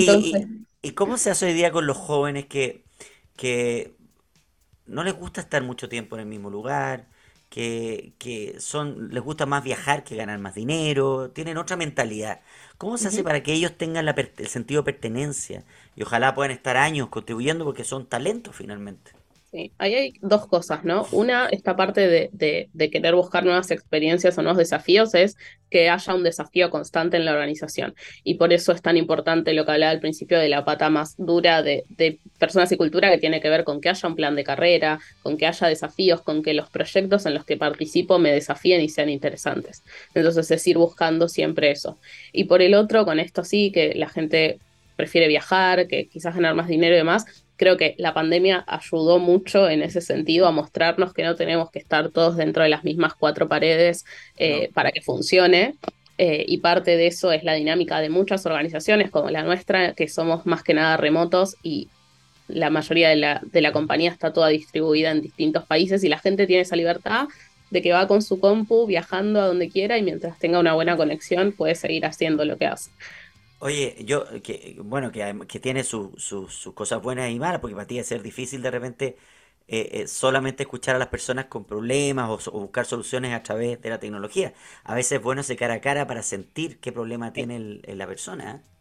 y, 0.83 0.91
cómo 0.93 1.19
se 1.19 1.31
hace 1.31 1.47
hoy 1.47 1.53
día 1.53 1.73
con 1.73 1.87
los 1.87 1.97
jóvenes 1.97 2.47
que, 2.47 2.85
que 3.37 3.95
no 4.87 5.03
les 5.03 5.15
gusta 5.15 5.41
estar 5.41 5.63
mucho 5.63 5.89
tiempo 5.89 6.17
en 6.17 6.21
el 6.21 6.27
mismo 6.27 6.51
lugar? 6.51 7.07
Que, 7.49 8.15
que 8.19 8.61
son 8.61 9.09
les 9.15 9.23
gusta 9.23 9.47
más 9.47 9.65
viajar 9.65 10.05
que 10.05 10.17
ganar 10.17 10.39
más 10.39 10.55
dinero, 10.55 11.31
tienen 11.31 11.59
otra 11.59 11.77
mentalidad. 11.77 12.41
¿Cómo 12.79 12.99
se 12.99 13.09
hace 13.09 13.25
para 13.25 13.43
que 13.43 13.53
ellos 13.55 13.77
tengan 13.79 14.07
el 14.09 14.49
sentido 14.49 14.83
de 14.83 14.93
pertenencia 14.93 15.65
y 15.97 16.03
ojalá 16.03 16.35
puedan 16.35 16.53
estar 16.53 16.77
años 16.77 17.09
contribuyendo 17.09 17.65
porque 17.65 17.85
son 17.85 18.07
talentos 18.07 18.55
finalmente? 18.57 19.16
Sí, 19.57 19.73
ahí 19.79 19.95
hay 19.95 20.13
dos 20.21 20.47
cosas, 20.49 20.85
¿no? 20.85 21.07
Una, 21.13 21.49
esta 21.49 21.77
parte 21.77 22.31
de, 22.31 22.69
querer 22.93 23.15
buscar 23.15 23.43
nuevas 23.43 23.71
experiencias 23.71 24.37
o 24.37 24.43
nuevos 24.43 24.59
desafíos 24.59 25.15
es 25.15 25.39
que 25.71 25.89
haya 25.89 26.15
un 26.15 26.23
desafío 26.23 26.69
constante 26.69 27.17
en 27.17 27.25
la 27.25 27.33
organización. 27.33 27.95
Y 28.23 28.35
por 28.35 28.53
eso 28.53 28.73
es 28.73 28.83
tan 28.83 28.99
importante 28.99 29.55
lo 29.55 29.65
que 29.65 29.73
hablaba 29.73 29.93
al 29.93 30.01
principio 30.01 30.39
de 30.39 30.51
la 30.51 30.67
pata 30.67 30.91
más 30.91 31.15
dura 31.17 31.63
de, 31.63 31.85
de 31.89 32.19
personas 32.39 32.71
y 32.71 32.77
cultura 32.77 33.11
que 33.11 33.17
tiene 33.17 33.41
que 33.41 33.49
ver 33.49 33.65
con 33.65 33.81
que 33.81 33.89
haya 33.89 34.07
un 34.07 34.15
plan 34.15 34.37
de 34.37 34.45
carrera, 34.45 35.01
con 35.23 35.39
que 35.39 35.47
haya 35.47 35.69
desafíos, 35.69 36.21
con 36.21 36.43
que 36.43 36.53
los 36.53 36.69
proyectos 36.69 37.25
en 37.25 37.33
los 37.33 37.47
que 37.47 37.57
participo 37.57 38.19
me 38.19 38.33
desafíen 38.33 38.83
y 38.83 38.91
sean 38.91 39.09
interesantes. 39.09 39.83
Entonces 40.13 40.51
es 40.51 40.67
ir 40.67 40.77
buscando 40.77 41.31
siempre 41.31 41.71
eso. 41.71 41.99
Y 42.31 42.45
por 42.45 42.61
el 42.61 42.75
otro, 42.75 43.07
con 43.07 43.19
esto 43.21 43.43
sí, 43.43 43.73
que 43.73 43.95
la 43.95 44.11
gente 44.11 44.59
prefiere 44.97 45.29
viajar, 45.29 45.87
que 45.89 46.09
quizás 46.09 46.35
ganar 46.35 46.55
más 46.55 46.69
dinero 46.69 46.95
y 46.95 46.99
demás, 46.99 47.25
creo 47.57 47.77
que 47.77 47.95
la 47.99 48.15
pandemia 48.15 48.65
ayudó 48.67 49.19
mucho 49.19 49.69
en 49.69 49.83
ese 49.83 50.01
sentido 50.01 50.47
a 50.47 50.53
mostrarnos 50.53 51.13
que 51.13 51.25
no 51.25 51.35
tenemos 51.35 51.71
que 51.71 51.79
estar 51.79 52.11
todos 52.11 52.37
dentro 52.37 52.63
de 52.63 52.69
las 52.69 52.85
mismas 52.85 53.15
cuatro 53.15 53.49
paredes 53.49 54.05
eh, 54.39 54.71
para 54.75 54.93
que 54.93 55.01
funcione. 55.01 55.75
y 56.19 56.59
parte 56.59 56.97
de 56.97 57.09
eso 57.09 57.31
es 57.31 57.45
la 57.45 57.53
dinámica 57.55 58.01
de 58.01 58.09
muchas 58.09 58.47
organizaciones 58.47 59.11
como 59.11 59.31
la 59.31 59.43
nuestra, 59.43 59.93
que 59.93 60.09
somos 60.09 60.47
más 60.47 60.63
que 60.63 60.73
nada 60.73 60.97
remotos 60.97 61.57
y 61.63 61.89
la 62.49 62.71
mayoría 62.71 63.09
de 63.09 63.17
la, 63.17 63.41
de 63.45 63.61
la 63.61 63.73
compañía 63.73 64.11
está 64.11 64.33
toda 64.33 64.49
distribuida 64.49 65.11
en 65.11 65.21
distintos 65.21 65.65
países 65.65 66.05
y 66.05 66.09
la 66.09 66.19
gente 66.19 66.47
tiene 66.47 66.63
esa 66.63 66.77
libertad 66.77 67.29
de 67.71 67.83
que 67.83 67.93
va 67.93 68.07
con 68.07 68.23
su 68.23 68.39
compu 68.39 68.87
viajando 68.87 69.41
a 69.41 69.47
donde 69.47 69.69
quiera 69.69 69.99
y 69.99 70.03
mientras 70.03 70.39
tenga 70.39 70.61
una 70.61 70.75
buena 70.75 70.97
conexión 70.97 71.53
puede 71.53 71.75
seguir 71.75 72.07
haciendo 72.07 72.45
lo 72.45 72.57
que 72.57 72.67
hace. 72.67 72.91
Oye, 73.59 73.97
yo, 74.05 74.25
que, 74.43 74.77
bueno, 74.83 75.11
que, 75.11 75.47
que 75.49 75.61
tiene 75.61 75.83
sus 75.83 76.71
cosas 76.75 77.01
buenas 77.03 77.31
y 77.31 77.39
malas, 77.39 77.61
porque 77.61 77.75
para 77.75 77.87
ti 77.87 77.99
es 77.99 78.07
ser 78.07 78.23
difícil 78.23 78.61
de 78.63 78.71
repente 78.71 79.17
eh, 79.67 80.03
eh, 80.03 80.07
solamente 80.09 80.63
escuchar 80.65 80.95
a 80.97 80.99
las 80.99 81.09
personas 81.09 81.47
con 81.47 81.65
problemas 81.65 82.49
o, 82.49 82.61
buscar 82.61 82.85
soluciones 82.87 83.33
a 83.35 83.43
través 83.43 83.81
de 83.81 83.91
la 83.91 83.99
tecnología. 83.99 84.55
A 84.85 84.95
veces 84.95 85.13
es 85.13 85.23
bueno 85.23 85.41
ese 85.41 85.57
cara 85.57 85.75
a 85.75 85.81
cara 85.81 86.07
para 86.07 86.23
sentir 86.23 86.81
qué 86.81 86.93
problema 86.93 87.33
tiene 87.33 87.59
la 87.87 88.07
persona. 88.07 88.57
¿eh? 88.57 88.76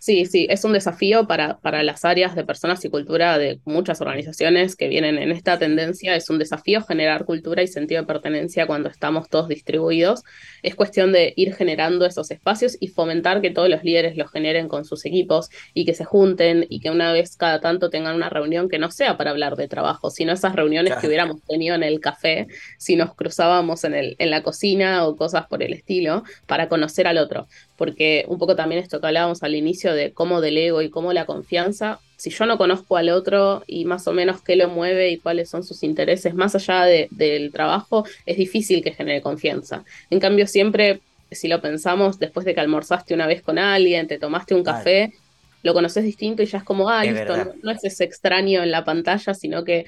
Sí, 0.00 0.24
sí, 0.24 0.46
es 0.48 0.64
un 0.64 0.72
desafío 0.72 1.26
para, 1.26 1.58
para 1.58 1.82
las 1.82 2.06
áreas 2.06 2.34
de 2.34 2.42
personas 2.42 2.82
y 2.86 2.88
cultura 2.88 3.36
de 3.36 3.60
muchas 3.66 4.00
organizaciones 4.00 4.74
que 4.74 4.88
vienen 4.88 5.18
en 5.18 5.30
esta 5.30 5.58
tendencia. 5.58 6.16
Es 6.16 6.30
un 6.30 6.38
desafío 6.38 6.80
generar 6.82 7.26
cultura 7.26 7.62
y 7.62 7.66
sentido 7.66 8.00
de 8.00 8.06
pertenencia 8.06 8.66
cuando 8.66 8.88
estamos 8.88 9.28
todos 9.28 9.48
distribuidos. 9.48 10.22
Es 10.62 10.74
cuestión 10.74 11.12
de 11.12 11.34
ir 11.36 11.54
generando 11.54 12.06
esos 12.06 12.30
espacios 12.30 12.78
y 12.80 12.88
fomentar 12.88 13.42
que 13.42 13.50
todos 13.50 13.68
los 13.68 13.84
líderes 13.84 14.16
los 14.16 14.30
generen 14.30 14.68
con 14.68 14.86
sus 14.86 15.04
equipos 15.04 15.50
y 15.74 15.84
que 15.84 15.92
se 15.92 16.06
junten 16.06 16.64
y 16.70 16.80
que 16.80 16.88
una 16.88 17.12
vez 17.12 17.36
cada 17.36 17.60
tanto 17.60 17.90
tengan 17.90 18.16
una 18.16 18.30
reunión 18.30 18.70
que 18.70 18.78
no 18.78 18.90
sea 18.90 19.18
para 19.18 19.32
hablar 19.32 19.56
de 19.56 19.68
trabajo, 19.68 20.08
sino 20.08 20.32
esas 20.32 20.56
reuniones 20.56 20.96
que 20.96 21.08
hubiéramos 21.08 21.42
tenido 21.42 21.74
en 21.74 21.82
el 21.82 22.00
café 22.00 22.46
si 22.78 22.96
nos 22.96 23.14
cruzábamos 23.14 23.84
en, 23.84 23.92
el, 23.92 24.16
en 24.18 24.30
la 24.30 24.42
cocina 24.42 25.06
o 25.06 25.14
cosas 25.14 25.46
por 25.46 25.62
el 25.62 25.74
estilo 25.74 26.24
para 26.46 26.70
conocer 26.70 27.06
al 27.06 27.18
otro 27.18 27.48
porque 27.80 28.26
un 28.28 28.36
poco 28.36 28.56
también 28.56 28.82
esto 28.82 29.00
que 29.00 29.06
hablábamos 29.06 29.42
al 29.42 29.54
inicio 29.54 29.89
de 29.94 30.12
cómo 30.12 30.40
del 30.40 30.56
ego 30.56 30.82
y 30.82 30.90
cómo 30.90 31.12
la 31.12 31.26
confianza, 31.26 32.00
si 32.16 32.30
yo 32.30 32.44
no 32.44 32.58
conozco 32.58 32.96
al 32.96 33.08
otro 33.08 33.62
y 33.66 33.86
más 33.86 34.06
o 34.06 34.12
menos 34.12 34.42
qué 34.42 34.54
lo 34.54 34.68
mueve 34.68 35.10
y 35.10 35.16
cuáles 35.16 35.48
son 35.48 35.64
sus 35.64 35.82
intereses, 35.82 36.34
más 36.34 36.54
allá 36.54 36.84
del 36.84 37.50
trabajo, 37.50 38.04
es 38.26 38.36
difícil 38.36 38.82
que 38.82 38.92
genere 38.92 39.22
confianza. 39.22 39.84
En 40.10 40.20
cambio, 40.20 40.46
siempre, 40.46 41.00
si 41.30 41.48
lo 41.48 41.62
pensamos, 41.62 42.18
después 42.18 42.44
de 42.44 42.54
que 42.54 42.60
almorzaste 42.60 43.14
una 43.14 43.26
vez 43.26 43.40
con 43.40 43.58
alguien, 43.58 44.06
te 44.06 44.18
tomaste 44.18 44.54
un 44.54 44.62
café, 44.62 45.14
lo 45.62 45.72
conoces 45.72 46.04
distinto 46.04 46.42
y 46.42 46.46
ya 46.46 46.58
es 46.58 46.64
como, 46.64 46.90
ah, 46.90 47.04
listo, 47.04 47.34
no, 47.62 47.70
es 47.70 47.84
ese 47.84 48.04
extraño 48.04 48.62
en 48.62 48.70
la 48.70 48.84
pantalla, 48.84 49.32
sino 49.32 49.64
que 49.64 49.86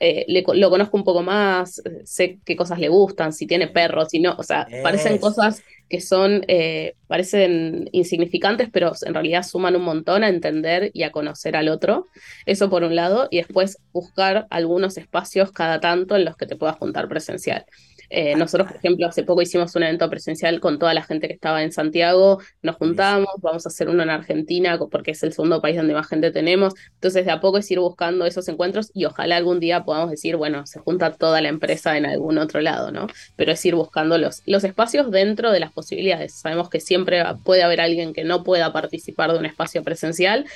eh, 0.00 0.26
lo 0.28 0.70
conozco 0.70 0.96
un 0.96 1.04
poco 1.04 1.22
más, 1.22 1.82
sé 2.04 2.38
qué 2.44 2.56
cosas 2.56 2.78
le 2.78 2.88
gustan, 2.88 3.32
si 3.32 3.46
tiene 3.46 3.68
perros, 3.68 4.08
si 4.10 4.18
no, 4.18 4.34
o 4.36 4.42
sea, 4.42 4.66
parecen 4.82 5.18
cosas 5.18 5.62
que 5.90 6.00
son, 6.00 6.44
eh, 6.48 6.94
parecen 7.08 7.90
insignificantes, 7.92 8.70
pero 8.72 8.92
en 9.04 9.12
realidad 9.12 9.42
suman 9.42 9.76
un 9.76 9.82
montón 9.82 10.24
a 10.24 10.28
entender 10.28 10.90
y 10.94 11.02
a 11.02 11.10
conocer 11.10 11.56
al 11.56 11.68
otro. 11.68 12.06
Eso 12.46 12.70
por 12.70 12.84
un 12.84 12.94
lado, 12.94 13.28
y 13.30 13.38
después 13.38 13.78
buscar 13.92 14.46
algunos 14.50 14.96
espacios 14.96 15.52
cada 15.52 15.80
tanto 15.80 16.16
en 16.16 16.24
los 16.24 16.36
que 16.36 16.46
te 16.46 16.56
puedas 16.56 16.76
juntar 16.78 17.08
presencial. 17.08 17.66
Eh, 18.10 18.34
nosotros, 18.34 18.66
por 18.66 18.76
ejemplo, 18.76 19.06
hace 19.06 19.22
poco 19.22 19.40
hicimos 19.40 19.74
un 19.76 19.84
evento 19.84 20.10
presencial 20.10 20.58
con 20.58 20.80
toda 20.80 20.92
la 20.94 21.04
gente 21.04 21.28
que 21.28 21.34
estaba 21.34 21.62
en 21.62 21.70
Santiago, 21.70 22.40
nos 22.60 22.74
juntamos, 22.74 23.28
vamos 23.40 23.64
a 23.66 23.68
hacer 23.68 23.88
uno 23.88 24.02
en 24.02 24.10
Argentina 24.10 24.78
porque 24.90 25.12
es 25.12 25.22
el 25.22 25.32
segundo 25.32 25.62
país 25.62 25.76
donde 25.76 25.94
más 25.94 26.08
gente 26.08 26.32
tenemos, 26.32 26.74
entonces 26.94 27.24
de 27.24 27.30
a 27.30 27.40
poco 27.40 27.58
es 27.58 27.70
ir 27.70 27.78
buscando 27.78 28.26
esos 28.26 28.48
encuentros 28.48 28.90
y 28.94 29.04
ojalá 29.04 29.36
algún 29.36 29.60
día 29.60 29.84
podamos 29.84 30.10
decir, 30.10 30.36
bueno, 30.36 30.66
se 30.66 30.80
junta 30.80 31.12
toda 31.12 31.40
la 31.40 31.48
empresa 31.48 31.96
en 31.96 32.04
algún 32.04 32.38
otro 32.38 32.60
lado, 32.60 32.90
¿no? 32.90 33.06
Pero 33.36 33.52
es 33.52 33.64
ir 33.64 33.76
buscando 33.76 34.18
los, 34.18 34.42
los 34.44 34.64
espacios 34.64 35.12
dentro 35.12 35.52
de 35.52 35.60
las 35.60 35.72
posibilidades. 35.80 36.34
Sabemos 36.34 36.68
que 36.68 36.80
siempre 36.80 37.22
puede 37.44 37.62
haber 37.62 37.80
alguien 37.80 38.12
que 38.12 38.24
no 38.24 38.44
pueda 38.44 38.72
participar 38.72 39.32
de 39.32 39.38
un 39.38 39.46
espacio 39.46 39.82
presencial, 39.82 40.46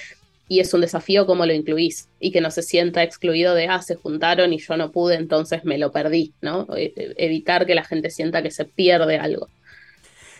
y 0.49 0.61
es 0.61 0.75
un 0.75 0.83
desafío 0.83 1.27
cómo 1.27 1.47
lo 1.47 1.53
incluís 1.53 2.09
y 2.21 2.31
que 2.31 2.41
no 2.41 2.51
se 2.51 2.63
sienta 2.63 3.03
excluido 3.03 3.55
de, 3.55 3.69
ah, 3.69 3.81
se 3.81 3.95
juntaron 3.95 4.53
y 4.53 4.59
yo 4.59 4.77
no 4.77 4.93
pude, 4.93 5.17
entonces 5.17 5.65
me 5.65 5.79
lo 5.79 5.91
perdí, 5.91 6.33
¿no? 6.43 6.67
E, 6.77 6.93
e, 6.97 7.15
evitar 7.17 7.67
que 7.67 7.75
la 7.75 7.85
gente 7.85 8.11
sienta 8.11 8.43
que 8.43 8.51
se 8.51 8.65
pierde 8.65 9.17
algo. 9.17 9.49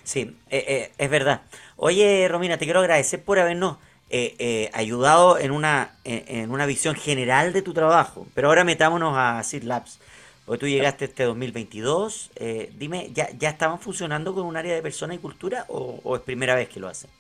Sí, 0.03 0.37
eh, 0.51 0.65
eh, 0.69 0.91
es 0.99 1.11
verdad. 1.11 1.43
Oye, 1.77 2.29
Romina, 2.29 2.59
te 2.59 2.67
quiero 2.67 2.81
agradecer 2.81 3.23
por 3.23 3.39
habernos 3.39 3.79
eh, 4.11 4.71
ayudado 4.75 5.39
en 5.39 5.51
una, 5.51 5.97
en 6.05 6.51
una 6.51 6.67
visión 6.67 6.95
general 6.95 7.53
de 7.53 7.63
tu 7.63 7.73
trabajo, 7.73 8.29
pero 8.35 8.49
ahora 8.49 8.63
metámonos 8.63 9.15
a 9.17 9.43
Seed 9.43 9.65
Labs. 9.65 9.99
Porque 10.45 10.61
tú 10.61 10.67
llegaste 10.69 11.07
este 11.07 11.25
2022, 11.25 12.31
dime, 12.77 13.11
¿ya, 13.15 13.31
¿ya 13.39 13.51
estaban 13.51 13.81
funcionando 13.81 14.35
con 14.35 14.45
un 14.45 14.57
área 14.57 14.75
de 14.75 14.83
persona 14.83 15.15
y 15.15 15.19
cultura 15.19 15.65
o, 15.69 16.01
o 16.05 16.17
es 16.17 16.23
primera 16.23 16.55
vez 16.55 16.69
que 16.69 16.81
lo 16.81 16.89
hacen? 16.89 17.11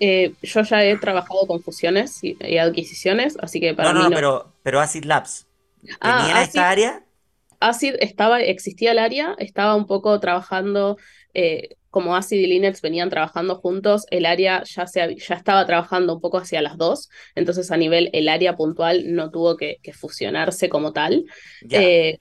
Eh, 0.00 0.34
yo 0.42 0.62
ya 0.62 0.84
he 0.84 0.96
trabajado 0.96 1.46
con 1.46 1.62
fusiones 1.62 2.22
y, 2.22 2.36
adquisiciones, 2.58 3.36
así 3.40 3.60
que 3.60 3.74
para 3.74 3.92
no, 3.92 4.02
no, 4.02 4.08
No, 4.08 4.14
pero, 4.14 4.52
pero 4.62 4.80
Acid 4.80 5.04
Labs, 5.04 5.46
ah, 6.00 6.24
¿tenía 6.24 6.42
esta 6.42 6.70
área? 6.70 7.02
Acid 7.60 7.94
estaba, 8.00 8.40
existía 8.40 8.92
el 8.92 8.98
área, 8.98 9.34
estaba 9.38 9.74
un 9.74 9.86
poco 9.86 10.18
trabajando, 10.20 10.96
eh, 11.34 11.76
como 11.90 12.16
Acid 12.16 12.38
y 12.38 12.46
Linux 12.46 12.80
venían 12.82 13.10
trabajando 13.10 13.56
juntos, 13.56 14.06
el 14.10 14.26
área 14.26 14.62
ya, 14.64 14.86
se, 14.86 15.16
ya 15.16 15.34
estaba 15.34 15.64
trabajando 15.66 16.14
un 16.14 16.20
poco 16.20 16.38
hacia 16.38 16.62
las 16.62 16.76
dos, 16.76 17.08
entonces 17.34 17.70
a 17.70 17.76
nivel 17.76 18.10
el 18.12 18.28
área 18.28 18.56
puntual 18.56 19.14
no 19.14 19.30
tuvo 19.30 19.56
que, 19.56 19.78
fusionarse 19.92 20.68
como 20.68 20.92
tal. 20.92 21.24
Eh, 21.70 22.18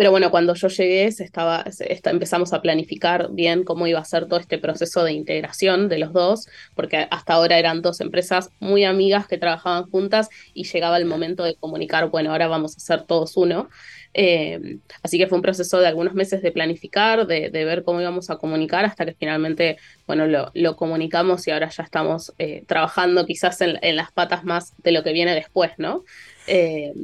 pero 0.00 0.12
bueno, 0.12 0.30
cuando 0.30 0.54
yo 0.54 0.68
llegué, 0.68 1.12
se 1.12 1.24
estaba, 1.24 1.62
empezamos 2.06 2.54
a 2.54 2.62
planificar 2.62 3.28
bien 3.32 3.64
cómo 3.64 3.86
iba 3.86 4.00
a 4.00 4.04
ser 4.06 4.28
todo 4.28 4.40
este 4.40 4.56
proceso 4.56 5.04
de 5.04 5.12
integración 5.12 5.90
de 5.90 5.98
los 5.98 6.14
dos, 6.14 6.48
porque 6.74 7.06
hasta 7.10 7.34
ahora 7.34 7.58
eran 7.58 7.82
dos 7.82 8.00
empresas 8.00 8.48
muy 8.60 8.84
amigas 8.84 9.26
que 9.28 9.36
trabajaban 9.36 9.90
juntas 9.90 10.30
y 10.54 10.64
llegaba 10.64 10.96
el 10.96 11.04
momento 11.04 11.44
de 11.44 11.54
comunicar, 11.54 12.08
bueno, 12.08 12.32
ahora 12.32 12.48
vamos 12.48 12.78
a 12.78 12.80
ser 12.80 13.02
todos 13.02 13.36
uno. 13.36 13.68
Eh, 14.14 14.78
así 15.02 15.18
que 15.18 15.26
fue 15.26 15.36
un 15.36 15.42
proceso 15.42 15.78
de 15.80 15.88
algunos 15.88 16.14
meses 16.14 16.40
de 16.40 16.50
planificar, 16.50 17.26
de, 17.26 17.50
ver 17.50 17.84
cómo 17.84 18.00
íbamos 18.00 18.30
a 18.30 18.36
comunicar, 18.36 18.86
hasta 18.86 19.04
que 19.04 19.12
finalmente, 19.12 19.76
bueno, 20.06 20.24
lo, 20.26 20.76
comunicamos 20.76 21.46
y 21.46 21.50
ahora 21.50 21.68
ya 21.68 21.82
estamos 21.82 22.32
eh, 22.38 22.64
trabajando 22.66 23.26
quizás 23.26 23.60
en, 23.60 23.96
las 23.96 24.12
patas 24.12 24.44
más 24.44 24.72
de 24.78 24.92
lo 24.92 25.02
que 25.02 25.12
viene 25.12 25.34
después, 25.34 25.72
¿no? 25.76 26.04
Eh, 26.46 26.94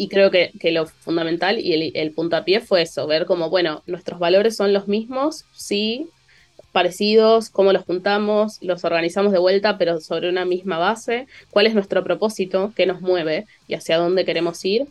y 0.00 0.08
creo 0.08 0.30
que, 0.30 0.50
lo 0.72 0.86
fundamental 0.86 1.58
y 1.58 1.74
el, 1.74 1.92
el 1.94 2.12
puntapié 2.12 2.62
fue 2.62 2.80
eso, 2.80 3.06
ver 3.06 3.26
como, 3.26 3.50
bueno, 3.50 3.82
nuestros 3.86 4.18
valores 4.18 4.56
son 4.56 4.72
los 4.72 4.88
mismos, 4.88 5.44
sí, 5.52 6.08
parecidos, 6.72 7.50
cómo 7.50 7.74
los 7.74 7.84
juntamos, 7.84 8.56
los 8.62 8.82
organizamos 8.84 9.30
de 9.30 9.38
vuelta, 9.38 9.76
pero 9.76 10.00
sobre 10.00 10.30
una 10.30 10.46
misma 10.46 10.78
base, 10.78 11.26
cuál 11.50 11.66
es 11.66 11.74
nuestro 11.74 12.02
propósito, 12.02 12.72
qué 12.74 12.86
nos 12.86 13.02
mueve 13.02 13.44
y 13.68 13.74
hacia 13.74 13.98
dónde 13.98 14.24
queremos 14.24 14.64
ir. 14.64 14.86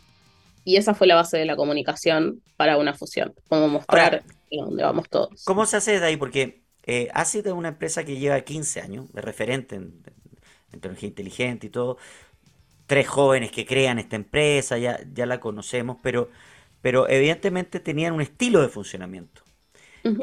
Y 0.63 0.75
esa 0.75 0.93
fue 0.93 1.07
la 1.07 1.15
base 1.15 1.39
de 1.39 1.45
la 1.45 1.55
comunicación 1.55 2.43
para 2.55 2.77
una 2.77 2.93
fusión, 2.93 3.33
cómo 3.47 3.67
mostrar 3.67 4.21
dónde 4.51 4.83
vamos 4.83 5.09
todos. 5.09 5.43
¿Cómo 5.43 5.65
se 5.65 5.77
hace 5.77 5.99
de 5.99 6.05
ahí? 6.05 6.17
Porque 6.17 6.61
eh, 6.85 7.07
ACID 7.15 7.47
es 7.47 7.53
una 7.53 7.69
empresa 7.69 8.03
que 8.03 8.19
lleva 8.19 8.39
15 8.41 8.81
años 8.81 9.11
de 9.11 9.21
referente 9.21 9.75
en, 9.75 10.03
en 10.71 10.81
tecnología 10.81 11.09
inteligente 11.09 11.65
y 11.65 11.69
todo 11.71 11.97
tres 12.89 13.07
jóvenes 13.07 13.51
que 13.51 13.67
crean 13.67 13.99
esta 13.99 14.15
empresa, 14.17 14.77
ya, 14.79 14.99
ya 15.13 15.27
la 15.27 15.39
conocemos, 15.39 15.97
pero, 16.01 16.31
pero 16.81 17.07
evidentemente 17.07 17.79
tenían 17.79 18.13
un 18.13 18.21
estilo 18.21 18.61
de 18.61 18.69
funcionamiento. 18.69 19.43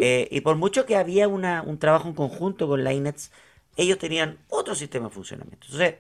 Eh, 0.00 0.28
y 0.32 0.40
por 0.42 0.56
mucho 0.56 0.86
que 0.86 0.96
había 0.96 1.28
una, 1.28 1.62
un 1.62 1.78
trabajo 1.78 2.08
en 2.08 2.14
conjunto 2.14 2.66
con 2.68 2.84
la 2.84 2.92
INETS, 2.92 3.32
ellos 3.76 3.98
tenían 3.98 4.38
otro 4.48 4.74
sistema 4.74 5.06
de 5.08 5.14
funcionamiento. 5.14 5.66
Entonces, 5.66 5.96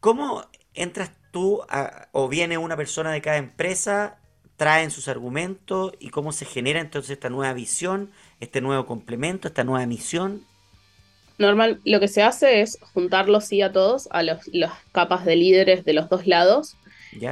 ¿cómo 0.00 0.44
entras 0.74 1.12
tú 1.32 1.62
o 2.12 2.28
viene 2.28 2.58
una 2.58 2.76
persona 2.76 3.12
de 3.12 3.22
cada 3.22 3.38
empresa, 3.38 4.20
traen 4.56 4.90
sus 4.92 5.08
argumentos 5.08 5.94
y 5.98 6.10
cómo 6.10 6.32
se 6.32 6.44
genera 6.46 6.80
entonces 6.80 7.10
esta 7.12 7.30
nueva 7.30 7.52
visión, 7.54 8.12
este 8.40 8.60
nuevo 8.60 8.86
complemento, 8.86 9.48
esta 9.48 9.64
nueva 9.64 9.86
misión? 9.86 10.46
Normal, 11.38 11.80
lo 11.84 12.00
que 12.00 12.08
se 12.08 12.22
hace 12.22 12.62
es 12.62 12.78
juntarlos 12.94 13.44
sí 13.44 13.60
a 13.62 13.72
todos, 13.72 14.08
a 14.10 14.22
los, 14.22 14.46
las 14.52 14.72
capas 14.92 15.24
de 15.24 15.36
líderes 15.36 15.84
de 15.84 15.92
los 15.92 16.08
dos 16.08 16.26
lados. 16.26 16.76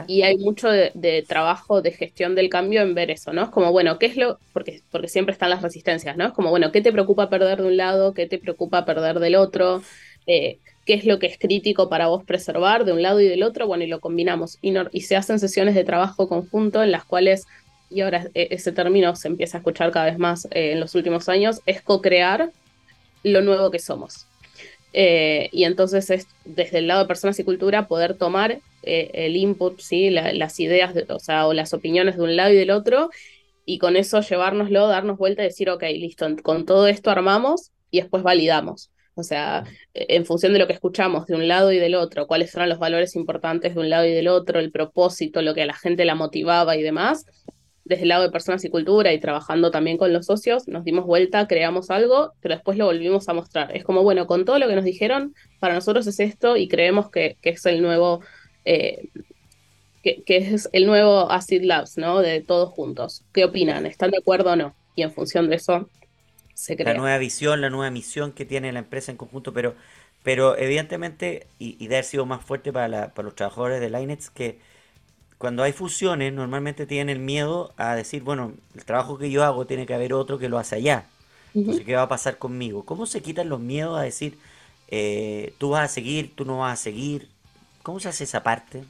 Y 0.07 0.23
hay 0.23 0.39
mucho 0.39 0.69
de, 0.71 1.25
trabajo 1.27 1.83
de 1.83 1.93
gestión 1.93 2.35
del 2.35 2.49
cambio 2.49 2.83
en 2.83 2.95
ver 2.95 3.11
eso, 3.11 3.33
¿no? 3.33 3.43
Es 3.45 3.51
como, 3.51 3.71
bueno, 3.71 3.99
¿qué 3.99 4.07
es 4.07 4.17
lo...? 4.17 4.39
Porque, 4.53 4.81
porque 4.91 5.09
siempre 5.09 5.33
están 5.33 5.51
las 5.51 5.63
resistencias, 5.63 6.17
¿no? 6.17 6.27
Es 6.27 6.33
como, 6.33 6.51
bueno, 6.51 6.73
¿qué 6.73 6.81
te 6.81 6.93
preocupa 6.93 7.29
perder 7.29 7.61
de 7.61 7.67
un 7.67 7.77
lado? 7.77 8.15
¿Qué 8.15 8.27
te 8.27 8.39
preocupa 8.39 8.85
perder 8.85 9.19
del 9.19 9.35
otro? 9.35 9.83
Eh, 10.27 10.59
¿Qué 10.87 10.95
es 10.95 11.05
lo 11.05 11.19
que 11.19 11.27
es 11.27 11.39
crítico 11.39 11.89
para 11.89 12.07
vos 12.07 12.25
preservar 12.25 12.85
de 12.85 12.93
un 12.93 13.03
lado 13.03 13.21
y 13.21 13.29
del 13.29 13.43
otro? 13.43 13.67
Bueno, 13.67 13.85
y 13.85 13.89
lo 13.89 14.01
combinamos. 14.01 14.59
Y, 14.63 14.75
y 14.93 15.01
se 15.03 15.17
hacen 15.17 15.39
sesiones 15.39 15.75
de 15.75 15.85
trabajo 15.85 16.29
conjunto 16.29 16.83
en 16.83 16.91
las 16.91 17.05
cuales, 17.05 17.47
y 17.91 18.01
ahora 18.01 18.29
e, 18.35 18.49
ese 18.51 18.73
término 18.73 19.15
se 19.17 19.29
empieza 19.29 19.59
a 19.59 19.61
escuchar 19.61 19.91
cada 19.93 20.07
vez 20.07 20.19
más 20.19 20.47
eh, 20.47 20.73
en 20.73 20.81
los 20.81 20.95
últimos 20.95 21.29
años, 21.29 21.61
es 21.67 21.83
co-crear 21.83 22.51
lo 23.25 23.43
nuevo 23.43 23.73
que 23.73 23.81
somos. 23.81 24.27
Eh, 24.93 25.49
y 25.51 25.65
entonces 25.65 26.09
es 26.11 26.29
desde 26.45 26.79
el 26.79 26.87
lado 26.87 27.01
de 27.01 27.09
personas 27.09 27.37
y 27.41 27.45
cultura 27.45 27.89
poder 27.89 28.15
tomar 28.15 28.61
eh, 28.85 29.11
el 29.13 29.35
input, 29.35 29.81
¿sí? 29.81 30.09
las 30.11 30.61
ideas 30.61 30.95
o, 31.09 31.19
sea, 31.19 31.49
o 31.49 31.53
las 31.53 31.75
opiniones 31.75 32.17
de 32.17 32.23
un 32.23 32.37
lado 32.37 32.53
y 32.53 32.57
del 32.57 32.71
otro 32.71 33.11
y 33.67 33.79
con 33.79 33.97
eso 33.97 34.21
llevárnoslo, 34.21 34.87
darnos 34.87 35.19
vuelta 35.19 35.43
y 35.43 35.47
decir, 35.47 35.69
ok, 35.69 35.83
listo, 35.95 36.27
con 36.43 36.65
todo 36.65 36.87
esto 36.87 37.11
armamos 37.11 37.73
y 37.91 38.01
después 38.01 38.23
validamos. 38.23 38.91
O 39.17 39.23
sea, 39.23 39.65
en 39.95 40.27
función 40.27 40.53
de 40.53 40.59
lo 40.59 40.67
que 40.67 40.73
escuchamos 40.73 41.27
de 41.27 41.35
un 41.35 41.47
lado 41.47 41.73
y 41.73 41.79
del 41.79 41.95
otro, 41.95 42.27
cuáles 42.27 42.55
eran 42.55 42.69
los 42.69 42.79
valores 42.79 43.15
importantes 43.15 43.75
de 43.75 43.81
un 43.81 43.89
lado 43.89 44.05
y 44.05 44.13
del 44.13 44.29
otro, 44.29 44.59
el 44.59 44.73
propósito, 44.73 45.41
lo 45.41 45.55
que 45.55 45.63
a 45.63 45.67
la 45.67 45.75
gente 45.75 46.05
la 46.05 46.17
motivaba 46.17 46.77
y 46.77 46.83
demás, 46.83 47.27
desde 47.85 48.05
el 48.05 48.09
lado 48.09 48.23
de 48.23 48.31
personas 48.31 48.65
y 48.65 48.71
cultura 48.71 49.13
y 49.13 49.21
trabajando 49.21 49.71
también 49.71 49.99
con 49.99 50.13
los 50.13 50.27
socios, 50.27 50.67
nos 50.69 50.85
dimos 50.85 51.05
vuelta, 51.05 51.47
creamos 51.47 51.91
algo, 51.91 52.33
pero 52.41 52.55
después 52.55 52.79
lo 52.79 52.87
volvimos 52.87 53.29
a 53.29 53.35
mostrar. 53.35 53.77
Es 53.77 53.85
como, 53.85 54.03
bueno, 54.03 54.27
con 54.27 54.45
todo 54.45 54.59
lo 54.59 54.67
que 54.69 54.75
nos 54.75 54.85
dijeron, 54.85 55.35
para 55.61 55.75
nosotros 55.75 56.07
es 56.07 56.19
esto 56.21 56.57
y 56.57 56.69
creemos 56.69 57.11
que, 57.11 57.37
que 57.43 57.51
es 57.51 57.67
el 57.67 57.83
nuevo, 57.83 58.21
eh, 58.65 59.09
que, 60.03 60.23
que, 60.23 60.39
es 60.39 60.71
el 60.73 60.87
nuevo 60.87 61.31
Acid 61.31 61.63
Labs, 61.63 61.99
¿no? 61.99 62.21
De 62.21 62.41
todos 62.41 62.71
juntos. 62.71 63.23
¿Qué 63.33 63.45
opinan? 63.45 63.85
¿Están 63.85 64.11
de 64.11 64.19
acuerdo 64.19 64.53
o 64.53 64.57
no? 64.57 64.75
Y 64.97 65.03
en 65.03 65.13
función 65.13 65.51
de 65.51 65.57
eso 65.57 65.91
se 66.55 66.77
crea. 66.77 66.95
La 66.95 66.99
nueva 66.99 67.19
visión, 67.19 67.61
la 67.61 67.69
nueva 67.69 67.91
misión 67.91 68.33
que 68.33 68.47
tiene 68.47 68.73
la 68.73 68.79
empresa 68.79 69.11
en 69.11 69.19
conjunto, 69.19 69.53
pero, 69.53 69.75
pero 70.23 70.57
evidentemente, 70.57 71.49
y, 71.59 71.77
y 71.79 71.89
de 71.89 71.97
haber 71.97 72.05
sido 72.05 72.25
más 72.25 72.43
fuerte 72.43 72.73
para, 72.73 72.89
la, 72.89 73.13
para 73.13 73.27
los 73.27 73.35
trabajadores 73.35 73.81
de 73.81 73.91
Linex, 73.91 74.31
que 74.31 74.59
cuando 75.45 75.63
hay 75.63 75.73
fusiones, 75.73 76.33
normalmente 76.33 76.87
tienen 76.87 77.11
el 77.15 77.23
miedo 77.23 77.75
a 77.77 77.95
decir, 77.95 78.23
bueno, 78.23 78.55
el 78.75 78.87
trabajo 78.87 79.19
que 79.19 79.31
yo 79.31 79.45
hago 79.45 79.67
tiene 79.67 79.85
que 79.85 79.93
haber 79.93 80.15
otro 80.15 80.39
que 80.39 80.49
lo 80.49 80.57
hace 80.57 80.77
allá. 80.77 81.05
Entonces, 81.55 81.85
¿qué 81.85 81.95
va 81.95 82.01
a 82.01 82.09
pasar 82.09 82.39
conmigo? 82.39 82.87
¿Cómo 82.87 83.05
se 83.05 83.21
quitan 83.21 83.51
los 83.51 83.61
miedos 83.61 83.99
a 83.99 84.01
decir, 84.01 84.39
eh, 84.89 85.53
tú 85.59 85.69
vas 85.69 85.85
a 85.85 85.93
seguir, 85.93 86.35
tú 86.35 86.47
no 86.47 86.61
vas 86.61 86.81
a 86.81 86.83
seguir? 86.83 87.29
¿Cómo 87.83 88.01
se 88.01 88.09
hace 88.09 88.25
esa 88.25 88.43
parte? 88.43 88.85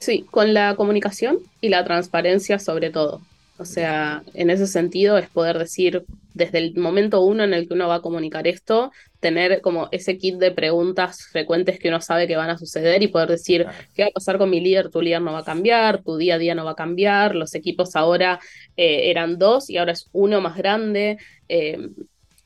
Sí, 0.00 0.26
con 0.30 0.52
la 0.52 0.76
comunicación 0.76 1.38
y 1.62 1.70
la 1.70 1.82
transparencia 1.82 2.58
sobre 2.58 2.90
todo. 2.90 3.22
O 3.56 3.64
sea, 3.64 4.22
en 4.34 4.50
ese 4.50 4.66
sentido 4.66 5.16
es 5.16 5.30
poder 5.30 5.56
decir 5.56 6.04
desde 6.34 6.58
el 6.58 6.76
momento 6.76 7.22
uno 7.22 7.42
en 7.42 7.54
el 7.54 7.66
que 7.66 7.72
uno 7.72 7.88
va 7.88 7.94
a 7.94 8.02
comunicar 8.02 8.46
esto, 8.46 8.92
tener 9.20 9.60
como 9.60 9.88
ese 9.92 10.18
kit 10.18 10.36
de 10.36 10.50
preguntas 10.50 11.26
frecuentes 11.30 11.78
que 11.78 11.88
uno 11.88 12.00
sabe 12.00 12.26
que 12.26 12.36
van 12.36 12.50
a 12.50 12.58
suceder 12.58 13.02
y 13.02 13.08
poder 13.08 13.28
decir, 13.28 13.66
¿qué 13.94 14.02
va 14.02 14.08
a 14.08 14.12
pasar 14.12 14.38
con 14.38 14.50
mi 14.50 14.60
líder? 14.60 14.90
Tu 14.90 15.00
líder 15.02 15.22
no 15.22 15.32
va 15.32 15.40
a 15.40 15.44
cambiar, 15.44 16.02
tu 16.02 16.16
día 16.16 16.34
a 16.34 16.38
día 16.38 16.54
no 16.54 16.64
va 16.64 16.72
a 16.72 16.76
cambiar, 16.76 17.34
los 17.34 17.54
equipos 17.54 17.94
ahora 17.96 18.40
eh, 18.76 19.10
eran 19.10 19.38
dos 19.38 19.70
y 19.70 19.76
ahora 19.76 19.92
es 19.92 20.08
uno 20.12 20.40
más 20.40 20.56
grande, 20.56 21.18
eh, 21.48 21.78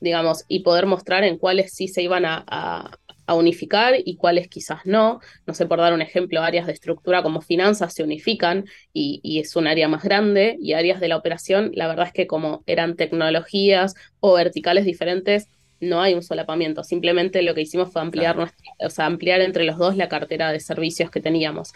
digamos, 0.01 0.45
y 0.49 0.61
poder 0.61 0.87
mostrar 0.87 1.25
en 1.25 1.39
cuáles 1.39 1.73
sí 1.73 1.89
se 1.89 2.03
iban 2.03 2.25
a, 2.25 2.45
a 2.47 2.99
a 3.27 3.35
unificar 3.35 3.95
y 4.05 4.17
cuáles 4.17 4.49
quizás 4.49 4.81
no. 4.85 5.21
No 5.47 5.55
sé, 5.55 5.67
por 5.67 5.79
dar 5.79 5.93
un 5.93 6.03
ejemplo, 6.03 6.43
áreas 6.43 6.67
de 6.67 6.73
estructura 6.73 7.23
como 7.23 7.41
finanzas 7.41 7.95
se 7.95 8.03
unifican 8.03 8.65
y, 8.93 9.21
y, 9.23 9.41
es 9.41 9.57
un 9.57 9.67
área 9.67 9.89
más 9.89 10.03
grande 10.03 10.57
y 10.61 10.75
áreas 10.75 11.01
de 11.01 11.09
la 11.09 11.17
operación, 11.17 11.71
la 11.75 11.89
verdad 11.89 12.07
es 12.07 12.13
que 12.13 12.27
como 12.27 12.63
eran 12.67 12.97
tecnologías 12.97 13.95
o 14.21 14.35
verticales 14.35 14.85
diferentes, 14.85 15.49
no 15.81 16.01
hay 16.01 16.15
un 16.15 16.23
solapamiento, 16.23 16.85
simplemente 16.85 17.43
lo 17.43 17.55
que 17.55 17.63
hicimos 17.63 17.93
fue 17.93 18.03
ampliar, 18.03 18.35
claro. 18.35 18.51
nuestra, 18.51 18.87
o 18.87 18.91
sea, 18.91 19.07
ampliar 19.07 19.41
entre 19.41 19.65
los 19.65 19.77
dos 19.77 19.97
la 19.97 20.09
cartera 20.09 20.53
de 20.53 20.61
servicios 20.61 21.11
que 21.11 21.21
teníamos. 21.21 21.75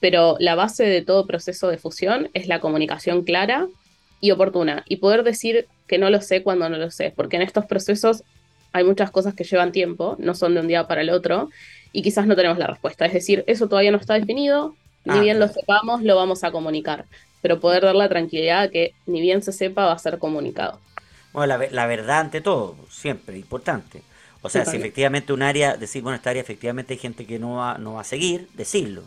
Pero 0.00 0.36
la 0.38 0.54
base 0.54 0.84
de 0.84 1.02
todo 1.02 1.26
proceso 1.26 1.68
de 1.68 1.78
fusión 1.78 2.30
es 2.32 2.48
la 2.48 2.60
comunicación 2.60 3.22
clara 3.24 3.68
y 4.20 4.30
oportuna 4.30 4.84
y 4.88 4.96
poder 4.96 5.24
decir 5.24 5.66
que 5.86 5.98
no 5.98 6.10
lo 6.10 6.20
sé 6.20 6.42
cuando 6.42 6.68
no 6.68 6.78
lo 6.78 6.90
sé, 6.90 7.12
porque 7.14 7.36
en 7.36 7.42
estos 7.42 7.66
procesos 7.66 8.22
hay 8.72 8.84
muchas 8.84 9.10
cosas 9.10 9.34
que 9.34 9.44
llevan 9.44 9.72
tiempo, 9.72 10.16
no 10.18 10.34
son 10.34 10.54
de 10.54 10.60
un 10.60 10.68
día 10.68 10.86
para 10.86 11.00
el 11.00 11.10
otro, 11.10 11.50
y 11.92 12.02
quizás 12.02 12.26
no 12.26 12.36
tenemos 12.36 12.58
la 12.58 12.68
respuesta. 12.68 13.06
Es 13.06 13.12
decir, 13.12 13.44
eso 13.46 13.68
todavía 13.68 13.90
no 13.90 13.98
está 13.98 14.14
definido, 14.14 14.76
ni 15.04 15.18
ah, 15.18 15.20
bien 15.20 15.36
claro. 15.36 15.52
lo 15.52 15.60
sepamos, 15.60 16.02
lo 16.02 16.16
vamos 16.16 16.44
a 16.44 16.52
comunicar, 16.52 17.06
pero 17.42 17.58
poder 17.58 17.82
dar 17.82 17.96
la 17.96 18.08
tranquilidad 18.08 18.70
que 18.70 18.94
ni 19.06 19.20
bien 19.20 19.42
se 19.42 19.52
sepa 19.52 19.86
va 19.86 19.92
a 19.92 19.98
ser 19.98 20.18
comunicado. 20.18 20.78
Bueno, 21.32 21.58
la, 21.58 21.68
la 21.70 21.86
verdad 21.86 22.20
ante 22.20 22.40
todo, 22.40 22.76
siempre, 22.88 23.38
importante. 23.38 24.02
O 24.42 24.48
sea, 24.48 24.64
sí, 24.64 24.72
si 24.72 24.76
efectivamente 24.78 25.32
un 25.32 25.42
área, 25.42 25.76
decir, 25.76 26.02
bueno, 26.02 26.16
esta 26.16 26.30
área 26.30 26.42
efectivamente 26.42 26.94
hay 26.94 26.98
gente 26.98 27.26
que 27.26 27.38
no 27.38 27.56
va, 27.56 27.78
no 27.78 27.94
va 27.94 28.00
a 28.00 28.04
seguir, 28.04 28.48
decirlo. 28.54 29.02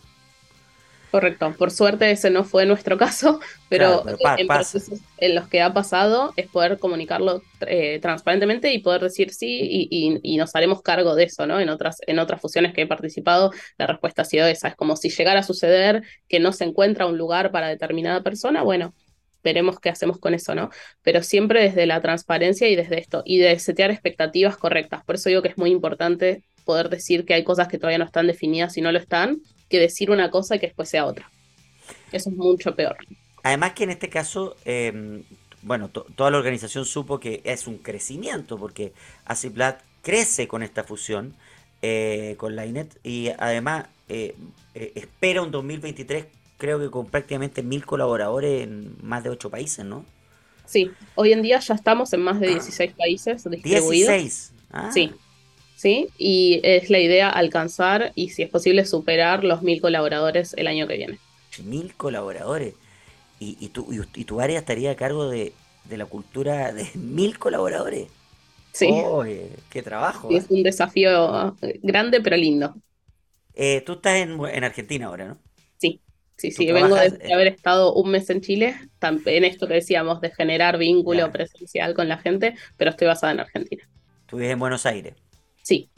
Correcto, 1.14 1.54
por 1.60 1.70
suerte 1.70 2.10
ese 2.10 2.32
no 2.32 2.44
fue 2.44 2.66
nuestro 2.66 2.98
caso, 2.98 3.40
pero, 3.70 4.02
claro, 4.02 4.04
pero 4.04 4.18
pa 4.18 4.36
en 4.40 4.48
procesos 4.48 5.00
en 5.18 5.36
los 5.36 5.48
que 5.48 5.62
ha 5.62 5.72
pasado 5.72 6.34
es 6.36 6.48
poder 6.48 6.80
comunicarlo 6.80 7.44
eh, 7.68 8.00
transparentemente 8.02 8.74
y 8.74 8.80
poder 8.80 9.02
decir 9.02 9.32
sí 9.32 9.60
y, 9.62 9.88
y, 9.92 10.20
y, 10.24 10.38
nos 10.38 10.56
haremos 10.56 10.82
cargo 10.82 11.14
de 11.14 11.26
eso, 11.26 11.46
¿no? 11.46 11.60
En 11.60 11.70
otras, 11.70 11.98
en 12.08 12.18
otras 12.18 12.42
fusiones 12.42 12.74
que 12.74 12.82
he 12.82 12.88
participado, 12.88 13.52
la 13.78 13.86
respuesta 13.86 14.24
ha 14.24 14.26
sido 14.26 14.48
esa, 14.48 14.70
es 14.70 14.76
como 14.76 14.96
si 14.96 15.10
llegara 15.10 15.42
a 15.42 15.44
suceder 15.44 16.02
que 16.28 16.40
no 16.40 16.52
se 16.52 16.64
encuentra 16.64 17.06
un 17.06 17.20
lugar 17.20 17.52
para 17.52 17.68
determinada 17.68 18.24
persona, 18.24 18.64
bueno, 18.64 18.96
veremos 19.44 19.80
qué 19.80 19.89
hacemos 19.89 20.20
con 20.20 20.34
eso, 20.34 20.56
¿no? 20.56 20.70
Pero 21.02 21.24
siempre 21.24 21.62
desde 21.62 21.86
la 21.86 22.02
transparencia 22.02 22.68
y 22.70 22.76
desde 22.76 23.00
esto, 23.00 23.24
y 23.26 23.39
de 23.39 23.58
setear 23.60 23.91
expectativas 23.91 24.58
correctas. 24.58 25.04
Por 25.04 25.16
eso 25.16 25.30
digo 25.30 25.41
que 25.41 25.50
es 25.50 25.58
muy 25.58 25.72
importante 25.72 26.44
poder 26.66 26.89
decir 26.89 27.26
que 27.26 27.34
hay 27.34 27.44
cosas 27.44 27.68
que 27.68 27.78
todavía 27.78 27.98
no 27.98 28.06
están 28.06 28.28
definidas 28.28 28.78
y 28.78 28.82
no 28.82 28.91
lo 28.91 29.00
están, 29.00 29.41
que 29.70 29.80
decir 29.80 30.12
una 30.12 30.32
cosa 30.32 30.56
y 30.56 30.60
que 30.60 30.68
después 30.68 30.89
sea 30.89 31.06
otra. 31.06 31.30
Eso 32.12 32.30
es 32.30 32.36
mucho 32.36 32.76
peor. 32.76 32.98
Además 33.44 33.74
que 33.74 33.84
en 33.84 33.89
este 33.89 34.10
caso, 34.10 34.56
eh, 34.64 35.24
bueno, 35.62 35.89
to 35.89 36.06
toda 36.16 36.32
la 36.32 36.38
organización 36.38 36.86
supo 36.86 37.20
que 37.20 37.41
es 37.44 37.68
un 37.68 37.78
crecimiento, 37.78 38.58
porque 38.58 38.94
Aciplat 39.26 39.82
crece 40.02 40.48
con 40.48 40.64
esta 40.64 40.84
fusión 40.84 41.34
eh, 41.86 42.36
con 42.38 42.56
la 42.56 42.66
INET 42.66 42.98
y 43.04 43.28
además 43.38 43.88
eh, 44.08 44.36
eh, 44.74 44.94
espera 44.96 45.41
un 45.41 45.52
2023 45.52 46.28
creo 46.64 46.80
que 46.80 46.89
con 46.89 47.07
prácticamente 47.07 47.61
mil 47.61 47.86
colaboradores 47.86 48.64
en 48.64 48.95
más 49.01 49.22
de 49.22 49.30
ocho 49.30 49.49
países, 49.49 49.84
¿no? 49.84 50.05
Sí, 50.66 50.89
hoy 51.16 51.34
en 51.34 51.41
día 51.41 51.59
ya 51.59 51.74
estamos 51.74 52.14
en 52.14 52.22
más 52.22 52.39
de 52.39 52.47
16 52.47 52.89
ah, 52.89 52.95
países 52.97 53.43
distribuidos. 53.43 53.91
16. 53.91 54.53
Ah. 54.72 54.89
Sí, 54.93 55.11
¿sí? 55.76 56.07
Y 56.18 56.61
es 56.64 56.89
la 56.89 56.99
idea 56.99 57.30
alcanzar 57.30 58.14
y, 58.16 58.30
si 58.30 58.43
es 58.43 58.49
posible, 58.49 58.86
superar 58.86 59.43
los 59.43 59.61
mil 59.61 59.82
colaboradores 59.82 60.53
el 60.53 60.68
año 60.68 60.88
que 60.88 60.95
viene. 60.95 61.20
Mil 61.66 61.95
colaboradores. 61.95 62.76
¿Y, 63.41 63.57
y, 63.59 63.68
tu, 63.68 63.91
y, 63.91 64.22
y 64.22 64.24
tu 64.24 64.39
área 64.39 64.59
estaría 64.59 64.91
a 64.91 64.95
cargo 64.95 65.28
de, 65.28 65.51
de, 65.84 65.97
la 65.97 66.05
cultura 66.05 66.72
de 66.72 66.88
mil 66.95 67.39
colaboradores? 67.39 68.07
Sí. 68.72 68.88
Oh, 68.89 69.26
¡Qué 69.70 69.84
trabajo! 69.84 70.30
Sí, 70.30 70.38
es 70.38 70.45
un 70.49 70.64
desafío 70.64 71.57
grande, 71.82 72.22
pero 72.22 72.38
lindo. 72.38 72.74
Eh, 73.53 73.84
tú 73.86 73.93
estás 73.93 74.16
en, 74.16 74.39
en, 74.45 74.64
Argentina 74.64 75.07
ahora, 75.07 75.26
¿no? 75.26 75.53
Sí, 76.38 76.52
sí. 76.52 76.72
Vengo 76.72 76.96
de, 76.96 77.12
de, 77.12 77.34
haber 77.34 77.48
estado 77.48 77.94
un 77.94 78.12
mes 78.12 78.30
en 78.30 78.42
Chile, 78.42 78.76
en 79.02 79.44
esto 79.44 79.68
que 79.68 79.76
decíamos 79.76 80.20
de 80.22 80.32
generar 80.32 80.78
vínculo 80.78 81.32
presencial 81.32 81.94
con 81.94 82.10
la 82.10 82.18
gente, 82.18 82.56
pero 82.78 82.92
estoy 82.92 83.08
basada 83.08 83.34
en 83.34 83.40
Argentina. 83.40 83.88
¿Tú 84.26 84.38
vives 84.38 84.54
en 84.54 84.60
Buenos 84.60 84.86
Aires? 84.86 85.14
Sí. 85.62 85.90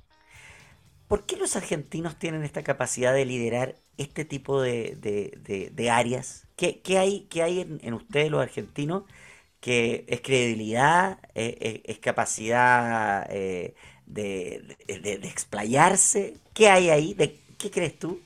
¿Por 1.08 1.26
qué 1.26 1.38
los 1.38 1.56
argentinos 1.56 2.18
tienen 2.18 2.44
esta 2.44 2.64
capacidad 2.64 3.14
de 3.14 3.26
liderar 3.26 3.76
este 3.98 4.26
tipo 4.26 4.62
de, 4.62 4.98
de, 5.00 5.38
de, 5.40 5.70
de 5.70 5.90
áreas? 5.90 6.48
¿Qué, 6.56 6.82
¿Qué, 6.82 6.98
hay, 6.98 7.28
qué 7.30 7.44
hay 7.44 7.62
en, 7.62 7.80
en, 7.84 7.94
ustedes 7.94 8.32
los 8.32 8.42
argentinos 8.42 9.04
que 9.60 10.06
es 10.08 10.22
credibilidad, 10.22 11.20
es, 11.34 11.56
es, 11.60 11.82
es 11.86 12.00
capacidad 12.00 13.28
eh, 13.30 13.76
de, 14.06 14.76
explayarse? 15.24 16.38
¿Qué 16.54 16.70
hay 16.70 16.90
ahí? 16.90 17.16
¿Qué 17.58 17.72
crees 17.72 17.98
tú? 17.98 18.25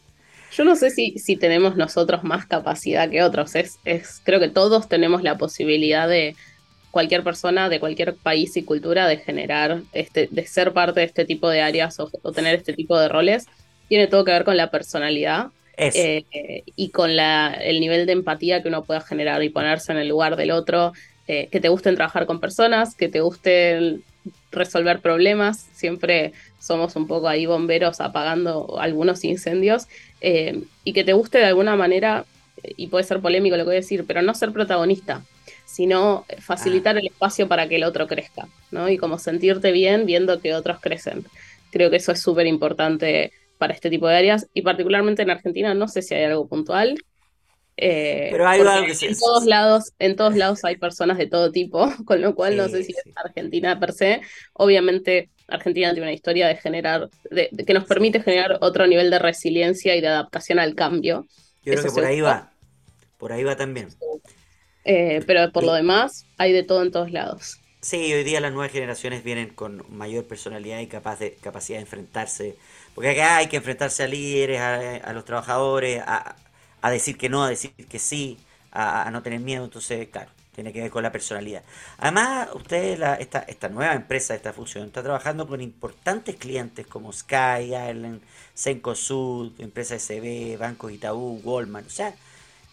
Yo 0.52 0.64
no 0.64 0.76
sé 0.76 0.90
si, 0.90 1.18
si 1.20 1.38
tenemos 1.38 1.76
nosotros 1.76 2.24
más 2.24 2.46
capacidad 2.46 3.10
que 3.10 3.24
otros. 3.24 3.56
Es, 3.56 3.80
es, 3.86 4.22
creo 4.24 4.40
que 4.40 4.50
todos 4.50 4.90
tenemos 4.90 5.24
la 5.24 5.38
posibilidad 5.38 6.08
de, 6.08 6.36
cualquier 6.92 7.24
persona 7.24 7.70
de 7.70 7.80
cualquier 7.80 8.16
país 8.16 8.58
y 8.58 8.64
cultura 8.64 9.08
de 9.08 9.18
generar, 9.18 9.82
este, 9.94 10.28
de 10.32 10.46
ser 10.46 10.74
parte 10.74 11.02
de 11.02 11.06
este 11.06 11.26
tipo 11.26 11.50
de 11.50 11.62
áreas 11.62 12.00
o, 12.00 12.10
o 12.22 12.32
tener 12.32 12.56
este 12.56 12.74
tipo 12.74 13.00
de 13.00 13.08
roles, 13.08 13.46
tiene 13.88 14.08
todo 14.08 14.26
que 14.26 14.32
ver 14.32 14.44
con 14.44 14.58
la 14.58 14.72
personalidad 14.72 15.48
eh, 15.78 16.64
y 16.76 16.90
con 16.90 17.16
la, 17.16 17.54
el 17.54 17.80
nivel 17.80 18.06
de 18.06 18.12
empatía 18.14 18.62
que 18.62 18.68
uno 18.68 18.84
pueda 18.84 19.02
generar 19.02 19.44
y 19.44 19.50
ponerse 19.50 19.92
en 19.92 19.98
el 19.98 20.10
lugar 20.10 20.36
del 20.36 20.52
otro, 20.52 20.94
eh, 21.28 21.48
que 21.52 21.60
te 21.60 21.70
gusten 21.70 21.96
trabajar 21.96 22.26
con 22.26 22.40
personas, 22.40 22.96
que 22.96 23.08
te 23.08 23.22
guste 23.22 24.00
resolver 24.52 25.00
problemas, 25.00 25.70
siempre 25.74 26.34
somos 26.60 26.96
un 26.96 27.08
poco 27.08 27.30
ahí 27.30 27.46
bomberos 27.46 28.02
apagando 28.02 28.78
algunos 28.80 29.24
incendios, 29.24 29.88
eh, 30.22 30.64
y 30.84 30.94
que 30.94 31.04
te 31.04 31.14
guste 31.14 31.38
de 31.38 31.46
alguna 31.46 31.76
manera, 31.76 32.26
y 32.64 32.88
puede 32.88 33.04
ser 33.04 33.20
polémico 33.20 33.56
lo 33.56 33.64
que 33.64 33.70
voy 33.70 33.76
a 33.76 33.80
decir, 33.80 34.06
pero 34.06 34.22
no 34.22 34.34
ser 34.34 34.52
protagonista 34.52 35.24
sino 35.70 36.26
facilitar 36.40 36.96
ah. 36.96 37.00
el 37.00 37.08
espacio 37.08 37.48
para 37.48 37.70
que 37.70 37.76
el 37.76 37.84
otro 37.84 38.08
crezca, 38.08 38.48
¿no? 38.72 38.90
Y 38.90 38.98
como 38.98 39.20
sentirte 39.20 39.72
bien 39.72 40.08
viendo 40.08 40.42
que 40.42 40.56
otros 40.56 40.80
crecen. 40.82 41.26
Creo 41.72 41.92
que 41.92 41.98
eso 41.98 42.12
es 42.12 42.20
súper 42.20 42.48
importante 42.48 43.32
para 43.60 43.74
este 43.74 43.92
tipo 43.92 44.08
de 44.08 44.18
áreas 44.18 44.48
y 44.56 44.64
particularmente 44.64 45.22
en 45.22 45.30
Argentina 45.30 45.76
no 45.76 45.88
sé 45.88 46.02
si 46.02 46.16
hay 46.16 46.24
algo 46.24 46.48
puntual. 46.48 46.98
Eh, 47.82 48.28
Pero 48.32 48.46
hay 48.46 48.60
algo 48.60 48.86
que 48.86 49.06
en 49.06 49.18
todos 49.18 49.46
lados, 49.46 49.94
en 50.00 50.16
todos 50.18 50.36
lados 50.36 50.66
hay 50.66 50.76
personas 50.76 51.18
de 51.18 51.28
todo 51.28 51.52
tipo, 51.52 51.90
con 52.06 52.22
lo 52.22 52.36
cual 52.36 52.54
sí, 52.54 52.58
no 52.58 52.68
sé 52.68 52.84
si 52.84 52.92
sí. 52.92 52.96
es 53.06 53.18
Argentina 53.18 53.80
per 53.80 53.94
se. 53.94 54.22
Obviamente 54.54 55.30
Argentina 55.48 55.92
tiene 55.92 56.08
una 56.08 56.14
historia 56.14 56.48
de 56.48 56.58
generar, 56.58 57.10
de, 57.32 57.48
de 57.52 57.66
que 57.66 57.74
nos 57.74 57.86
permite 57.86 58.22
generar 58.22 58.58
otro 58.62 58.86
nivel 58.86 59.10
de 59.10 59.20
resiliencia 59.20 59.96
y 59.96 60.02
de 60.02 60.08
adaptación 60.08 60.60
al 60.60 60.76
cambio. 60.76 61.26
Yo 61.64 61.74
creo 61.74 61.80
eso 61.80 61.88
que 61.88 62.02
por 62.02 62.06
ahí 62.06 62.22
va, 62.22 62.52
por 63.18 63.32
ahí 63.32 63.44
va 63.44 63.56
también. 63.56 63.88
Eh, 64.84 65.24
pero 65.26 65.52
por 65.52 65.64
lo 65.64 65.74
demás, 65.74 66.26
hay 66.38 66.52
de 66.52 66.64
todo 66.64 66.84
en 66.84 66.92
todos 66.92 67.12
lados. 67.12 67.60
Sí, 67.82 68.12
hoy 68.14 68.24
día 68.26 68.42
las 68.42 68.52
nuevas 68.52 68.72
generaciones 68.72 69.24
vienen 69.24 69.50
con 69.50 69.86
mayor 69.90 70.26
personalidad 70.26 70.80
y 70.80 70.88
capaz 70.88 71.20
de, 71.20 71.36
capacidad 71.36 71.78
de 71.78 71.84
enfrentarse. 71.84 72.58
Porque 72.94 73.12
acá 73.12 73.38
hay 73.38 73.48
que 73.48 73.58
enfrentarse 73.58 74.04
a 74.04 74.08
líderes, 74.08 74.60
a, 74.60 75.14
los 75.14 75.24
trabajadores, 75.24 76.02
a, 76.06 76.36
decir 76.88 77.18
que 77.18 77.30
no, 77.30 77.44
a 77.44 77.50
decir 77.50 77.74
que 77.74 78.00
sí, 78.00 78.38
a, 78.72 79.10
no 79.12 79.22
tener 79.22 79.40
miedo. 79.40 79.64
Entonces, 79.64 80.08
claro, 80.10 80.32
tiene 80.54 80.74
que 80.74 80.82
ver 80.82 80.92
con 80.92 81.04
la 81.04 81.12
personalidad. 81.12 81.64
Además, 81.98 82.50
usted, 82.54 83.02
esta, 83.20 83.40
esta 83.40 83.70
nueva 83.70 83.94
empresa, 83.94 84.36
esta 84.36 84.54
fusión, 84.54 84.88
está 84.88 85.04
trabajando 85.04 85.48
con 85.48 85.62
importantes 85.62 86.36
clientes 86.36 86.88
como 86.88 87.12
Sky, 87.12 87.74
Ireland, 87.74 88.22
Cencosud, 88.56 89.60
Empresa 89.60 90.00
SB, 90.00 90.58
Banco 90.58 90.90
Itaú, 90.90 91.42
Goldman. 91.44 91.86
O 91.86 91.90
sea, 91.90 92.14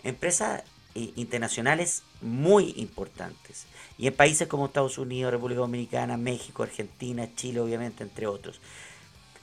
empresas 0.03 0.63
eh, 0.95 1.13
internacionales 1.17 2.03
muy 2.21 2.75
importantes. 2.77 3.67
Y 3.99 4.07
en 4.07 4.15
países 4.15 4.49
como 4.49 4.67
Estados 4.67 4.99
Unidos, 4.99 5.33
República 5.33 5.61
Dominicana, 5.61 6.17
México, 6.17 6.63
Argentina, 6.63 7.29
Chile, 7.35 7.61
obviamente, 7.61 8.03
entre 8.03 8.27
otros. 8.27 8.61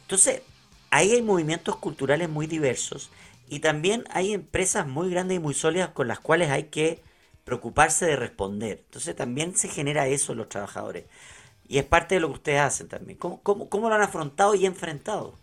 Entonces, 0.02 0.42
ahí 0.90 1.12
hay 1.12 1.22
movimientos 1.22 1.76
culturales 1.78 2.30
muy 2.30 2.46
diversos 2.46 3.10
y 3.48 3.60
también 3.60 4.06
hay 4.10 4.34
empresas 4.34 4.88
muy 4.88 5.10
grandes 5.10 5.38
y 5.38 5.40
muy 5.40 5.54
sólidas 5.54 5.90
con 5.90 6.08
las 6.08 6.20
cuales 6.20 6.50
hay 6.50 6.66
que 6.66 7.04
preocuparse 7.44 8.06
de 8.06 8.16
responder. 8.16 8.84
Entonces 8.86 9.16
también 9.16 9.56
se 9.56 9.68
genera 9.70 10.08
eso 10.08 10.32
en 10.32 10.40
los 10.40 10.50
trabajadores. 10.50 11.06
Y 11.68 11.78
es 11.78 11.86
parte 11.86 12.16
de 12.16 12.22
lo 12.22 12.30
que 12.30 12.36
ustedes 12.36 12.62
hacen 12.62 12.88
también. 12.88 13.18
¿Cómo, 13.18 13.42
cómo, 13.42 13.70
cómo 13.70 13.90
lo 13.90 13.96
han 13.96 14.02
afrontado 14.02 14.56
y 14.56 14.66
enfrentado? 14.66 15.38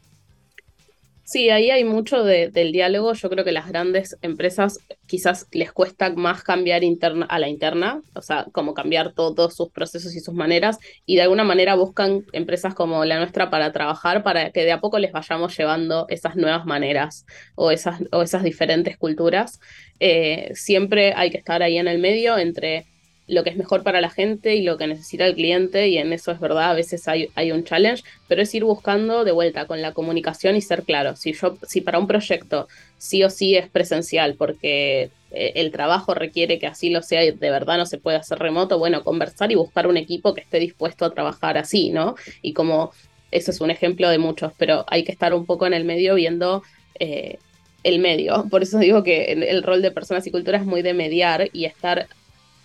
Sí, 1.31 1.49
ahí 1.49 1.71
hay 1.71 1.85
mucho 1.85 2.25
del 2.25 2.73
diálogo. 2.73 3.13
Yo 3.13 3.31
creo 3.31 3.45
que 3.45 3.53
las 3.53 3.69
grandes 3.69 4.19
empresas 4.21 4.81
quizás 5.07 5.47
les 5.53 5.71
cuesta 5.71 6.11
más 6.11 6.43
cambiar 6.43 6.83
interna 6.83 7.25
a 7.27 7.39
la 7.39 7.49
interna, 7.49 8.03
o 8.17 8.21
sea, 8.21 8.47
como 8.51 8.75
cambiar 8.75 9.13
todos 9.13 9.55
sus 9.55 9.71
procesos 9.71 10.17
y 10.17 10.19
sus 10.19 10.35
maneras, 10.35 10.79
y 11.07 11.15
de 11.15 11.23
alguna 11.23 11.45
manera 11.45 11.77
buscan 11.77 12.25
empresas 12.33 12.75
como 12.75 13.05
la 13.05 13.19
nuestra 13.19 13.49
para 13.49 13.71
trabajar, 13.71 14.25
para 14.25 14.51
que 14.51 14.65
de 14.65 14.73
a 14.73 14.81
poco 14.81 14.99
les 14.99 15.13
vayamos 15.13 15.57
llevando 15.57 16.07
esas 16.09 16.35
nuevas 16.35 16.67
maneras 16.67 17.25
o 17.55 17.71
esas, 17.71 18.01
o 18.11 18.23
esas 18.23 18.43
diferentes 18.43 18.97
culturas. 18.99 19.61
Eh, 20.01 20.51
siempre 20.55 21.13
hay 21.15 21.31
que 21.31 21.39
estar 21.39 21.63
ahí 21.63 21.79
en 21.79 21.87
el 21.87 22.01
medio 22.01 22.39
entre 22.39 22.87
lo 23.31 23.45
que 23.45 23.51
es 23.51 23.57
mejor 23.57 23.83
para 23.83 24.01
la 24.01 24.11
gente 24.11 24.57
y 24.57 24.63
lo 24.63 24.77
que 24.77 24.87
necesita 24.87 25.25
el 25.25 25.35
cliente, 25.35 25.89
y 25.89 25.99
en 25.99 26.13
eso 26.13 26.33
es 26.33 26.41
verdad, 26.41 26.71
a 26.71 26.75
veces 26.75 27.07
hay, 27.07 27.29
hay 27.37 27.53
un 27.53 27.65
challenge, 27.65 28.03
pero 28.27 28.43
es 28.43 28.53
ir 28.55 28.65
buscando 28.65 29.25
de 29.25 29.33
vuelta 29.33 29.67
con 29.67 29.81
la 29.81 29.93
comunicación 29.93 30.57
y 30.57 30.61
ser 30.61 30.83
claro. 30.83 31.15
Si, 31.17 31.33
yo, 31.33 31.57
si 31.67 31.81
para 31.81 31.99
un 31.99 32.09
proyecto 32.09 32.67
sí 32.99 33.23
o 33.23 33.31
sí 33.31 33.57
es 33.57 33.69
presencial, 33.69 34.35
porque 34.35 35.11
eh, 35.31 35.53
el 35.55 35.71
trabajo 35.71 36.13
requiere 36.13 36.59
que 36.59 36.67
así 36.67 36.91
lo 36.91 37.03
sea 37.03 37.25
y 37.25 37.31
de 37.31 37.51
verdad 37.51 37.79
no 37.79 37.87
se 37.87 37.99
puede 37.99 38.17
hacer 38.17 38.39
remoto, 38.39 38.79
bueno, 38.79 39.05
conversar 39.05 39.53
y 39.53 39.55
buscar 39.55 39.87
un 39.87 39.97
equipo 39.97 40.35
que 40.35 40.41
esté 40.41 40.59
dispuesto 40.59 41.05
a 41.05 41.15
trabajar 41.15 41.57
así, 41.57 41.91
¿no? 41.91 42.17
Y 42.43 42.53
como 42.53 42.91
eso 43.31 43.53
es 43.53 43.61
un 43.61 43.71
ejemplo 43.71 44.11
de 44.11 44.19
muchos, 44.19 44.53
pero 44.59 44.85
hay 44.89 45.05
que 45.05 45.13
estar 45.13 45.35
un 45.35 45.47
poco 45.47 45.67
en 45.67 45.75
el 45.75 45.85
medio 45.85 46.15
viendo... 46.17 46.63
Eh, 46.99 47.39
el 47.83 47.99
medio. 47.99 48.45
Por 48.51 48.63
eso 48.63 48.79
digo 48.79 49.03
que 49.03 49.33
el 49.33 49.63
rol 49.63 49.81
de 49.81 49.91
personas 49.91 50.27
y 50.27 50.31
cultura 50.31 50.59
es 50.59 50.67
muy 50.67 50.83
de 50.83 50.93
mediar 50.93 51.49
y 51.55 51.65
estar 51.65 52.09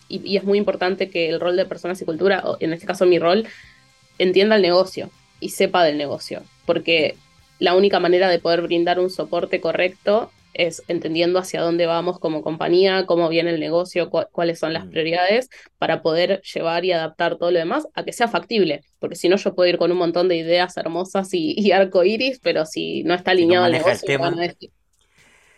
y, 0.07 0.37
es 0.37 0.43
muy 0.43 0.57
importante 0.57 1.09
que 1.09 1.29
el 1.29 1.39
rol 1.39 1.55
de 1.55 1.65
personas 1.65 2.01
y 2.01 2.05
cultura, 2.05 2.41
o 2.45 2.57
en 2.59 2.73
este 2.73 2.85
caso 2.85 3.05
mi 3.05 3.19
rol, 3.19 3.45
entienda 4.17 4.55
el 4.55 4.61
negocio 4.61 5.09
y 5.39 5.49
sepa 5.49 5.83
del 5.83 5.97
negocio, 5.97 6.43
porque 6.65 7.15
la 7.59 7.75
única 7.75 7.99
manera 7.99 8.29
de 8.29 8.39
poder 8.39 8.61
brindar 8.61 8.99
un 8.99 9.09
soporte 9.09 9.61
correcto 9.61 10.31
es 10.53 10.83
entendiendo 10.87 11.37
hacia 11.37 11.61
dónde 11.61 11.85
vamos 11.85 12.17
como 12.17 12.41
compañía, 12.41 13.05
cómo 13.05 13.27
viene 13.27 13.49
el 13.49 13.59
negocio, 13.59 14.09
cuáles 14.09 14.57
son 14.57 14.71
las 14.71 14.85
mm. 14.85 14.89
prioridades, 14.89 15.49
para 15.77 16.01
poder 16.01 16.41
llevar 16.41 16.85
y 16.85 16.93
adaptar 16.93 17.37
todo 17.37 17.51
lo 17.51 17.59
demás 17.59 17.87
a 17.93 18.05
que 18.05 18.13
sea 18.13 18.29
factible. 18.29 18.81
Porque 18.99 19.17
si 19.17 19.27
no, 19.27 19.35
yo 19.35 19.53
puedo 19.53 19.69
ir 19.69 19.77
con 19.77 19.91
un 19.91 19.97
montón 19.97 20.29
de 20.29 20.37
ideas 20.37 20.77
hermosas 20.77 21.33
y, 21.33 21.55
y 21.57 21.71
arco 21.71 22.05
iris, 22.05 22.39
pero 22.41 22.65
si 22.65 23.03
no 23.03 23.13
está 23.13 23.31
alineado 23.31 23.65
el 23.65 23.73
negocio, 23.73 24.17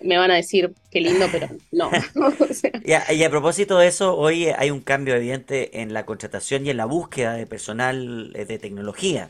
me 0.01 0.17
van 0.17 0.31
a 0.31 0.35
decir 0.35 0.73
qué 0.91 1.01
lindo, 1.01 1.27
pero 1.31 1.47
no. 1.71 1.89
y, 2.83 3.23
a, 3.23 3.29
propósito 3.29 3.77
de 3.77 3.87
eso, 3.87 4.15
hoy 4.15 4.47
hay 4.47 4.71
un 4.71 4.81
cambio 4.81 5.15
evidente 5.15 5.81
en 5.81 5.93
la 5.93 6.05
contratación 6.05 6.65
y 6.65 6.69
en 6.69 6.77
la 6.77 6.85
búsqueda 6.85 7.33
de 7.33 7.45
personal 7.45 8.31
eh, 8.35 8.45
de 8.45 8.59
tecnología. 8.59 9.29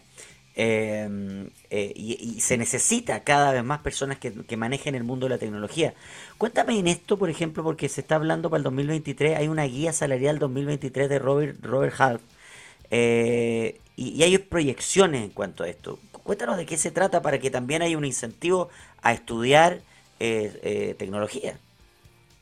Em, 0.59 1.51
eh, 1.69 1.93
y, 1.95 2.41
se 2.41 2.57
necesita 2.57 3.23
cada 3.23 3.51
vez 3.51 3.63
más 3.63 3.79
personas 3.81 4.17
que, 4.17 4.57
manejen 4.57 4.95
el 4.95 5.03
mundo 5.03 5.27
de 5.27 5.29
la 5.31 5.37
tecnología. 5.37 5.93
Cuéntame 6.39 6.79
en 6.79 6.87
esto, 6.87 7.17
por 7.17 7.29
ejemplo, 7.29 7.63
porque 7.63 7.89
se 7.89 8.01
está 8.01 8.15
hablando 8.15 8.49
para 8.49 8.57
el 8.57 8.63
2023, 8.63 9.37
hay 9.37 9.47
una 9.49 9.65
guía 9.65 9.93
salarial 9.93 10.39
2023 10.39 11.09
de 11.09 11.19
Robert, 11.19 11.63
Robert 11.63 11.93
Half, 11.99 12.21
eh, 12.89 13.79
y, 13.95 14.09
y, 14.09 14.23
hay 14.23 14.37
proyecciones 14.39 15.23
en 15.23 15.29
cuanto 15.29 15.63
a 15.63 15.69
esto. 15.69 15.99
Cuéntanos 16.23 16.57
de 16.57 16.65
qué 16.65 16.77
se 16.77 16.89
trata 16.89 17.21
para 17.21 17.39
que 17.39 17.51
también 17.51 17.83
haya 17.83 17.97
un 17.97 18.05
incentivo 18.05 18.69
a 19.03 19.13
estudiar 19.13 19.81
eh, 20.19 20.95
tecnología. 20.97 21.57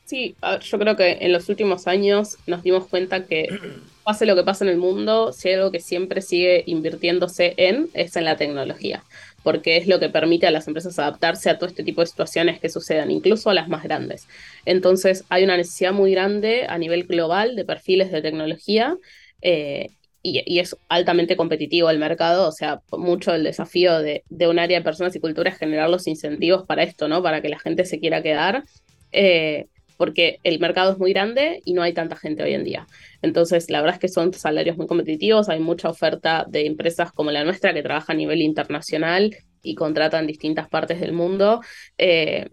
Sí, 0.06 0.36
yo 0.62 0.78
creo 0.78 0.94
que 0.94 1.18
en 1.20 1.32
los 1.32 1.48
últimos 1.48 1.88
años 1.88 2.38
nos 2.46 2.62
dimos 2.62 2.86
cuenta 2.86 3.26
que 3.26 3.48
pase 4.04 4.24
lo 4.24 4.36
que 4.36 4.44
pase 4.44 4.62
en 4.62 4.70
el 4.70 4.76
mundo, 4.76 5.32
si 5.32 5.48
hay 5.48 5.54
algo 5.54 5.72
que 5.72 5.80
siempre 5.80 6.22
sigue 6.22 6.62
invirtiéndose 6.66 7.54
en, 7.56 7.88
es 7.92 8.14
en 8.14 8.24
la 8.24 8.36
tecnología, 8.36 9.02
porque 9.42 9.76
es 9.76 9.88
lo 9.88 9.98
que 9.98 10.08
permite 10.08 10.46
a 10.46 10.52
las 10.52 10.68
empresas 10.68 10.96
adaptarse 11.00 11.50
a 11.50 11.58
todo 11.58 11.68
este 11.68 11.82
tipo 11.82 12.02
de 12.02 12.06
situaciones 12.06 12.60
que 12.60 12.68
sucedan, 12.68 13.10
incluso 13.10 13.50
a 13.50 13.54
las 13.54 13.68
más 13.68 13.82
grandes. 13.82 14.28
Entonces, 14.64 15.24
hay 15.28 15.42
una 15.42 15.56
necesidad 15.56 15.92
muy 15.92 16.12
grande 16.12 16.66
a 16.68 16.78
nivel 16.78 17.04
global 17.04 17.56
de 17.56 17.64
perfiles 17.64 18.12
de 18.12 18.22
tecnología 18.22 18.96
eh, 19.42 19.90
y, 20.26 20.58
es 20.58 20.76
altamente 20.88 21.36
competitivo 21.36 21.88
el 21.90 21.98
mercado, 21.98 22.48
o 22.48 22.52
sea, 22.52 22.80
mucho 22.92 23.34
el 23.34 23.44
desafío 23.44 24.00
de, 24.00 24.24
un 24.48 24.58
área 24.58 24.78
de 24.78 24.84
personas 24.84 25.14
y 25.14 25.20
cultura 25.20 25.50
es 25.50 25.58
generar 25.58 25.88
los 25.88 26.06
incentivos 26.06 26.64
para 26.66 26.82
esto, 26.82 27.06
¿no? 27.08 27.22
Para 27.22 27.40
que 27.40 27.48
la 27.48 27.58
gente 27.58 27.84
se 27.84 28.00
quiera 28.00 28.22
quedar, 28.22 28.64
eh, 29.12 29.66
porque 29.96 30.38
el 30.42 30.58
mercado 30.58 30.92
es 30.92 30.98
muy 30.98 31.12
grande 31.12 31.62
y 31.64 31.72
no 31.72 31.82
hay 31.82 31.92
tanta 31.92 32.16
gente 32.16 32.42
hoy 32.42 32.54
en 32.54 32.64
día. 32.64 32.86
Entonces, 33.22 33.70
la 33.70 33.80
verdad 33.80 33.94
es 33.94 34.00
que 34.00 34.08
son 34.08 34.32
salarios 34.34 34.76
muy 34.76 34.86
competitivos, 34.86 35.48
hay 35.48 35.60
mucha 35.60 35.88
oferta 35.88 36.44
de 36.48 36.66
empresas 36.66 37.12
como 37.12 37.30
la 37.30 37.44
nuestra 37.44 37.72
que 37.72 37.82
trabaja 37.82 38.12
a 38.12 38.16
nivel 38.16 38.42
internacional 38.42 39.34
y 39.62 39.74
contratan 39.74 40.26
distintas 40.26 40.68
partes 40.68 41.00
del 41.00 41.12
mundo. 41.12 41.60
Eh, 41.98 42.48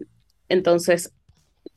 entonces, 0.48 1.12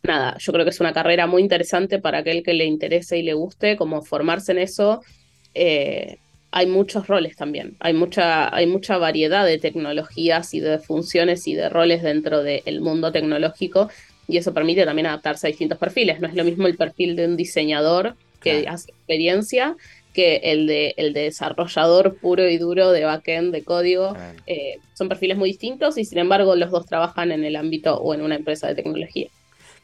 nada, 0.04 0.38
yo 0.40 0.54
creo 0.54 0.64
que 0.64 0.72
es 0.72 0.80
una 0.80 0.94
carrera 0.94 1.28
muy 1.28 1.42
interesante 1.42 2.00
para 2.00 2.20
aquel 2.20 2.44
que 2.44 2.54
le 2.54 2.66
interese 2.66 3.18
y 3.18 3.24
le 3.24 3.34
guste, 3.34 3.78
como 3.78 4.04
formarse 4.04 4.52
en 4.52 4.60
eso 4.60 5.02
eh, 5.58 6.18
hay 6.52 6.68
muchos 6.68 7.08
roles 7.08 7.36
también, 7.36 7.76
hay 7.80 7.94
mucha, 7.94 8.54
hay 8.56 8.68
mucha 8.68 8.98
variedad 8.98 9.46
de 9.46 9.58
tecnologías 9.58 10.54
y 10.54 10.60
de 10.60 10.80
funciones 10.80 11.48
y 11.48 11.56
de 11.56 11.70
roles 11.70 12.04
dentro 12.04 12.44
del 12.44 12.82
mundo 12.82 13.12
tecnológico 13.12 13.90
y 14.28 14.38
eso 14.38 14.54
permite 14.54 14.86
también 14.86 15.08
adaptarse 15.08 15.48
a 15.48 15.50
distintos 15.50 15.78
perfiles. 15.78 16.20
No 16.20 16.28
es 16.28 16.36
lo 16.36 16.44
mismo 16.44 16.68
el 16.68 16.78
perfil 16.78 17.16
de 17.16 17.26
un 17.26 17.38
diseñador 17.38 18.16
que 18.42 18.68
hace 18.68 18.92
experiencia 18.92 19.76
que 20.14 20.38
el 20.44 20.68
de, 20.68 20.94
el 20.98 21.14
desarrollador 21.14 22.18
puro 22.18 22.50
y 22.50 22.58
duro 22.58 22.92
de 22.92 23.04
backend, 23.04 23.54
de 23.54 23.64
código. 23.64 24.16
Eh, 24.48 24.80
son 24.96 25.10
perfiles 25.10 25.38
muy 25.38 25.50
distintos 25.50 25.98
y 25.98 26.06
sin 26.06 26.18
embargo 26.18 26.56
los 26.56 26.72
dos 26.72 26.86
trabajan 26.86 27.32
en 27.32 27.44
el 27.44 27.56
ámbito 27.56 27.98
o 27.98 28.14
en 28.14 28.22
una 28.22 28.36
empresa 28.36 28.68
de 28.68 28.76
tecnología. 28.76 29.30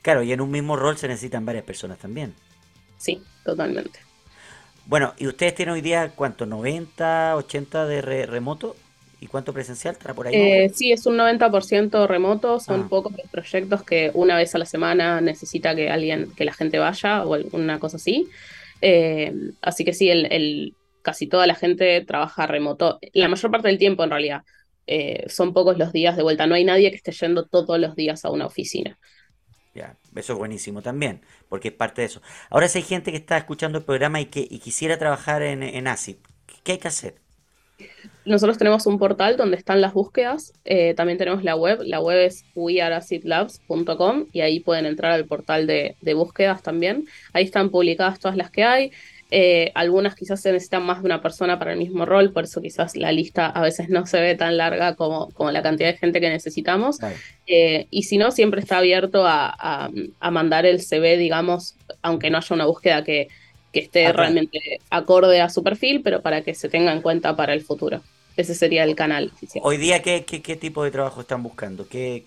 Claro, 0.02 0.24
y 0.24 0.34
en 0.34 0.42
un 0.42 0.50
mismo 0.50 0.76
rol 0.76 0.98
se 0.98 1.08
necesitan 1.08 1.46
varias 1.46 1.64
personas 1.66 2.00
también. 2.00 2.34
Sí, 2.98 3.22
totalmente. 3.46 4.00
Bueno, 4.86 5.14
¿y 5.18 5.28
ustedes 5.28 5.56
tienen 5.56 5.74
hoy 5.74 5.82
día 5.82 6.12
cuánto? 6.16 6.46
¿90, 6.46 7.36
80 7.36 7.86
de 7.86 8.02
remoto? 8.26 8.76
¿Y 9.24 9.28
cuánto 9.28 9.54
presencial? 9.54 9.94
¿Estará 9.94 10.14
por 10.14 10.28
ahí? 10.28 10.36
Eh, 10.36 10.72
sí, 10.74 10.92
es 10.92 11.06
un 11.06 11.16
90% 11.16 12.08
remoto. 12.08 12.60
Son 12.60 12.82
ah. 12.82 12.88
pocos 12.90 13.14
los 13.14 13.28
proyectos 13.32 13.82
que 13.84 14.12
una 14.14 14.36
vez 14.36 14.54
a 14.54 14.58
la 14.58 14.66
semana 14.66 15.22
necesita 15.22 15.74
que 15.74 15.90
alguien, 15.90 16.34
que 16.36 16.44
la 16.44 16.52
gente 16.52 16.78
vaya 16.78 17.24
o 17.24 17.34
alguna 17.34 17.80
cosa 17.80 17.96
así. 17.96 18.28
Eh, 18.82 19.34
así 19.62 19.86
que 19.86 19.94
sí, 19.94 20.10
el, 20.10 20.76
casi 21.02 21.28
toda 21.28 21.48
la 21.48 21.56
gente 21.56 22.02
trabaja 22.02 22.48
remoto. 22.48 23.00
La 23.14 23.30
mayor 23.30 23.50
parte 23.50 23.70
del 23.70 23.78
tiempo, 23.78 24.04
en 24.04 24.10
realidad. 24.10 24.42
Eh, 24.88 25.24
son 25.30 25.54
pocos 25.54 25.78
los 25.78 25.94
días 25.94 26.18
de 26.18 26.24
vuelta. 26.24 26.46
No 26.46 26.56
hay 26.56 26.66
nadie 26.66 26.90
que 26.90 26.98
esté 26.98 27.14
yendo 27.14 27.46
todos 27.46 27.80
los 27.80 27.96
días 27.96 28.26
a 28.26 28.30
una 28.30 28.46
oficina. 28.46 29.00
Ya, 29.74 29.98
eso 30.16 30.34
es 30.34 30.40
buenísimo 30.40 30.82
también, 30.82 31.22
porque 31.50 31.70
es 31.70 31.74
parte 31.74 32.02
de 32.02 32.08
eso. 32.08 32.22
Ahora 32.50 32.68
si 32.68 32.80
hay 32.80 32.84
gente 32.84 33.12
que 33.12 33.18
está 33.18 33.38
escuchando 33.38 33.80
el 33.80 33.84
programa 33.84 34.22
y 34.22 34.28
que 34.28 34.48
quisiera 34.60 34.98
trabajar 34.98 35.42
en, 35.42 35.64
en 35.64 35.86
¿qué 36.64 36.72
hay 36.74 36.78
que 36.78 36.88
hacer? 36.88 37.16
Nosotros 38.26 38.58
tenemos 38.58 38.86
un 38.86 39.00
portal 39.00 39.36
donde 39.36 39.58
están 39.58 39.82
las 39.82 39.94
búsquedas, 39.94 40.54
eh, 40.64 40.94
también 40.94 41.18
tenemos 41.18 41.44
la 41.44 41.56
web, 41.56 41.82
la 41.84 42.00
web 42.00 42.20
es 42.20 42.46
wearasiplabs.com 42.56 44.28
y 44.32 44.42
ahí 44.42 44.62
pueden 44.62 44.86
entrar 44.86 45.12
al 45.12 45.26
portal 45.26 45.68
de, 45.68 45.96
búsquedas 46.16 46.64
también. 46.64 47.06
Ahí 47.34 47.44
están 47.44 47.70
publicadas 47.70 48.20
todas 48.20 48.38
las 48.38 48.50
que 48.50 48.64
hay. 48.64 48.92
Eh, 49.36 49.72
algunas 49.74 50.14
quizás 50.14 50.42
se 50.42 50.52
necesitan 50.52 50.86
más 50.86 51.02
de 51.02 51.08
una 51.08 51.20
persona 51.20 51.58
para 51.58 51.72
el 51.72 51.80
mismo 51.80 52.06
rol, 52.06 52.32
por 52.32 52.44
eso 52.44 52.62
quizás 52.62 52.96
la 52.96 53.12
lista 53.12 53.48
a 53.48 53.64
veces 53.64 53.90
no 53.90 54.06
se 54.06 54.22
ve 54.22 54.36
tan 54.36 54.58
larga 54.58 54.94
como, 54.94 55.32
como 55.32 55.50
la 55.50 55.64
cantidad 55.64 55.92
de 55.92 55.98
gente 55.98 56.22
que 56.22 56.30
necesitamos. 56.30 57.00
Eh, 57.48 57.88
y 57.90 58.04
si 58.04 58.20
no, 58.20 58.30
siempre 58.30 58.62
está 58.62 58.78
abierto 58.78 59.24
a, 59.26 59.90
mandar 60.32 60.68
el 60.68 60.82
CV, 60.82 61.18
digamos, 61.18 61.74
aunque 62.04 62.30
no 62.30 62.38
haya 62.38 62.56
una 62.56 62.68
búsqueda 62.68 63.04
que, 63.04 63.28
esté 63.74 64.14
realmente 64.14 64.60
acorde 64.92 65.42
a 65.42 65.50
su 65.50 65.64
perfil, 65.64 66.04
pero 66.04 66.22
para 66.22 66.42
que 66.42 66.54
se 66.54 66.70
tenga 66.70 66.94
en 66.94 67.02
cuenta 67.02 67.36
para 67.36 67.54
el 67.54 67.62
futuro. 67.62 68.04
Ese 68.38 68.54
sería 68.54 68.84
el 68.84 68.96
canal. 68.96 69.32
Hoy 69.64 69.78
día, 69.78 70.04
¿qué, 70.04 70.26
qué, 70.26 70.56
tipo 70.56 70.84
de 70.84 70.92
trabajo 70.92 71.22
están 71.22 71.42
buscando? 71.42 71.88
¿Qué, 71.88 72.22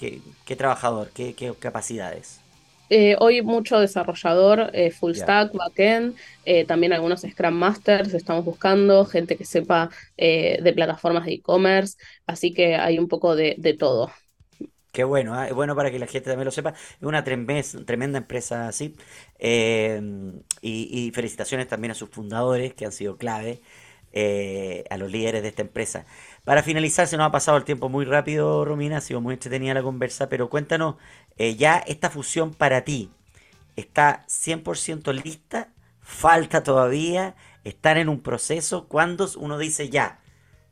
qué 0.44 0.56
trabajador? 0.56 1.12
¿Qué, 1.14 1.54
capacidades? 1.60 2.40
Eh, 2.88 3.16
hoy 3.18 3.42
mucho 3.42 3.80
desarrollador, 3.80 4.70
eh, 4.72 4.90
full 4.90 5.14
stack, 5.14 5.52
backend, 5.52 6.16
eh, 6.44 6.64
también 6.64 6.92
algunos 6.92 7.22
Scrum 7.22 7.54
Masters 7.54 8.14
estamos 8.14 8.44
buscando, 8.44 9.04
gente 9.04 9.36
que 9.36 9.44
sepa 9.44 9.90
de 10.16 10.72
plataformas 10.74 11.26
de 11.26 11.34
e-commerce, 11.34 11.96
así 12.26 12.54
que 12.54 12.76
hay 12.76 12.98
un 12.98 13.08
poco 13.08 13.34
de, 13.34 13.76
todo. 13.78 14.10
Qué 14.92 15.04
bueno, 15.04 15.42
es 15.42 15.52
bueno 15.52 15.76
para 15.76 15.90
que 15.90 15.98
la 15.98 16.06
gente 16.06 16.30
también 16.30 16.46
lo 16.46 16.50
sepa. 16.50 16.70
Es 16.70 17.02
una 17.02 17.22
tremenda, 17.22 18.18
empresa 18.18 18.68
así. 18.68 18.96
y, 19.38 20.28
y, 20.62 21.10
felicitaciones 21.10 21.68
también 21.68 21.90
a 21.90 21.94
sus 21.94 22.08
fundadores 22.08 22.72
que 22.74 22.86
han 22.86 22.92
sido 22.92 23.18
clave. 23.18 23.60
Eh, 24.18 24.84
a 24.88 24.96
los 24.96 25.12
líderes 25.12 25.42
de 25.42 25.48
esta 25.48 25.60
empresa. 25.60 26.06
Para 26.46 26.62
finalizar, 26.62 27.08
se 27.08 27.16
nos 27.16 27.26
ha 27.26 27.32
pasado 27.32 27.58
el 27.58 27.64
tiempo 27.64 27.88
muy 27.88 28.04
rápido, 28.04 28.64
Romina, 28.64 28.98
ha 28.98 29.00
sido 29.00 29.20
muy 29.20 29.34
entretenida 29.34 29.74
la 29.74 29.82
conversa, 29.82 30.28
pero 30.28 30.48
cuéntanos, 30.48 30.94
eh, 31.38 31.56
ya 31.56 31.78
esta 31.78 32.08
fusión 32.08 32.54
para 32.54 32.82
ti, 32.84 33.10
¿está 33.74 34.24
100% 34.28 35.12
lista? 35.12 35.70
¿Falta 36.02 36.62
todavía? 36.62 37.34
¿Estar 37.64 37.98
en 37.98 38.08
un 38.08 38.20
proceso? 38.20 38.86
¿Cuándo 38.86 39.28
uno 39.38 39.58
dice 39.58 39.88
ya, 39.90 40.20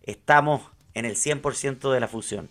estamos 0.04 0.62
en 0.94 1.06
el 1.06 1.16
100% 1.16 1.92
de 1.92 1.98
la 1.98 2.06
fusión? 2.06 2.48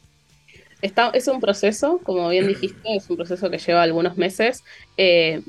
Está, 0.81 1.09
es 1.11 1.29
un 1.29 1.39
proceso, 1.39 2.01
como 2.03 2.27
bien 2.27 2.45
dijiste, 2.45 2.93
es 2.93 3.09
un 3.09 3.15
proceso 3.15 3.49
que 3.49 3.57
lleva 3.57 3.83
algunos 3.83 4.17
meses. 4.17 4.65
Eh, 4.97 5.41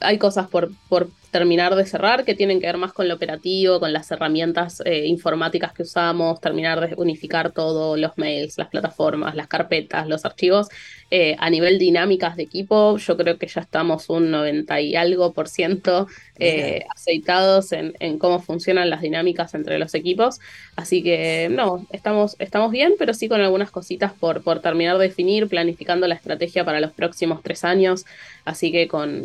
hay 0.00 0.18
cosas 0.18 0.48
por, 0.48 0.70
por 0.90 1.08
terminar 1.36 1.74
de 1.74 1.84
cerrar 1.84 2.24
que 2.24 2.34
tienen 2.34 2.60
que 2.60 2.66
ver 2.66 2.78
más 2.78 2.94
con 2.94 3.08
lo 3.08 3.14
operativo, 3.14 3.78
con 3.78 3.92
las 3.92 4.10
herramientas 4.10 4.82
eh, 4.86 5.04
informáticas 5.04 5.74
que 5.74 5.82
usamos, 5.82 6.40
terminar 6.40 6.80
de 6.80 6.94
unificar 6.96 7.52
todos 7.52 7.98
los 7.98 8.16
mails, 8.16 8.56
las 8.56 8.68
plataformas, 8.68 9.34
las 9.34 9.46
carpetas, 9.46 10.08
los 10.08 10.24
archivos. 10.24 10.68
Eh, 11.10 11.36
a 11.38 11.50
nivel 11.50 11.78
dinámicas 11.78 12.36
de 12.36 12.44
equipo, 12.44 12.96
yo 12.96 13.18
creo 13.18 13.36
que 13.36 13.48
ya 13.48 13.60
estamos 13.60 14.08
un 14.08 14.30
90 14.30 14.80
y 14.80 14.96
algo 14.96 15.34
por 15.34 15.46
ciento 15.46 16.06
eh, 16.38 16.86
aceitados 16.94 17.72
en, 17.72 17.92
en, 18.00 18.18
cómo 18.18 18.40
funcionan 18.40 18.88
las 18.88 19.02
dinámicas 19.02 19.52
entre 19.52 19.78
los 19.78 19.94
equipos. 19.94 20.40
Así 20.74 21.02
que 21.02 21.48
no, 21.50 21.86
estamos, 21.92 22.36
estamos 22.38 22.70
bien, 22.70 22.94
pero 22.98 23.12
sí 23.12 23.28
con 23.28 23.42
algunas 23.42 23.70
cositas 23.70 24.14
por, 24.14 24.42
por 24.42 24.60
terminar 24.60 24.96
de 24.96 25.08
definir, 25.08 25.48
planificando 25.48 26.06
la 26.06 26.14
estrategia 26.14 26.64
para 26.64 26.80
los 26.80 26.92
próximos 26.92 27.42
tres 27.42 27.62
años. 27.62 28.06
Así 28.46 28.72
que 28.72 28.88
con, 28.88 29.22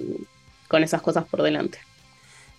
con 0.68 0.84
esas 0.84 1.02
cosas 1.02 1.24
por 1.24 1.42
delante. 1.42 1.80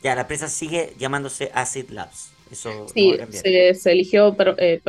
Ya, 0.03 0.15
la 0.15 0.23
empresa 0.23 0.49
sigue 0.49 0.95
llamándose 0.99 1.51
Acid 1.55 1.91
Labs. 1.91 2.33
Eso 2.51 2.87
sí, 2.93 3.15
se, 3.31 3.93
eligió 3.93 4.37
eh, 4.59 4.81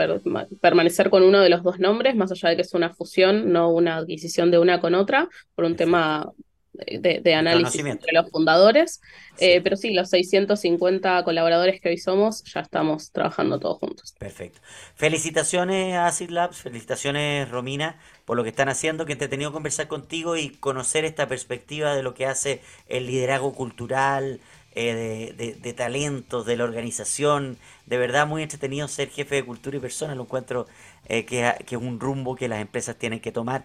permanecer 0.60 1.10
con 1.10 1.24
uno 1.24 1.40
de 1.40 1.48
los 1.48 1.64
dos 1.64 1.80
nombres, 1.80 2.14
más 2.14 2.30
allá 2.30 2.50
de 2.50 2.56
que 2.58 2.62
es 2.64 2.74
una 2.74 2.94
fusión, 2.94 3.54
no 3.54 3.70
una 3.70 3.98
adquisición 3.98 4.52
de 4.52 4.60
una 4.60 4.82
con 4.82 4.96
otra, 4.96 5.30
por 5.56 5.64
un 5.64 5.78
tema 5.78 6.34
de, 6.74 7.36
análisis 7.36 7.86
entre 7.86 8.14
los 8.14 8.30
fundadores. 8.30 9.02
Eh, 9.40 9.62
pero 9.62 9.78
sí, 9.78 9.94
los 9.94 10.10
650 10.10 11.24
colaboradores 11.24 11.80
que 11.82 11.90
hoy 11.90 11.98
somos, 11.98 12.44
ya 12.44 12.62
estamos 12.62 13.12
trabajando 13.12 13.60
todos 13.60 13.80
juntos. 13.80 14.14
Perfecto. 14.20 14.60
Felicitaciones 14.96 15.96
a 15.96 16.08
Acid 16.08 16.30
Labs, 16.30 16.58
felicitaciones 16.58 17.50
Romina 17.50 17.98
por 18.26 18.38
lo 18.38 18.44
que 18.44 18.50
están 18.50 18.70
haciendo, 18.70 19.06
que 19.06 19.14
he 19.14 19.28
tenido 19.28 19.52
conversar 19.52 19.88
contigo 19.88 20.38
y 20.38 20.50
conocer 20.50 21.04
esta 21.06 21.28
perspectiva 21.28 21.96
de 21.96 22.04
lo 22.04 22.14
que 22.14 22.26
hace 22.26 22.62
el 22.88 23.08
liderazgo 23.08 23.54
cultural, 23.54 24.40
eh, 24.76 25.34
de, 25.38 25.54
de, 25.54 25.74
talentos, 25.74 26.46
de 26.46 26.58
la 26.58 26.64
organización. 26.64 27.58
De 27.86 27.98
verdad 27.98 28.26
muy 28.26 28.42
entretenido 28.42 28.88
ser 28.88 29.10
jefe 29.10 29.36
de 29.36 29.44
cultura 29.44 29.78
y 29.78 29.80
personas. 29.80 30.18
Lo 30.18 30.24
encuentro 30.24 30.68
eh, 31.08 31.26
que, 31.26 31.48
es 31.48 31.78
un 31.78 32.00
rumbo 32.00 32.36
que 32.36 32.48
las 32.48 32.60
empresas 32.60 32.96
tienen 32.96 33.20
que 33.20 33.32
tomar 33.32 33.64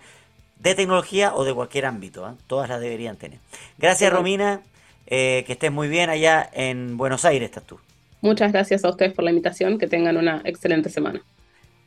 de 0.58 0.74
tecnología 0.74 1.34
o 1.34 1.44
de 1.44 1.54
cualquier 1.54 1.86
ámbito. 1.86 2.26
¿ah? 2.26 2.34
Todas 2.46 2.68
las 2.68 2.80
deberían 2.80 3.16
tener. 3.16 3.38
Gracias 3.78 4.12
Romina, 4.12 4.60
eh, 5.06 5.44
que 5.46 5.54
estés 5.54 5.72
muy 5.72 5.88
bien 5.88 6.10
allá 6.10 6.48
en 6.52 6.96
Buenos 6.96 7.24
Aires, 7.24 7.46
estás 7.46 7.64
tú. 7.64 7.78
Muchas 8.20 8.52
gracias 8.52 8.84
a 8.84 8.90
ustedes 8.90 9.12
por 9.12 9.24
la 9.24 9.30
invitación, 9.30 9.78
que 9.78 9.86
tengan 9.86 10.16
una 10.16 10.42
excelente 10.44 10.90
semana. 10.90 11.22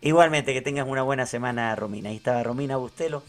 Igualmente, 0.01 0.53
que 0.53 0.61
tengas 0.61 0.88
una 0.88 1.03
buena 1.03 1.26
semana, 1.26 1.76
Romina. 1.76 2.09
Ahí 2.09 2.15
estaba 2.15 2.41
Romina 2.41 2.78
Bustelo 2.78 3.22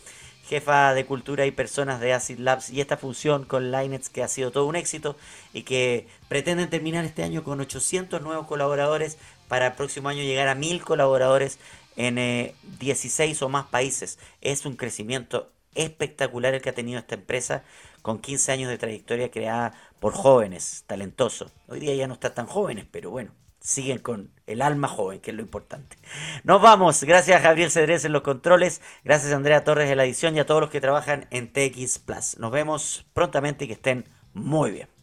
jefa 0.52 0.92
de 0.92 1.06
cultura 1.06 1.46
y 1.46 1.50
personas 1.50 1.98
de 1.98 2.12
Acid 2.12 2.38
Labs 2.38 2.68
y 2.68 2.82
esta 2.82 2.98
función 2.98 3.46
con 3.46 3.72
Linux 3.72 4.10
que 4.10 4.22
ha 4.22 4.28
sido 4.28 4.50
todo 4.50 4.66
un 4.66 4.76
éxito 4.76 5.16
y 5.54 5.62
que 5.62 6.06
pretenden 6.28 6.68
terminar 6.68 7.06
este 7.06 7.22
año 7.22 7.42
con 7.42 7.58
800 7.58 8.20
nuevos 8.20 8.46
colaboradores 8.46 9.16
para 9.48 9.68
el 9.68 9.72
próximo 9.72 10.10
año 10.10 10.22
llegar 10.22 10.48
a 10.48 10.54
1000 10.54 10.84
colaboradores 10.84 11.58
en 11.96 12.52
16 12.80 13.40
eh, 13.40 13.44
o 13.46 13.48
más 13.48 13.64
países. 13.64 14.18
Es 14.42 14.66
un 14.66 14.76
crecimiento 14.76 15.50
espectacular 15.74 16.52
el 16.52 16.60
que 16.60 16.68
ha 16.68 16.74
tenido 16.74 16.98
esta 16.98 17.14
empresa 17.14 17.64
con 18.02 18.18
15 18.18 18.52
años 18.52 18.68
de 18.68 18.76
trayectoria 18.76 19.30
creada 19.30 19.72
por 20.00 20.12
jóvenes 20.12 20.84
talentosos. 20.86 21.50
Hoy 21.66 21.80
día 21.80 21.94
ya 21.94 22.08
no 22.08 22.12
está 22.12 22.34
tan 22.34 22.44
jóvenes, 22.44 22.84
pero 22.90 23.10
bueno, 23.10 23.30
siguen 23.62 23.98
con 23.98 24.30
el 24.46 24.60
alma 24.60 24.88
joven, 24.88 25.20
que 25.20 25.30
es 25.30 25.36
lo 25.36 25.42
importante. 25.42 25.96
Nos 26.44 26.60
vamos. 26.60 27.02
Gracias 27.04 27.40
a 27.40 27.42
Gabriel 27.42 27.70
Cedrés 27.70 28.04
en 28.04 28.12
los 28.12 28.22
controles. 28.22 28.82
Gracias 29.04 29.32
a 29.32 29.36
Andrea 29.36 29.64
Torres 29.64 29.90
en 29.90 29.96
la 29.96 30.04
edición 30.04 30.36
y 30.36 30.40
a 30.40 30.46
todos 30.46 30.60
los 30.60 30.70
que 30.70 30.80
trabajan 30.80 31.26
en 31.30 31.52
TX 31.52 32.00
Plus. 32.00 32.38
Nos 32.38 32.50
vemos 32.50 33.06
prontamente 33.14 33.64
y 33.64 33.68
que 33.68 33.74
estén 33.74 34.08
muy 34.34 34.72
bien. 34.72 35.01